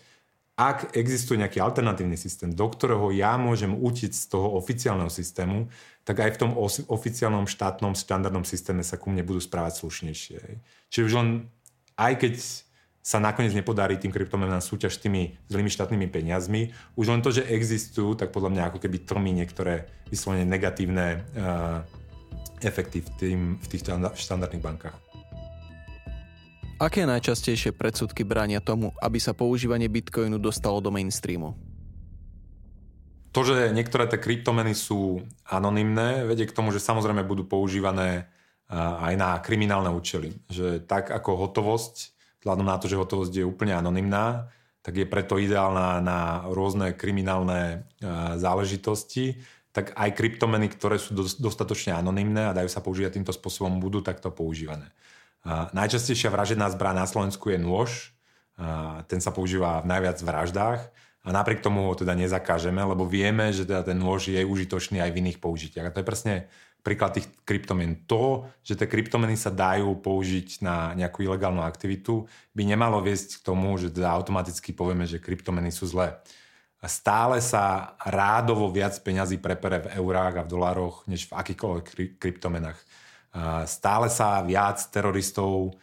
ak 0.59 0.99
existuje 0.99 1.39
nejaký 1.39 1.63
alternatívny 1.63 2.19
systém, 2.19 2.51
do 2.51 2.67
ktorého 2.67 3.15
ja 3.15 3.39
môžem 3.39 3.71
utiť 3.71 4.11
z 4.11 4.25
toho 4.27 4.59
oficiálneho 4.59 5.07
systému, 5.07 5.71
tak 6.03 6.19
aj 6.19 6.35
v 6.35 6.41
tom 6.43 6.51
oficiálnom 6.91 7.47
štátnom 7.47 7.95
štandardnom 7.95 8.43
systéme 8.43 8.83
sa 8.83 8.99
ku 8.99 9.15
mne 9.15 9.23
budú 9.23 9.39
správať 9.39 9.87
slušnejšie. 9.87 10.59
Čiže 10.91 11.07
už 11.07 11.15
len, 11.15 11.47
aj 11.95 12.13
keď 12.19 12.35
sa 12.99 13.23
nakoniec 13.23 13.55
nepodarí 13.55 14.03
tým 14.03 14.11
kryptomenám 14.11 14.59
súťaž 14.59 14.99
s 14.99 15.03
tými 15.07 15.39
zlými 15.47 15.71
štátnymi 15.71 16.11
peniazmi, 16.11 16.75
už 16.99 17.07
len 17.07 17.23
to, 17.23 17.31
že 17.31 17.47
existujú, 17.47 18.19
tak 18.19 18.35
podľa 18.35 18.51
mňa 18.53 18.63
ako 18.69 18.83
keby 18.83 19.07
tlmí 19.07 19.31
niektoré 19.33 19.87
vyslovene 20.11 20.45
negatívne 20.45 21.23
uh, 21.39 21.87
efekty 22.67 23.01
v, 23.01 23.09
tým, 23.17 23.41
v 23.63 23.67
tých 23.71 23.87
štandardných 24.19 24.61
bankách. 24.61 25.08
Aké 26.79 27.03
najčastejšie 27.03 27.75
predsudky 27.75 28.23
bránia 28.23 28.63
tomu, 28.63 28.95
aby 29.03 29.19
sa 29.19 29.35
používanie 29.35 29.91
bitcoinu 29.91 30.39
dostalo 30.39 30.79
do 30.79 30.95
mainstreamu? 30.95 31.59
To, 33.35 33.43
že 33.43 33.75
niektoré 33.75 34.07
tie 34.07 34.23
kryptomeny 34.23 34.79
sú 34.79 35.27
anonymné, 35.43 36.23
vedie 36.23 36.47
k 36.47 36.55
tomu, 36.55 36.71
že 36.71 36.79
samozrejme 36.79 37.27
budú 37.27 37.51
používané 37.51 38.31
aj 38.71 39.15
na 39.19 39.35
kriminálne 39.43 39.91
účely. 39.91 40.39
Že 40.47 40.87
tak 40.87 41.11
ako 41.11 41.51
hotovosť, 41.51 42.15
vzhľadom 42.47 42.67
na 42.71 42.79
to, 42.79 42.87
že 42.87 42.95
hotovosť 42.95 43.43
je 43.43 43.43
úplne 43.43 43.75
anonymná, 43.75 44.47
tak 44.79 45.03
je 45.03 45.07
preto 45.11 45.35
ideálna 45.35 45.99
na 45.99 46.47
rôzne 46.47 46.95
kriminálne 46.95 47.91
záležitosti, 48.39 49.43
tak 49.75 49.99
aj 49.99 50.15
kryptomeny, 50.15 50.71
ktoré 50.71 51.03
sú 51.03 51.11
dostatočne 51.43 51.99
anonymné 51.99 52.47
a 52.49 52.55
dajú 52.55 52.71
sa 52.71 52.79
používať 52.87 53.19
týmto 53.19 53.35
spôsobom, 53.35 53.83
budú 53.83 53.99
takto 53.99 54.31
používané. 54.31 54.95
Najčastejšia 55.49 56.29
vražedná 56.29 56.69
zbraň 56.69 57.03
na 57.03 57.07
Slovensku 57.09 57.49
je 57.49 57.57
nôž. 57.57 58.13
Ten 59.09 59.25
sa 59.25 59.33
používa 59.33 59.81
v 59.81 59.89
najviac 59.89 60.21
vraždách 60.21 60.81
a 61.25 61.29
napriek 61.33 61.65
tomu 61.65 61.89
ho 61.89 61.95
teda 61.97 62.13
nezakážeme, 62.13 62.85
lebo 62.85 63.09
vieme, 63.09 63.49
že 63.55 63.65
teda 63.65 63.81
ten 63.81 63.97
nôž 63.97 64.29
je 64.29 64.45
užitočný 64.45 65.01
aj 65.01 65.11
v 65.15 65.21
iných 65.25 65.39
použitiach. 65.41 65.89
A 65.89 65.93
to 65.95 66.05
je 66.05 66.11
presne 66.11 66.35
príklad 66.85 67.17
tých 67.17 67.29
kryptomien. 67.49 68.05
To, 68.07 68.49
že 68.61 68.77
tie 68.77 68.89
kryptomeny 68.89 69.41
sa 69.41 69.49
dajú 69.49 69.99
použiť 69.99 70.61
na 70.61 70.93
nejakú 70.95 71.25
ilegálnu 71.25 71.65
aktivitu, 71.65 72.29
by 72.53 72.63
nemalo 72.69 73.01
viesť 73.01 73.41
k 73.41 73.45
tomu, 73.45 73.77
že 73.77 73.89
teda 73.89 74.13
automaticky 74.15 74.77
povieme, 74.77 75.09
že 75.09 75.21
kryptomeny 75.21 75.73
sú 75.73 75.89
zlé. 75.89 76.21
Stále 76.79 77.43
sa 77.43 77.99
rádovo 78.07 78.71
viac 78.71 78.95
peňazí 79.03 79.43
prepere 79.43 79.83
v 79.83 79.99
eurách 79.99 80.35
a 80.39 80.47
v 80.47 80.53
dolároch, 80.55 81.03
než 81.11 81.27
v 81.27 81.35
akýchkoľvek 81.35 82.17
kryptomenách. 82.23 82.79
Stále 83.67 84.11
sa 84.11 84.43
viac 84.43 84.83
teroristov 84.91 85.79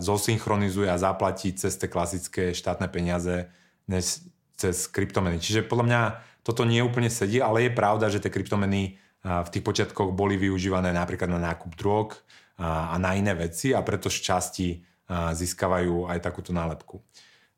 zosynchronizuje 0.00 0.88
a 0.88 0.98
zaplatí 0.98 1.52
cez 1.54 1.76
tie 1.76 1.86
klasické 1.86 2.56
štátne 2.56 2.88
peniaze 2.88 3.52
než 3.86 4.24
cez 4.56 4.88
kryptomeny. 4.88 5.38
Čiže 5.38 5.68
podľa 5.68 5.86
mňa 5.86 6.02
toto 6.42 6.66
nie 6.66 6.82
úplne 6.82 7.12
sedí, 7.12 7.38
ale 7.38 7.68
je 7.68 7.76
pravda, 7.76 8.10
že 8.10 8.18
tie 8.18 8.32
kryptomeny 8.32 8.98
v 9.22 9.48
tých 9.54 9.62
počiatkoch 9.62 10.10
boli 10.10 10.34
využívané 10.34 10.90
napríklad 10.90 11.30
na 11.30 11.38
nákup 11.38 11.78
drog 11.78 12.18
a 12.58 12.98
na 12.98 13.14
iné 13.14 13.38
veci 13.38 13.70
a 13.70 13.82
preto 13.86 14.10
z 14.10 14.18
časti 14.18 14.68
získavajú 15.12 16.10
aj 16.10 16.18
takúto 16.18 16.50
nálepku. 16.50 16.98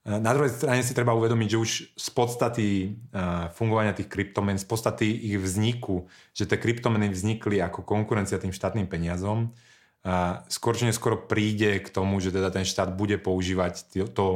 Na 0.04 0.36
druhej 0.36 0.52
strane 0.52 0.84
si 0.84 0.92
treba 0.92 1.16
uvedomiť, 1.16 1.48
že 1.48 1.62
už 1.64 1.70
z 1.96 2.08
podstaty 2.12 3.00
fungovania 3.56 3.96
tých 3.96 4.12
kryptomien, 4.12 4.60
z 4.60 4.68
podstaty 4.68 5.08
ich 5.08 5.40
vzniku, 5.40 6.04
že 6.36 6.44
tie 6.44 6.60
kryptomeny 6.60 7.08
vznikli 7.08 7.56
ako 7.64 7.80
konkurencia 7.88 8.36
tým 8.36 8.52
štátnym 8.52 8.84
peniazom, 8.84 9.56
skôr 10.52 10.76
či 10.76 10.84
neskôr 10.84 11.24
príde 11.24 11.80
k 11.80 11.88
tomu, 11.88 12.20
že 12.20 12.28
teda 12.28 12.52
ten 12.52 12.68
štát 12.68 12.92
bude 12.92 13.16
používať 13.16 13.96
to, 13.96 14.04
to, 14.12 14.26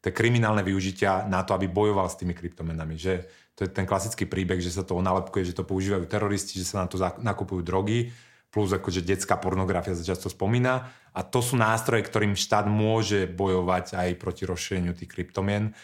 tie 0.00 0.08
kriminálne 0.08 0.64
využitia 0.64 1.28
na 1.28 1.44
to, 1.44 1.52
aby 1.52 1.68
bojoval 1.68 2.08
s 2.08 2.16
tými 2.16 2.32
kryptomenami. 2.32 2.96
Že 2.96 3.28
to 3.52 3.68
je 3.68 3.70
ten 3.76 3.84
klasický 3.84 4.24
príbeh, 4.24 4.56
že 4.56 4.72
sa 4.72 4.80
to 4.80 4.96
onálepkuje, 4.96 5.52
že 5.52 5.52
to 5.52 5.68
používajú 5.68 6.08
teroristi, 6.08 6.56
že 6.56 6.64
sa 6.64 6.80
na 6.80 6.88
to 6.88 6.96
nakupujú 6.96 7.60
drogy, 7.60 8.08
plus 8.48 8.72
akože 8.72 9.04
detská 9.04 9.36
pornografia 9.36 9.92
sa 9.92 10.00
často 10.00 10.32
spomína 10.32 10.88
a 11.10 11.20
to 11.26 11.42
sú 11.42 11.58
nástroje, 11.58 12.06
ktorým 12.06 12.38
štát 12.38 12.70
môže 12.70 13.26
bojovať 13.26 13.98
aj 13.98 14.08
proti 14.18 14.46
rozšíreniu 14.46 14.94
tých 14.94 15.10
kryptomien 15.10 15.74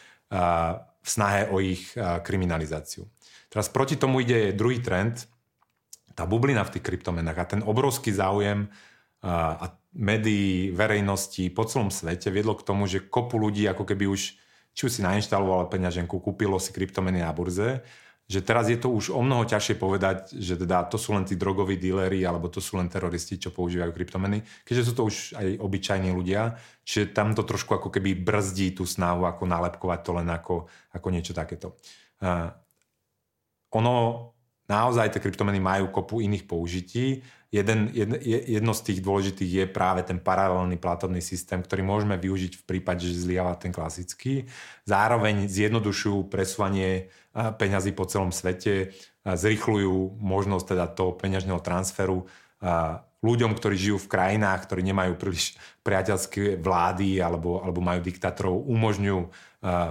v 1.02 1.08
snahe 1.08 1.50
o 1.50 1.62
ich 1.62 1.94
kriminalizáciu. 1.98 3.06
Teraz 3.50 3.70
proti 3.70 3.94
tomu 3.98 4.22
ide 4.22 4.54
druhý 4.54 4.82
trend, 4.82 5.26
tá 6.14 6.24
bublina 6.24 6.64
v 6.64 6.78
tých 6.78 6.84
kryptomenách 6.86 7.38
a 7.38 7.50
ten 7.50 7.60
obrovský 7.62 8.10
záujem 8.14 8.70
a 9.26 9.66
médií, 9.96 10.70
verejnosti 10.70 11.50
po 11.50 11.66
celom 11.66 11.90
svete 11.90 12.30
viedlo 12.30 12.54
k 12.54 12.66
tomu, 12.66 12.86
že 12.86 13.06
kopu 13.06 13.38
ľudí 13.38 13.66
ako 13.66 13.82
keby 13.82 14.06
už 14.06 14.38
či 14.76 14.82
už 14.84 14.92
si 14.92 15.00
nainštalovalo 15.00 15.72
peňaženku, 15.72 16.20
kúpilo 16.20 16.60
si 16.60 16.68
kryptomeny 16.68 17.24
na 17.24 17.32
burze 17.32 17.80
že 18.26 18.42
teraz 18.42 18.66
je 18.66 18.74
to 18.74 18.90
už 18.90 19.14
o 19.14 19.22
mnoho 19.22 19.46
ťažšie 19.46 19.78
povedať, 19.78 20.34
že 20.34 20.58
teda 20.58 20.90
to 20.90 20.98
sú 20.98 21.14
len 21.14 21.22
tí 21.22 21.38
drogoví 21.38 21.78
díleri 21.78 22.26
alebo 22.26 22.50
to 22.50 22.58
sú 22.58 22.74
len 22.74 22.90
teroristi, 22.90 23.38
čo 23.38 23.54
používajú 23.54 23.94
kryptomeny, 23.94 24.42
keďže 24.66 24.86
sú 24.90 24.92
to 24.98 25.02
už 25.06 25.16
aj 25.38 25.46
obyčajní 25.62 26.10
ľudia, 26.10 26.58
čiže 26.82 27.14
tam 27.14 27.38
to 27.38 27.46
trošku 27.46 27.78
ako 27.78 27.88
keby 27.94 28.18
brzdí 28.18 28.74
tú 28.74 28.82
snahu, 28.82 29.22
ako 29.30 29.46
nálepkovať 29.46 30.00
to 30.02 30.10
len 30.18 30.28
ako, 30.28 30.66
ako 30.90 31.08
niečo 31.14 31.38
takéto. 31.38 31.78
Uh, 32.18 32.50
ono 33.70 33.94
naozaj 34.66 35.14
tie 35.14 35.22
kryptomeny 35.22 35.62
majú 35.62 35.94
kopu 35.94 36.18
iných 36.18 36.44
použití. 36.50 37.22
Jeden, 37.52 37.90
jedno, 37.94 38.16
jedno 38.22 38.72
z 38.74 38.82
tých 38.92 39.00
dôležitých 39.02 39.50
je 39.50 39.64
práve 39.66 40.02
ten 40.02 40.18
paralelný 40.18 40.76
platobný 40.76 41.22
systém, 41.22 41.62
ktorý 41.62 41.86
môžeme 41.86 42.18
využiť 42.18 42.52
v 42.60 42.66
prípade, 42.66 43.06
že 43.06 43.22
zlyháva 43.22 43.54
ten 43.56 43.70
klasický. 43.70 44.50
Zároveň 44.84 45.46
zjednodušujú 45.46 46.26
presúvanie 46.26 47.10
peňazí 47.32 47.92
po 47.92 48.08
celom 48.08 48.32
svete, 48.32 48.96
zrychľujú 49.26 50.18
možnosť 50.18 50.66
teda 50.74 50.86
toho 50.90 51.14
peňažného 51.14 51.60
transferu 51.60 52.24
ľuďom, 53.20 53.52
ktorí 53.58 53.74
žijú 53.74 53.98
v 53.98 54.10
krajinách, 54.10 54.70
ktorí 54.70 54.86
nemajú 54.86 55.18
príliš 55.18 55.58
priateľské 55.82 56.60
vlády 56.60 57.18
alebo, 57.18 57.58
alebo 57.60 57.82
majú 57.82 58.00
diktátorov, 58.00 58.64
umožňujú 58.70 59.20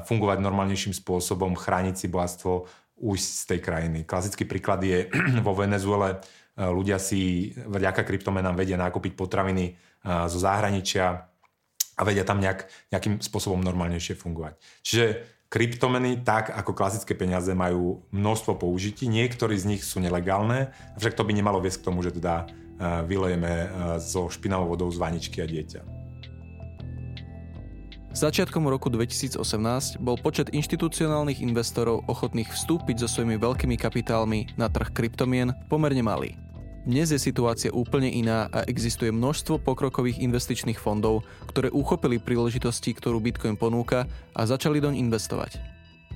fungovať 0.08 0.38
normálnejším 0.40 0.96
spôsobom, 0.96 1.58
chrániť 1.58 1.96
si 2.00 2.08
bohatstvo 2.08 2.66
už 2.96 3.20
z 3.20 3.44
tej 3.56 3.60
krajiny. 3.60 4.08
Klasický 4.08 4.48
príklad 4.48 4.80
je 4.84 5.12
vo 5.46 5.52
Venezuele. 5.52 6.24
Ľudia 6.56 6.96
si 7.04 7.52
vďaka 7.52 8.08
kryptomenám 8.08 8.56
vedia 8.56 8.80
nakúpiť 8.80 9.20
potraviny 9.20 9.76
zo 10.08 10.40
zahraničia 10.40 11.28
a 11.96 12.02
vedia 12.08 12.24
tam 12.24 12.40
nejak, 12.40 12.68
nejakým 12.96 13.20
spôsobom 13.20 13.60
normálnejšie 13.60 14.16
fungovať. 14.16 14.56
Čiže 14.84 15.06
kryptomeny, 15.52 16.24
tak 16.24 16.52
ako 16.52 16.72
klasické 16.72 17.16
peniaze, 17.16 17.52
majú 17.52 18.08
množstvo 18.12 18.60
použití. 18.60 19.08
Niektorí 19.08 19.56
z 19.60 19.76
nich 19.76 19.84
sú 19.84 20.00
nelegálne, 20.00 20.72
avšak 20.96 21.16
to 21.16 21.28
by 21.28 21.32
nemalo 21.36 21.60
viesť 21.60 21.84
k 21.84 21.88
tomu, 21.92 22.04
že 22.04 22.16
teda 22.16 22.48
vylejeme 23.08 23.72
zo 24.04 24.28
špinavou 24.28 24.76
vodou 24.76 24.92
z 24.92 25.00
vaničky 25.00 25.40
a 25.40 25.48
dieťa. 25.48 25.82
Začiatkom 28.16 28.64
roku 28.72 28.88
2018 28.88 29.44
bol 30.00 30.16
počet 30.16 30.48
inštitucionálnych 30.56 31.44
investorov 31.44 32.08
ochotných 32.08 32.48
vstúpiť 32.48 33.04
so 33.04 33.08
svojimi 33.12 33.36
veľkými 33.36 33.76
kapitálmi 33.76 34.56
na 34.56 34.72
trh 34.72 34.92
kryptomien 34.96 35.52
pomerne 35.68 36.00
malý. 36.00 36.32
Dnes 36.86 37.10
je 37.10 37.18
situácia 37.18 37.74
úplne 37.74 38.14
iná 38.14 38.46
a 38.54 38.62
existuje 38.70 39.10
množstvo 39.10 39.58
pokrokových 39.58 40.22
investičných 40.22 40.78
fondov, 40.78 41.26
ktoré 41.50 41.74
uchopili 41.74 42.22
príležitosti, 42.22 42.94
ktorú 42.94 43.18
Bitcoin 43.18 43.58
ponúka 43.58 44.06
a 44.38 44.46
začali 44.46 44.78
doň 44.78 44.94
investovať. 45.02 45.58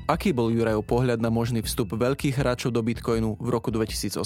Aký 0.06 0.30
bol 0.30 0.54
Jurajov 0.54 0.86
pohľad 0.86 1.26
na 1.26 1.34
možný 1.34 1.66
vstup 1.66 1.98
veľkých 1.98 2.38
hráčov 2.38 2.70
do 2.70 2.86
Bitcoinu 2.86 3.42
v 3.42 3.50
roku 3.50 3.74
2018? 3.74 4.22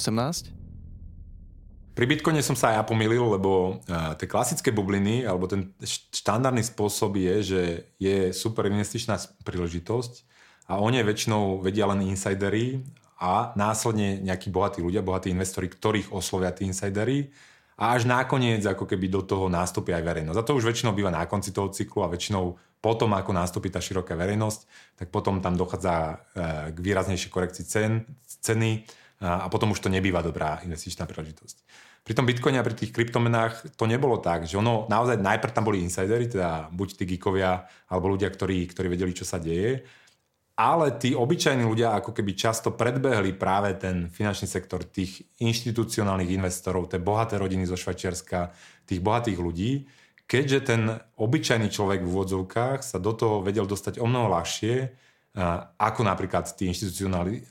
Pri 1.95 2.05
Bitcoine 2.11 2.43
som 2.43 2.59
sa 2.59 2.75
aj 2.75 2.75
ja 2.75 2.83
pomýlil, 2.91 3.23
lebo 3.23 3.79
uh, 3.79 4.11
tie 4.19 4.27
klasické 4.27 4.75
bubliny, 4.75 5.23
alebo 5.23 5.47
ten 5.47 5.71
štandardný 6.11 6.67
spôsob 6.67 7.23
je, 7.23 7.35
že 7.39 7.61
je 8.03 8.35
super 8.35 8.67
investičná 8.67 9.15
príležitosť 9.47 10.27
a 10.67 10.83
oni 10.83 11.07
väčšinou 11.07 11.63
vedia 11.63 11.87
len 11.87 12.03
insidery 12.03 12.83
a 13.23 13.55
následne 13.55 14.19
nejakí 14.19 14.51
bohatí 14.51 14.83
ľudia, 14.83 14.99
bohatí 14.99 15.31
investori, 15.31 15.71
ktorých 15.71 16.11
oslovia 16.11 16.51
tí 16.51 16.67
insidery 16.67 17.31
a 17.79 17.95
až 17.95 18.03
nakoniec 18.03 18.59
ako 18.67 18.83
keby 18.83 19.07
do 19.07 19.23
toho 19.23 19.47
nástupí 19.47 19.95
aj 19.95 20.03
verejnosť. 20.03 20.37
A 20.37 20.43
to 20.43 20.59
už 20.59 20.67
väčšinou 20.67 20.91
býva 20.91 21.07
na 21.07 21.23
konci 21.23 21.55
toho 21.55 21.71
cyklu 21.71 22.03
a 22.03 22.11
väčšinou 22.11 22.59
potom, 22.83 23.15
ako 23.15 23.31
nástupí 23.31 23.71
tá 23.71 23.79
široká 23.79 24.19
verejnosť, 24.19 24.67
tak 24.99 25.07
potom 25.07 25.39
tam 25.39 25.55
dochádza 25.55 25.95
uh, 25.95 26.67
k 26.75 26.77
výraznejšej 26.83 27.31
korekcii 27.31 27.63
cen, 27.63 28.03
ceny 28.43 28.83
a 29.23 29.47
potom 29.47 29.71
už 29.71 29.79
to 29.79 29.87
nebýva 29.87 30.19
dobrá 30.19 30.59
investičná 30.67 31.07
príležitosť. 31.07 31.57
Pri 32.03 32.11
tom 32.11 32.27
Bitcoine 32.27 32.59
a 32.59 32.67
pri 32.67 32.75
tých 32.75 32.91
kryptomenách 32.91 33.79
to 33.79 33.87
nebolo 33.87 34.19
tak, 34.19 34.43
že 34.43 34.59
ono 34.59 34.83
naozaj 34.91 35.23
najprv 35.23 35.55
tam 35.55 35.63
boli 35.63 35.79
insidery, 35.79 36.27
teda 36.27 36.67
buď 36.75 36.99
tí 36.99 37.03
geekovia 37.07 37.63
alebo 37.87 38.11
ľudia, 38.11 38.27
ktorí, 38.27 38.67
ktorí 38.67 38.91
vedeli, 38.91 39.15
čo 39.15 39.23
sa 39.23 39.39
deje, 39.39 39.87
ale 40.53 40.93
tí 41.01 41.17
obyčajní 41.17 41.65
ľudia 41.65 41.97
ako 41.97 42.13
keby 42.13 42.37
často 42.37 42.77
predbehli 42.77 43.33
práve 43.33 43.73
ten 43.73 44.09
finančný 44.13 44.45
sektor 44.45 44.85
tých 44.85 45.25
inštitucionálnych 45.41 46.29
investorov, 46.29 46.93
tie 46.93 47.01
bohaté 47.01 47.41
rodiny 47.41 47.65
zo 47.65 47.73
Švajčiarska, 47.73 48.53
tých 48.85 49.01
bohatých 49.01 49.39
ľudí, 49.41 49.89
keďže 50.29 50.59
ten 50.61 50.81
obyčajný 51.17 51.73
človek 51.73 52.05
v 52.05 52.09
úvodzovkách 52.09 52.85
sa 52.85 52.97
do 53.01 53.17
toho 53.17 53.41
vedel 53.41 53.65
dostať 53.65 53.97
o 53.97 54.05
mnoho 54.05 54.29
ľahšie, 54.29 54.93
ako 55.81 56.01
napríklad 56.05 56.45
tí 56.53 56.69
inštitucionálni, 56.69 57.41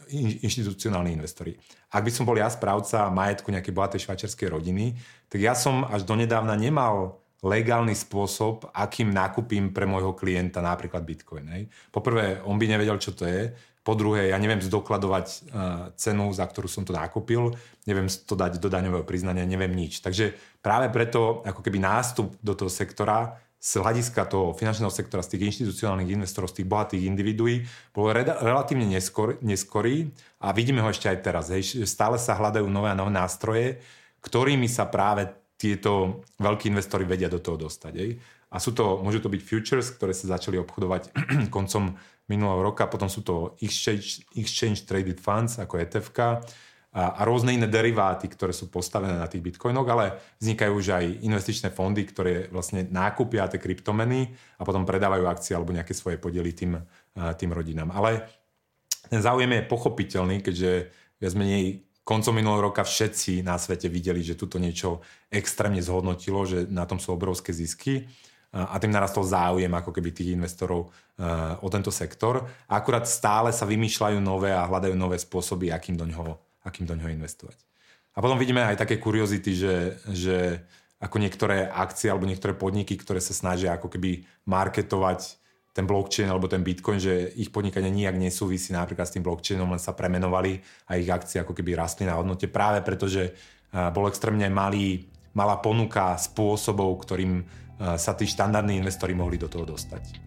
inštitucionálni 0.46 1.10
investori. 1.10 1.58
Ak 1.90 2.06
by 2.06 2.10
som 2.14 2.22
bol 2.22 2.38
ja 2.38 2.46
správca 2.46 3.10
majetku 3.10 3.50
nejakej 3.50 3.74
bohatej 3.74 4.00
švajčiarskej 4.06 4.48
rodiny, 4.54 4.94
tak 5.26 5.42
ja 5.42 5.58
som 5.58 5.82
až 5.90 6.06
donedávna 6.06 6.54
nemal 6.54 7.21
legálny 7.42 7.92
spôsob, 7.98 8.70
akým 8.70 9.10
nakúpim 9.10 9.74
pre 9.74 9.82
môjho 9.82 10.14
klienta 10.14 10.62
napríklad 10.62 11.02
Bitcoin. 11.02 11.46
Hej. 11.50 11.62
Poprvé, 11.90 12.38
on 12.46 12.54
by 12.54 12.66
nevedel, 12.70 12.96
čo 13.02 13.10
to 13.12 13.26
je. 13.26 13.50
Po 13.82 13.98
druhé, 13.98 14.30
ja 14.30 14.38
neviem 14.38 14.62
zdokladovať 14.62 15.26
uh, 15.26 15.40
cenu, 15.98 16.30
za 16.30 16.46
ktorú 16.46 16.70
som 16.70 16.86
to 16.86 16.94
nakúpil, 16.94 17.50
neviem 17.82 18.06
to 18.06 18.38
dať 18.38 18.62
do 18.62 18.70
daňového 18.70 19.02
priznania, 19.02 19.42
neviem 19.42 19.74
nič. 19.74 19.98
Takže 19.98 20.38
práve 20.62 20.86
preto, 20.94 21.42
ako 21.42 21.66
keby 21.66 21.82
nástup 21.82 22.30
do 22.38 22.54
toho 22.54 22.70
sektora 22.70 23.42
z 23.58 23.82
hľadiska 23.82 24.22
toho 24.30 24.54
finančného 24.54 24.90
sektora, 24.90 25.26
z 25.26 25.34
tých 25.34 25.42
inštitucionálnych 25.50 26.14
investorov, 26.14 26.54
z 26.54 26.62
tých 26.62 26.70
bohatých 26.70 27.10
individuí, 27.10 27.66
bol 27.90 28.14
re- 28.14 28.38
relatívne 28.38 28.86
neskor, 28.86 29.42
neskorý 29.42 30.14
a 30.38 30.54
vidíme 30.54 30.78
ho 30.78 30.86
ešte 30.86 31.10
aj 31.10 31.18
teraz. 31.18 31.50
Hej, 31.50 31.82
stále 31.82 32.22
sa 32.22 32.38
hľadajú 32.38 32.66
nové 32.70 32.90
a 32.90 32.98
nové 32.98 33.10
nástroje, 33.10 33.82
ktorými 34.22 34.70
sa 34.70 34.86
práve 34.86 35.41
tieto 35.62 36.26
veľkí 36.42 36.66
investori 36.66 37.06
vedia 37.06 37.30
do 37.30 37.38
toho 37.38 37.54
dostať. 37.54 37.92
Hej. 37.94 38.18
A 38.50 38.58
sú 38.58 38.74
to, 38.74 38.98
môžu 38.98 39.22
to 39.22 39.30
byť 39.30 39.42
futures, 39.46 39.86
ktoré 39.94 40.10
sa 40.10 40.34
začali 40.34 40.58
obchodovať 40.58 41.14
koncom 41.54 41.94
minulého 42.26 42.66
roka, 42.66 42.90
potom 42.90 43.06
sú 43.06 43.22
to 43.22 43.54
exchange, 43.62 44.26
exchange 44.34 44.82
traded 44.82 45.22
funds 45.22 45.62
ako 45.62 45.78
etf 45.78 46.10
a, 46.18 46.38
a 46.92 47.22
rôzne 47.24 47.56
iné 47.56 47.64
deriváty, 47.70 48.28
ktoré 48.28 48.52
sú 48.52 48.68
postavené 48.68 49.16
na 49.16 49.24
tých 49.24 49.40
bitcoinoch, 49.40 49.88
ale 49.88 50.36
vznikajú 50.42 50.72
už 50.76 50.86
aj 50.92 51.04
investičné 51.24 51.72
fondy, 51.72 52.04
ktoré 52.04 52.52
vlastne 52.52 52.84
nákupia 52.84 53.48
tie 53.48 53.56
kryptomeny 53.56 54.28
a 54.60 54.62
potom 54.66 54.84
predávajú 54.84 55.24
akcie 55.24 55.56
alebo 55.56 55.72
nejaké 55.72 55.96
svoje 55.96 56.20
podiely 56.20 56.52
tým, 56.52 56.76
tým 57.16 57.50
rodinám. 57.50 57.96
Ale 57.96 58.28
ten 59.08 59.24
záujem 59.24 59.48
je 59.56 59.70
pochopiteľný, 59.72 60.44
keďže 60.44 60.92
viac 61.16 61.32
menej 61.32 61.88
koncom 62.02 62.34
minulého 62.34 62.70
roka 62.70 62.82
všetci 62.82 63.46
na 63.46 63.58
svete 63.58 63.86
videli, 63.86 64.22
že 64.26 64.38
tuto 64.38 64.58
niečo 64.58 65.02
extrémne 65.30 65.78
zhodnotilo, 65.78 66.42
že 66.46 66.66
na 66.66 66.86
tom 66.86 66.98
sú 66.98 67.14
obrovské 67.14 67.54
zisky 67.54 68.10
a 68.52 68.76
tým 68.76 68.92
narastol 68.92 69.24
záujem 69.24 69.72
ako 69.72 69.96
keby 69.96 70.12
tých 70.12 70.36
investorov 70.36 70.92
o 71.62 71.68
tento 71.72 71.88
sektor. 71.88 72.44
Akurát 72.68 73.08
stále 73.08 73.48
sa 73.48 73.64
vymýšľajú 73.64 74.18
nové 74.20 74.52
a 74.52 74.68
hľadajú 74.68 74.92
nové 74.92 75.16
spôsoby, 75.16 75.72
akým 75.72 75.96
do 75.96 76.04
ňoho 76.04 76.36
akým 76.62 76.86
do 76.86 76.94
ňoho 76.94 77.10
investovať. 77.10 77.58
A 78.14 78.22
potom 78.22 78.38
vidíme 78.38 78.62
aj 78.62 78.78
také 78.78 79.00
kuriozity, 79.00 79.50
že, 79.56 79.74
že 80.10 80.36
ako 81.02 81.18
niektoré 81.18 81.66
akcie 81.66 82.06
alebo 82.12 82.28
niektoré 82.28 82.54
podniky, 82.54 82.94
ktoré 82.94 83.18
sa 83.18 83.34
snažia 83.34 83.74
ako 83.74 83.90
keby 83.90 84.22
marketovať 84.46 85.41
ten 85.72 85.88
blockchain 85.88 86.28
alebo 86.28 86.52
ten 86.52 86.60
bitcoin, 86.60 87.00
že 87.00 87.32
ich 87.32 87.48
podnikanie 87.48 87.88
nijak 87.88 88.20
nesúvisí 88.20 88.76
napríklad 88.76 89.08
s 89.08 89.16
tým 89.16 89.24
blockchainom, 89.24 89.72
len 89.72 89.80
sa 89.80 89.96
premenovali 89.96 90.60
a 90.92 91.00
ich 91.00 91.08
akcie 91.08 91.40
ako 91.40 91.56
keby 91.56 91.80
rastli 91.80 92.04
na 92.04 92.20
hodnote 92.20 92.44
práve 92.52 92.84
preto, 92.84 93.08
že 93.08 93.32
bol 93.72 94.04
extrémne 94.04 94.44
malý, 94.52 95.08
malá 95.32 95.56
ponuka 95.56 96.12
spôsobov, 96.20 97.08
ktorým 97.08 97.40
sa 97.96 98.12
tí 98.12 98.28
štandardní 98.28 98.84
investori 98.84 99.16
mohli 99.16 99.40
do 99.40 99.48
toho 99.48 99.64
dostať. 99.64 100.20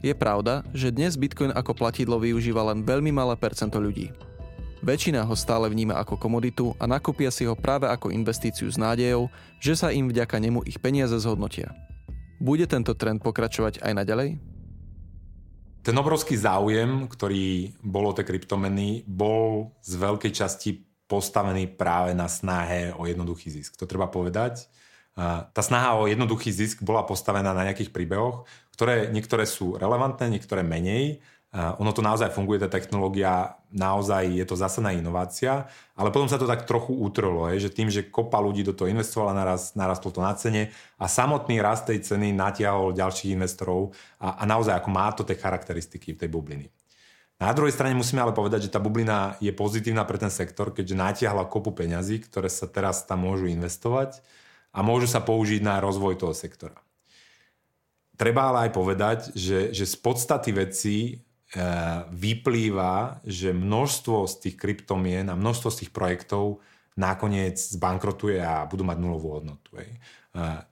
Je 0.00 0.16
pravda, 0.16 0.64
že 0.72 0.88
dnes 0.88 1.20
Bitcoin 1.20 1.52
ako 1.52 1.76
platidlo 1.76 2.16
využíva 2.16 2.64
len 2.72 2.80
veľmi 2.80 3.12
malé 3.12 3.36
percento 3.36 3.76
ľudí. 3.76 4.08
Väčšina 4.80 5.20
ho 5.28 5.36
stále 5.36 5.68
vníma 5.68 6.00
ako 6.00 6.16
komoditu 6.16 6.72
a 6.80 6.88
nakúpia 6.88 7.28
si 7.28 7.44
ho 7.44 7.52
práve 7.52 7.84
ako 7.84 8.08
investíciu 8.08 8.72
s 8.72 8.80
nádejou, 8.80 9.28
že 9.60 9.76
sa 9.76 9.92
im 9.92 10.08
vďaka 10.08 10.40
nemu 10.40 10.64
ich 10.64 10.80
peniaze 10.80 11.12
zhodnotia. 11.20 11.76
Bude 12.40 12.64
tento 12.64 12.96
trend 12.96 13.20
pokračovať 13.20 13.84
aj 13.84 13.92
naďalej? 14.00 14.40
Ten 15.84 15.96
obrovský 15.96 16.40
záujem, 16.40 17.04
ktorý 17.04 17.76
bol 17.84 18.08
o 18.08 18.16
tie 18.16 18.24
kryptomeny, 18.24 19.04
bol 19.04 19.76
z 19.84 20.00
veľkej 20.00 20.32
časti 20.32 20.80
postavený 21.04 21.76
práve 21.76 22.16
na 22.16 22.32
snahe 22.32 22.96
o 22.96 23.04
jednoduchý 23.04 23.52
zisk. 23.52 23.76
To 23.76 23.84
treba 23.84 24.08
povedať. 24.08 24.72
Tá 25.20 25.60
snaha 25.60 26.00
o 26.00 26.08
jednoduchý 26.08 26.48
zisk 26.48 26.80
bola 26.80 27.04
postavená 27.04 27.52
na 27.52 27.68
nejakých 27.68 27.92
príbehoch, 27.92 28.48
ktoré 28.72 29.12
niektoré 29.12 29.44
sú 29.44 29.76
relevantné, 29.76 30.32
niektoré 30.32 30.64
menej, 30.64 31.20
ono 31.50 31.90
to 31.90 31.98
naozaj 31.98 32.30
funguje, 32.30 32.62
tá 32.62 32.70
technológia, 32.70 33.58
naozaj 33.74 34.38
je 34.38 34.46
to 34.46 34.54
zásadná 34.54 34.94
inovácia, 34.94 35.66
ale 35.98 36.14
potom 36.14 36.30
sa 36.30 36.38
to 36.38 36.46
tak 36.46 36.62
trochu 36.62 36.94
utrlo, 36.94 37.50
že 37.58 37.74
tým, 37.74 37.90
že 37.90 38.06
kopa 38.06 38.38
ľudí 38.38 38.62
do 38.62 38.70
toho 38.70 38.86
investovala, 38.86 39.34
naraz, 39.34 39.74
narastlo 39.74 40.14
to 40.14 40.22
na 40.22 40.30
cene 40.38 40.70
a 40.94 41.10
samotný 41.10 41.58
rast 41.58 41.90
tej 41.90 42.06
ceny 42.06 42.30
natiahol 42.30 42.94
ďalších 42.94 43.34
investorov 43.34 43.90
a, 44.22 44.38
a 44.38 44.46
naozaj 44.46 44.78
ako 44.78 44.88
má 44.94 45.10
to 45.10 45.26
tie 45.26 45.34
charakteristiky 45.34 46.14
v 46.14 46.20
tej 46.22 46.30
bubliny. 46.30 46.66
Na 47.42 47.50
druhej 47.50 47.74
strane 47.74 47.98
musíme 47.98 48.22
ale 48.22 48.36
povedať, 48.36 48.68
že 48.68 48.72
tá 48.76 48.78
bublina 48.78 49.34
je 49.42 49.50
pozitívna 49.50 50.06
pre 50.06 50.22
ten 50.22 50.30
sektor, 50.30 50.70
keďže 50.70 50.94
natiahla 50.94 51.50
kopu 51.50 51.74
peňazí, 51.74 52.30
ktoré 52.30 52.46
sa 52.46 52.70
teraz 52.70 53.02
tam 53.08 53.26
môžu 53.26 53.50
investovať 53.50 54.22
a 54.70 54.86
môžu 54.86 55.10
sa 55.10 55.18
použiť 55.18 55.66
na 55.66 55.82
rozvoj 55.82 56.14
toho 56.14 56.30
sektora. 56.36 56.78
Treba 58.14 58.52
ale 58.52 58.68
aj 58.68 58.70
povedať, 58.76 59.18
že, 59.32 59.72
že 59.72 59.88
z 59.88 59.96
podstaty 59.98 60.52
veci 60.52 61.24
vyplýva, 62.14 63.18
že 63.26 63.50
množstvo 63.50 64.30
z 64.30 64.34
tých 64.46 64.56
kryptomien 64.56 65.26
a 65.26 65.34
množstvo 65.34 65.68
z 65.74 65.78
tých 65.82 65.90
projektov 65.90 66.62
nakoniec 66.94 67.58
zbankrotuje 67.58 68.38
a 68.38 68.66
budú 68.70 68.86
mať 68.86 68.98
nulovú 69.02 69.40
hodnotu. 69.40 69.74
Hej. 69.78 69.98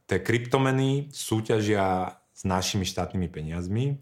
Tie 0.07 0.19
kryptomeny 0.23 1.11
súťažia 1.11 2.19
s 2.31 2.47
našimi 2.47 2.87
štátnymi 2.87 3.27
peniazmi 3.27 3.99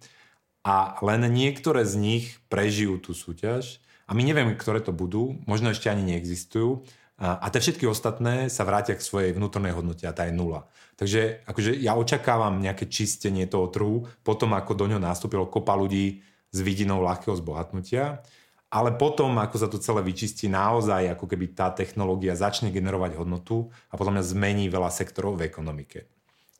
a 0.60 1.00
len 1.00 1.24
niektoré 1.32 1.88
z 1.88 1.96
nich 1.96 2.24
prežijú 2.52 3.00
tú 3.00 3.16
súťaž 3.16 3.80
a 4.04 4.12
my 4.12 4.20
nevieme, 4.20 4.52
ktoré 4.52 4.84
to 4.84 4.92
budú, 4.92 5.40
možno 5.48 5.72
ešte 5.72 5.88
ani 5.88 6.04
neexistujú 6.04 6.84
a, 7.16 7.40
a 7.40 7.46
tie 7.48 7.64
všetky 7.64 7.88
ostatné 7.88 8.52
sa 8.52 8.68
vrátia 8.68 8.92
k 8.92 9.00
svojej 9.00 9.32
vnútornej 9.32 9.72
hodnote 9.72 10.04
a 10.04 10.12
tá 10.12 10.28
je 10.28 10.36
nula. 10.36 10.68
Takže 11.00 11.48
akože 11.48 11.72
ja 11.80 11.96
očakávam 11.96 12.60
nejaké 12.60 12.88
čistenie 12.92 13.48
toho 13.48 13.72
trhu 13.72 14.04
potom, 14.20 14.52
ako 14.52 14.76
do 14.76 14.84
ňoho 14.92 15.00
nastúpilo 15.00 15.48
kopa 15.48 15.72
ľudí 15.72 16.20
s 16.56 16.64
vidinou 16.64 17.04
ľahkého 17.04 17.36
zbohatnutia 17.36 18.24
ale 18.66 18.98
potom, 18.98 19.38
ako 19.38 19.56
sa 19.56 19.68
to 19.70 19.78
celé 19.78 20.02
vyčistí, 20.02 20.50
naozaj 20.50 21.14
ako 21.14 21.30
keby 21.30 21.54
tá 21.54 21.70
technológia 21.70 22.34
začne 22.34 22.74
generovať 22.74 23.14
hodnotu 23.14 23.70
a 23.88 23.94
podľa 23.94 24.18
mňa 24.18 24.24
zmení 24.36 24.64
veľa 24.66 24.90
sektorov 24.90 25.38
v 25.38 25.46
ekonomike. 25.46 26.10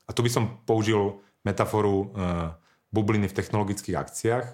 A 0.07 0.15
tu 0.15 0.23
by 0.23 0.31
som 0.31 0.63
použil 0.63 1.19
metaforu 1.43 1.95
uh, 1.99 2.07
bubliny 2.95 3.27
v 3.27 3.37
technologických 3.37 3.99
akciách. 3.99 4.47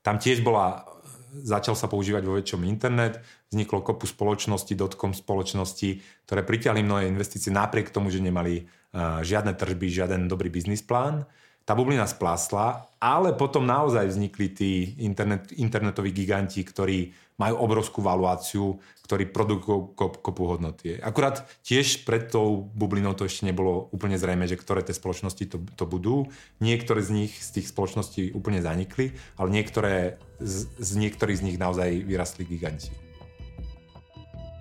Tam 0.00 0.16
tiež 0.16 0.40
bola, 0.40 0.88
začal 1.36 1.76
sa 1.76 1.84
používať 1.84 2.24
vo 2.24 2.40
väčšom 2.40 2.64
internet, 2.64 3.20
vzniklo 3.52 3.84
kopu 3.84 4.08
spoločnosti, 4.08 4.72
dotkom 4.72 5.12
spoločnosti, 5.12 6.00
ktoré 6.24 6.40
priťahli 6.48 6.80
mnohé 6.80 7.12
investície 7.12 7.52
napriek 7.52 7.92
tomu, 7.92 8.08
že 8.08 8.24
nemali 8.24 8.64
uh, 8.64 9.20
žiadne 9.20 9.52
tržby, 9.52 9.92
žiaden 9.92 10.32
dobrý 10.32 10.48
biznis 10.48 10.80
plán 10.80 11.28
tá 11.68 11.76
bublina 11.76 12.08
splásla, 12.08 12.87
ale 12.98 13.30
potom 13.34 13.62
naozaj 13.62 14.10
vznikli 14.10 14.46
tí 14.50 14.70
internet, 14.98 15.54
internetoví 15.54 16.10
giganti, 16.10 16.66
ktorí 16.66 17.14
majú 17.38 17.54
obrovskú 17.62 18.02
valuáciu, 18.02 18.82
ktorí 19.06 19.30
produkujú 19.30 19.94
kop, 19.94 20.18
kopu 20.18 20.42
hodnoty. 20.50 20.98
Akurát 20.98 21.46
tiež 21.62 22.02
pred 22.02 22.26
tou 22.26 22.66
bublinou 22.74 23.14
to 23.14 23.30
ešte 23.30 23.46
nebolo 23.46 23.86
úplne 23.94 24.18
zrejme, 24.18 24.50
že 24.50 24.58
ktoré 24.58 24.82
tie 24.82 24.92
spoločnosti 24.92 25.46
to, 25.46 25.62
to 25.78 25.84
budú. 25.86 26.26
Niektoré 26.58 26.98
z 26.98 27.10
nich, 27.14 27.32
z 27.38 27.62
tých 27.62 27.70
spoločností 27.70 28.34
úplne 28.34 28.58
zanikli, 28.58 29.14
ale 29.38 29.48
niektoré, 29.54 30.18
z, 30.42 30.66
z 30.82 30.90
niektorých 30.98 31.38
z 31.38 31.42
nich 31.46 31.56
naozaj 31.62 32.02
vyrastli 32.02 32.42
giganti. 32.42 32.90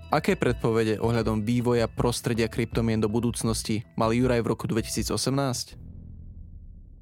Aké 0.08 0.40
predpovede 0.40 1.04
ohľadom 1.04 1.44
vývoja 1.44 1.90
prostredia 1.92 2.48
kryptomien 2.48 3.02
do 3.02 3.12
budúcnosti 3.12 3.84
mal 4.00 4.16
Juraj 4.16 4.40
v 4.40 4.48
roku 4.54 4.64
2018? 4.70 5.87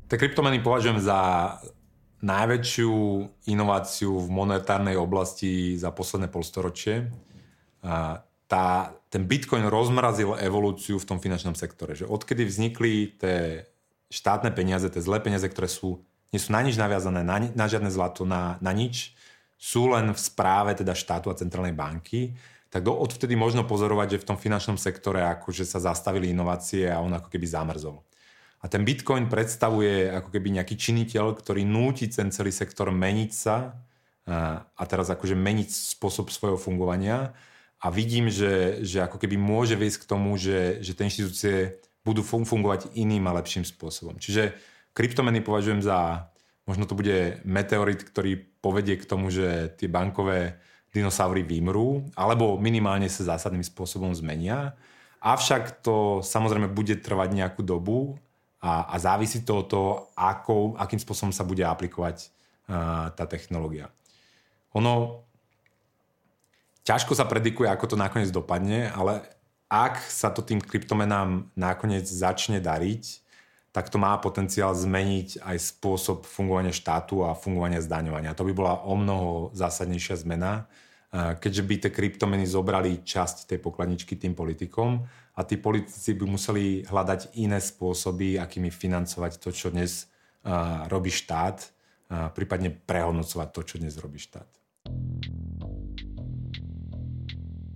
Tie 0.06 0.22
kryptomeny 0.22 0.62
považujem 0.62 1.02
za 1.02 1.20
najväčšiu 2.22 2.94
inováciu 3.50 4.14
v 4.22 4.28
monetárnej 4.30 4.98
oblasti 4.98 5.78
za 5.78 5.90
posledné 5.90 6.30
polstoročie. 6.30 7.10
Tá, 8.46 8.66
ten 9.10 9.24
Bitcoin 9.26 9.66
rozmrazil 9.66 10.38
evolúciu 10.38 11.02
v 11.02 11.08
tom 11.10 11.18
finančnom 11.18 11.58
sektore. 11.58 11.98
Že 11.98 12.10
odkedy 12.10 12.46
vznikli 12.46 13.18
tie 13.18 13.66
štátne 14.14 14.54
peniaze, 14.54 14.86
tie 14.94 15.02
zlé 15.02 15.18
peniaze, 15.22 15.50
ktoré 15.50 15.66
sú, 15.66 16.06
nie 16.30 16.38
sú 16.38 16.54
na 16.54 16.62
nič 16.62 16.78
naviazané, 16.78 17.26
na, 17.26 17.42
na 17.42 17.66
žiadne 17.66 17.90
zlato, 17.90 18.30
na, 18.30 18.62
na 18.62 18.72
nič, 18.74 19.18
sú 19.58 19.90
len 19.90 20.14
v 20.14 20.20
správe 20.22 20.78
teda 20.78 20.94
štátu 20.94 21.34
a 21.34 21.38
centrálnej 21.38 21.74
banky, 21.74 22.38
tak 22.70 22.86
do, 22.86 22.94
odvtedy 22.94 23.34
možno 23.34 23.66
pozorovať, 23.66 24.18
že 24.18 24.22
v 24.22 24.28
tom 24.30 24.38
finančnom 24.38 24.78
sektore 24.78 25.26
akože 25.26 25.66
sa 25.66 25.82
zastavili 25.82 26.30
inovácie 26.30 26.86
a 26.86 27.02
on 27.02 27.18
ako 27.18 27.34
keby 27.34 27.48
zamrzol. 27.50 28.06
A 28.66 28.72
ten 28.72 28.82
Bitcoin 28.82 29.30
predstavuje 29.30 30.10
ako 30.10 30.34
keby 30.34 30.58
nejaký 30.58 30.74
činiteľ, 30.74 31.38
ktorý 31.38 31.62
núti 31.62 32.10
ten 32.10 32.34
celý 32.34 32.50
sektor 32.50 32.90
meniť 32.90 33.30
sa 33.30 33.78
a 34.74 34.84
teraz 34.90 35.06
akože 35.14 35.38
meniť 35.38 35.70
spôsob 35.70 36.34
svojho 36.34 36.58
fungovania 36.58 37.38
a 37.78 37.94
vidím, 37.94 38.26
že, 38.34 38.82
že 38.82 39.06
ako 39.06 39.22
keby 39.22 39.38
môže 39.38 39.78
viesť 39.78 40.02
k 40.02 40.10
tomu, 40.10 40.34
že, 40.42 40.82
že 40.82 40.98
tie 40.98 41.06
inštitúcie 41.06 41.78
budú 42.02 42.26
fungovať 42.26 42.90
iným 42.98 43.30
a 43.30 43.38
lepším 43.38 43.70
spôsobom. 43.70 44.18
Čiže 44.18 44.58
kryptomeny 44.98 45.46
považujem 45.46 45.86
za, 45.86 46.34
možno 46.66 46.90
to 46.90 46.98
bude 46.98 47.46
meteorit, 47.46 48.02
ktorý 48.02 48.50
povedie 48.66 48.98
k 48.98 49.06
tomu, 49.06 49.30
že 49.30 49.78
tie 49.78 49.86
bankové 49.86 50.58
dinosaury 50.90 51.46
vymrú, 51.46 52.10
alebo 52.18 52.58
minimálne 52.58 53.14
sa 53.14 53.38
zásadným 53.38 53.62
spôsobom 53.62 54.10
zmenia. 54.18 54.74
Avšak 55.22 55.86
to 55.86 56.26
samozrejme 56.26 56.74
bude 56.74 56.98
trvať 56.98 57.30
nejakú 57.38 57.62
dobu 57.62 58.18
a, 58.66 58.90
a 58.90 58.96
závisí 58.98 59.46
to 59.46 59.62
od 59.62 59.68
toho, 59.70 59.92
ako, 60.18 60.74
akým 60.82 60.98
spôsobom 60.98 61.30
sa 61.30 61.46
bude 61.46 61.62
aplikovať 61.62 62.34
uh, 62.66 63.14
tá 63.14 63.30
technológia. 63.30 63.94
Ono 64.74 65.22
ťažko 66.82 67.14
sa 67.14 67.30
predikuje, 67.30 67.70
ako 67.70 67.94
to 67.94 68.02
nakoniec 68.02 68.34
dopadne, 68.34 68.90
ale 68.90 69.22
ak 69.70 70.02
sa 70.02 70.34
to 70.34 70.42
tým 70.42 70.58
kryptomenám 70.58 71.54
nakoniec 71.54 72.10
začne 72.10 72.58
dariť, 72.58 73.22
tak 73.70 73.92
to 73.92 74.00
má 74.00 74.16
potenciál 74.18 74.72
zmeniť 74.72 75.46
aj 75.46 75.58
spôsob 75.60 76.24
fungovania 76.26 76.72
štátu 76.72 77.22
a 77.28 77.36
fungovania 77.36 77.84
zdaňovania. 77.84 78.38
To 78.38 78.48
by 78.48 78.54
bola 78.56 78.82
o 78.88 78.96
mnoho 78.96 79.52
zásadnejšia 79.52 80.26
zmena, 80.26 80.66
keďže 81.16 81.64
by 81.64 81.76
tie 81.80 81.92
kryptomeny 81.94 82.44
zobrali 82.44 83.00
časť 83.06 83.48
tej 83.48 83.60
pokladničky 83.64 84.20
tým 84.20 84.36
politikom 84.36 85.06
a 85.36 85.42
tí 85.48 85.56
politici 85.56 86.12
by 86.18 86.26
museli 86.28 86.84
hľadať 86.84 87.40
iné 87.40 87.62
spôsoby, 87.62 88.36
akými 88.36 88.68
financovať 88.68 89.40
to, 89.40 89.50
čo 89.56 89.72
dnes 89.72 90.12
robí 90.92 91.10
štát, 91.10 91.58
uh, 91.58 92.30
prípadne 92.30 92.70
prehodnocovať 92.70 93.48
to, 93.50 93.62
čo 93.66 93.76
dnes 93.82 93.98
robí 93.98 94.22
štát. 94.22 94.46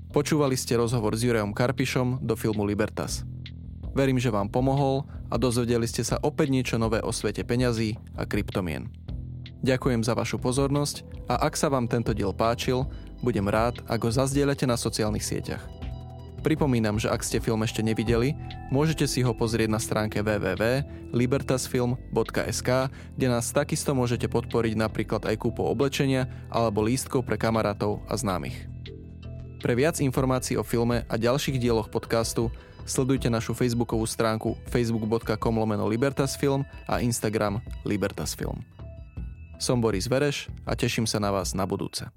Počúvali 0.09 0.57
ste 0.57 0.73
rozhovor 0.77 1.13
s 1.13 1.21
Jurejom 1.21 1.53
Karpišom 1.53 2.25
do 2.25 2.33
filmu 2.33 2.65
Libertas. 2.65 3.25
Verím, 3.93 4.17
že 4.21 4.33
vám 4.33 4.49
pomohol 4.49 5.05
a 5.29 5.37
dozvedeli 5.37 5.85
ste 5.85 6.01
sa 6.05 6.17
opäť 6.21 6.49
niečo 6.49 6.75
nové 6.81 7.01
o 7.01 7.13
svete 7.13 7.45
peňazí 7.45 7.97
a 8.17 8.25
kryptomien. 8.25 8.89
Ďakujem 9.61 10.01
za 10.01 10.13
vašu 10.17 10.41
pozornosť 10.41 11.05
a 11.29 11.45
ak 11.45 11.53
sa 11.53 11.69
vám 11.69 11.85
tento 11.85 12.13
diel 12.13 12.33
páčil, 12.33 12.89
budem 13.19 13.47
rád, 13.47 13.79
ak 13.87 13.99
ho 14.03 14.11
zazdieľate 14.11 14.67
na 14.67 14.75
sociálnych 14.75 15.23
sieťach. 15.23 15.79
Pripomínam, 16.39 16.95
že 16.95 17.11
ak 17.11 17.19
ste 17.19 17.43
film 17.43 17.67
ešte 17.67 17.83
nevideli, 17.83 18.31
môžete 18.71 19.03
si 19.11 19.19
ho 19.19 19.35
pozrieť 19.35 19.67
na 19.67 19.75
stránke 19.79 20.23
www.libertasfilm.sk, 20.23 22.69
kde 23.19 23.27
nás 23.27 23.51
takisto 23.51 23.91
môžete 23.91 24.31
podporiť 24.31 24.79
napríklad 24.79 25.27
aj 25.27 25.35
kúpou 25.35 25.67
oblečenia 25.67 26.31
alebo 26.47 26.79
lístkov 26.79 27.27
pre 27.27 27.35
kamarátov 27.35 27.99
a 28.07 28.15
známych. 28.15 28.55
Pre 29.59 29.75
viac 29.75 29.99
informácií 29.99 30.55
o 30.55 30.63
filme 30.63 31.03
a 31.11 31.19
ďalších 31.19 31.59
dieloch 31.59 31.91
podcastu 31.91 32.47
sledujte 32.87 33.27
našu 33.27 33.51
facebookovú 33.51 34.07
stránku 34.07 34.55
facebook.com 34.71 35.59
lomeno 35.59 35.91
Libertasfilm 35.91 36.63
a 36.87 37.03
Instagram 37.03 37.59
Libertasfilm. 37.83 38.63
Som 39.59 39.83
Boris 39.83 40.07
Vereš 40.07 40.47
a 40.63 40.71
teším 40.71 41.03
sa 41.03 41.19
na 41.19 41.35
vás 41.35 41.51
na 41.51 41.67
budúce. 41.67 42.07